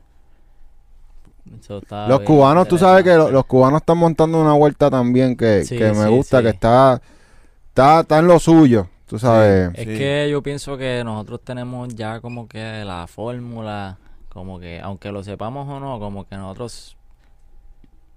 Los 2.07 2.21
cubanos, 2.21 2.67
tú 2.67 2.77
sabes 2.77 3.03
que 3.03 3.13
los 3.15 3.45
cubanos 3.45 3.81
están 3.81 3.97
montando 3.97 4.39
una 4.41 4.53
vuelta 4.53 4.89
también 4.89 5.35
que, 5.35 5.63
Sí, 5.65 5.77
que 5.77 5.89
me 5.91 6.05
sí, 6.05 6.09
gusta, 6.09 6.37
sí. 6.39 6.43
que 6.43 6.49
está, 6.49 7.01
está, 7.69 7.99
está 8.01 8.19
en 8.19 8.27
lo 8.27 8.39
suyo, 8.39 8.87
tú 9.05 9.19
sabes. 9.19 9.71
Es 9.75 9.85
Sí. 9.87 9.97
que 9.97 10.27
yo 10.31 10.41
pienso 10.41 10.77
que 10.77 11.03
nosotros 11.03 11.41
tenemos 11.43 11.89
ya 11.95 12.19
como 12.21 12.47
que 12.47 12.83
la 12.85 13.07
fórmula, 13.07 13.97
como 14.29 14.59
que 14.59 14.79
aunque 14.79 15.11
lo 15.11 15.23
sepamos 15.23 15.67
o 15.69 15.79
no, 15.79 15.99
como 15.99 16.25
que 16.27 16.35
nosotros 16.37 16.95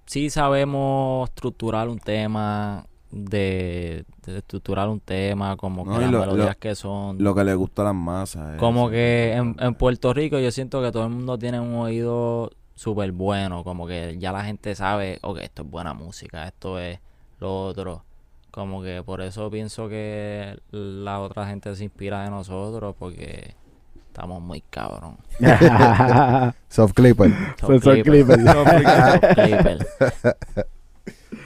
sí 0.05 0.29
sabemos 0.29 1.29
estructurar 1.29 1.89
un 1.89 1.99
tema, 1.99 2.85
de, 3.11 4.03
de 4.25 4.37
estructurar 4.37 4.89
un 4.89 4.99
tema, 4.99 5.55
como 5.57 5.85
No, 5.85 5.93
que 5.95 6.01
las 6.01 6.11
lo- 6.11 6.19
melodías 6.21 6.47
lo- 6.55 6.59
que 6.59 6.75
son. 6.75 7.17
Lo 7.23 7.33
que 7.35 7.43
le 7.43 7.55
gusta 7.55 7.81
a 7.83 7.85
las 7.85 7.95
masas. 7.95 8.57
Como 8.57 8.83
eso. 8.83 8.91
que 8.91 9.33
en, 9.33 9.55
en 9.59 9.75
Puerto 9.75 10.13
Rico 10.13 10.39
yo 10.39 10.51
siento 10.51 10.81
que 10.81 10.91
todo 10.91 11.03
el 11.03 11.09
mundo 11.11 11.37
tiene 11.37 11.59
un 11.59 11.75
oído 11.75 12.51
súper 12.77 13.11
bueno, 13.11 13.63
como 13.63 13.87
que 13.87 14.17
ya 14.19 14.31
la 14.31 14.43
gente 14.43 14.75
sabe, 14.75 15.17
ok, 15.23 15.39
esto 15.39 15.63
es 15.63 15.69
buena 15.69 15.95
música, 15.95 16.47
esto 16.47 16.79
es 16.79 16.99
lo 17.39 17.65
otro. 17.65 18.03
Como 18.51 18.83
que 18.83 19.01
por 19.03 19.21
eso 19.21 19.49
pienso 19.49 19.89
que 19.89 20.57
la 20.71 21.19
otra 21.19 21.47
gente 21.47 21.75
se 21.75 21.83
inspira 21.83 22.23
de 22.23 22.29
nosotros, 22.29 22.95
porque 22.97 23.55
estamos 24.07 24.41
muy 24.41 24.61
cabrón. 24.69 25.17
Soft 26.69 26.93
Clipper. 26.93 27.31
Soft 27.59 27.83
Soft 27.83 28.01
Clipper. 28.03 28.03
Clipper. 28.03 28.41
Soft 28.45 29.33
Clipper. 29.33 29.87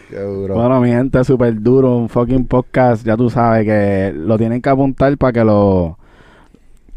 Qué 0.09 0.19
duro. 0.19 0.55
Bueno, 0.55 0.81
mi 0.81 0.89
gente, 0.89 1.23
súper 1.23 1.61
duro, 1.61 1.95
un 1.95 2.09
fucking 2.09 2.45
podcast, 2.45 3.05
ya 3.05 3.15
tú 3.15 3.29
sabes 3.29 3.65
que 3.65 4.11
lo 4.13 4.37
tienen 4.37 4.61
que 4.61 4.69
apuntar 4.69 5.17
para 5.17 5.31
que 5.31 5.43
lo... 5.45 5.97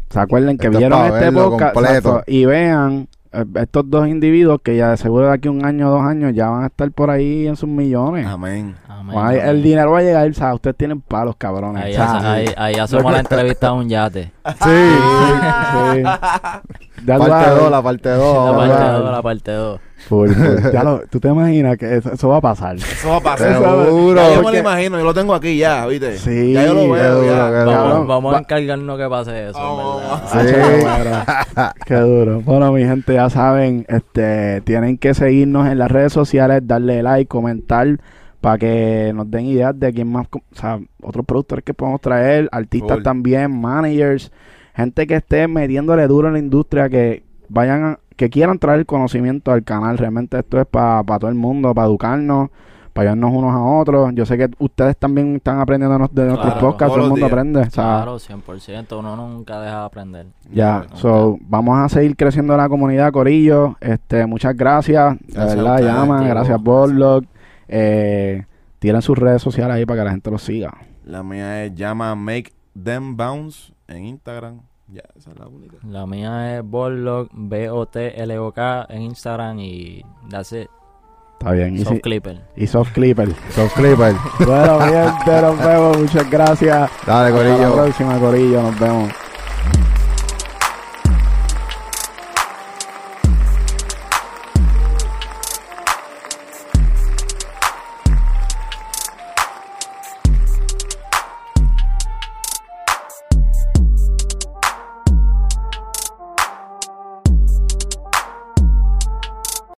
Se 0.09 0.19
acuerden 0.19 0.57
que 0.57 0.67
Esto 0.67 0.77
es 0.77 0.79
vieron 0.79 1.05
este 1.05 1.31
podcast 1.31 1.73
completo. 1.73 2.23
y 2.27 2.45
vean 2.45 3.07
estos 3.55 3.89
dos 3.89 4.07
individuos 4.07 4.59
que 4.63 4.75
ya 4.77 4.91
de 4.91 4.97
seguro 4.97 5.27
de 5.27 5.33
aquí 5.33 5.47
un 5.47 5.65
año 5.65 5.87
o 5.89 5.91
dos 5.91 6.01
años 6.03 6.33
ya 6.33 6.49
van 6.49 6.63
a 6.63 6.67
estar 6.67 6.89
por 6.91 7.09
ahí 7.09 7.47
en 7.47 7.55
sus 7.55 7.69
millones. 7.69 8.25
Amén. 8.27 8.75
Amén, 8.87 9.17
amén. 9.17 9.41
el 9.45 9.61
dinero 9.63 9.91
va 9.91 9.99
a 9.99 10.01
llegar, 10.03 10.33
¿sabes? 10.33 10.55
Ustedes 10.55 10.77
tienen 10.77 11.01
palos, 11.01 11.35
cabrones. 11.37 11.83
Ahí, 11.83 11.95
hace- 11.95 12.25
ahí, 12.27 12.45
ahí 12.57 12.75
hacemos 12.75 13.11
la 13.11 13.19
entrevista 13.19 13.67
a 13.67 13.73
un 13.73 13.89
yate. 13.89 14.31
Sí. 14.45 14.53
Sí. 14.63 16.03
Tú 17.05 17.05
parte 17.19 17.29
sabes. 17.29 17.59
2, 17.61 17.71
la 17.71 17.81
parte 17.83 18.09
La 18.09 18.15
2. 18.15 18.55
parte 18.57 18.73
claro. 18.75 18.99
2, 19.01 19.11
la 19.11 19.21
parte 19.21 19.51
2. 19.51 19.79
Full, 20.07 20.29
full. 20.29 20.71
Ya 20.73 20.83
lo- 20.83 21.01
¿Tú 21.09 21.19
te 21.19 21.27
imaginas 21.29 21.77
que 21.77 21.97
eso, 21.97 22.13
eso 22.13 22.29
va 22.29 22.37
a 22.37 22.41
pasar? 22.41 22.75
Eso 22.75 23.09
va 23.09 23.17
a 23.17 23.21
pasar. 23.21 23.53
Seguro. 23.85 24.15
Ya 24.15 24.29
yo 24.29 24.35
me 24.37 24.41
Porque- 24.43 24.57
lo 24.57 24.69
imagino, 24.69 24.97
yo 24.99 25.03
lo 25.03 25.13
tengo 25.13 25.33
aquí 25.33 25.57
ya, 25.57 25.85
¿viste? 25.87 26.17
Sí, 26.17 26.53
Ya 26.53 26.65
yo 26.65 26.73
lo 26.73 26.81
qué 26.81 27.01
veo, 27.01 27.15
duro, 27.15 27.25
ya. 27.27 27.37
Cabrón, 27.51 27.65
Vamos, 27.75 28.07
vamos 28.07 28.33
va- 28.33 28.37
a 28.37 28.39
encargarnos 28.41 28.97
que 28.99 29.09
pase 29.09 29.49
eso, 29.49 29.57
en 29.57 29.63
Vamos, 29.63 30.01
verdad. 30.01 31.41
Sí. 31.45 31.45
Ah, 31.55 31.73
Qué 31.85 31.95
duro. 31.95 32.41
Bueno, 32.41 32.71
mi 32.71 32.83
gente, 32.85 33.13
ya 33.13 33.29
saben, 33.29 33.85
este, 33.87 34.61
tienen 34.61 34.97
que 34.97 35.13
seguirnos 35.13 35.67
en 35.67 35.77
las 35.79 35.89
redes 35.91 36.13
sociales, 36.13 36.61
darle 36.65 37.01
like, 37.03 37.27
comentar, 37.27 37.87
para 38.41 38.57
que 38.59 39.11
nos 39.15 39.29
den 39.31 39.45
ideas 39.47 39.79
de 39.79 39.91
quién 39.91 40.11
más, 40.11 40.27
co- 40.27 40.43
o 40.51 40.55
sea, 40.55 40.79
otros 41.01 41.25
productores 41.25 41.65
que 41.65 41.73
podemos 41.73 41.99
traer, 41.99 42.47
artistas 42.51 43.01
también, 43.01 43.59
managers, 43.59 44.31
gente 44.75 45.07
que 45.07 45.15
esté 45.15 45.47
metiéndole 45.47 46.05
duro 46.07 46.27
en 46.27 46.33
la 46.33 46.39
industria, 46.39 46.87
que 46.89 47.23
vayan, 47.49 47.83
a- 47.83 47.99
que 48.15 48.29
quieran 48.29 48.59
traer 48.59 48.85
conocimiento 48.85 49.51
al 49.51 49.63
canal. 49.63 49.97
Realmente 49.97 50.39
esto 50.39 50.59
es 50.59 50.65
para 50.67 51.03
todo 51.19 51.29
el 51.29 51.35
mundo, 51.35 51.73
para 51.73 51.87
educarnos, 51.87 52.49
para 52.93 53.11
ayudarnos 53.11 53.37
unos 53.37 53.53
a 53.53 53.61
otros. 53.61 54.11
Yo 54.15 54.25
sé 54.25 54.37
que 54.37 54.49
ustedes 54.59 54.95
también 54.97 55.35
están 55.35 55.59
aprendiendo 55.59 55.93
de 56.11 56.25
nuestros 56.27 56.53
Claro, 56.53 56.59
podcasts, 56.59 56.93
todo 56.95 57.03
el 57.03 57.09
mundo 57.09 57.25
días. 57.25 57.31
aprende. 57.31 57.59
o 57.59 57.63
sea, 57.69 57.83
Claro, 57.83 58.19
100%. 58.19 58.99
Uno 58.99 59.15
nunca 59.17 59.59
deja 59.59 59.79
de 59.79 59.85
aprender. 59.85 60.27
ya, 60.51 60.79
Nunca. 60.83 60.95
so, 60.95 61.37
vamos 61.41 61.77
a 61.77 61.89
seguir 61.89 62.15
creciendo 62.15 62.55
la 62.55 62.69
comunidad 62.69 63.11
Corillo. 63.11 63.75
Este, 63.81 64.25
muchas 64.25 64.55
gracias, 64.55 65.17
de 65.19 65.33
Gracias 65.33 65.55
verdad, 65.57 65.79
llama, 65.81 66.25
gracias 66.27 66.61
Borlock. 66.61 67.25
Eh, 67.67 68.45
tienen 68.79 69.01
sus 69.01 69.17
redes 69.17 69.41
sociales 69.41 69.75
ahí 69.75 69.85
para 69.85 69.99
que 70.01 70.05
la 70.05 70.11
gente 70.11 70.31
los 70.31 70.41
siga. 70.41 70.73
La 71.03 71.21
mía 71.23 71.65
es 71.65 71.75
llama 71.75 72.15
Make 72.15 72.53
Them 72.81 73.17
Bounce 73.17 73.73
en 73.87 74.05
Instagram. 74.05 74.61
Ya, 74.87 75.01
esa 75.15 75.31
es 75.31 75.39
la 75.39 75.47
única. 75.47 75.77
La 75.87 76.05
mía 76.05 76.57
es 76.57 76.63
Borlock, 76.63 77.29
B-O-T-L-O-K 77.33 78.85
en 78.89 79.01
Instagram 79.01 79.59
y 79.59 80.03
that's 80.29 80.51
it. 80.51 80.67
Está 81.39 81.51
bien. 81.51 81.75
Y, 81.75 81.79
Soft 81.83 81.93
si- 81.95 82.01
Clipper. 82.01 82.41
y 82.55 82.67
Soft 82.67 82.91
Clipper. 82.93 83.29
Soft 83.51 83.73
Clipper. 83.75 84.13
bueno, 84.45 84.77
bien, 84.79 85.41
nos 85.41 85.57
vemos. 85.59 85.97
Muchas 85.97 86.29
gracias. 86.29 86.89
Dale, 87.05 87.29
Hasta 87.29 87.29
la 87.29 87.31
Corillo. 87.31 87.73
próxima, 87.75 88.19
Corillo. 88.19 88.61
Nos 88.61 88.79
vemos. 88.79 89.11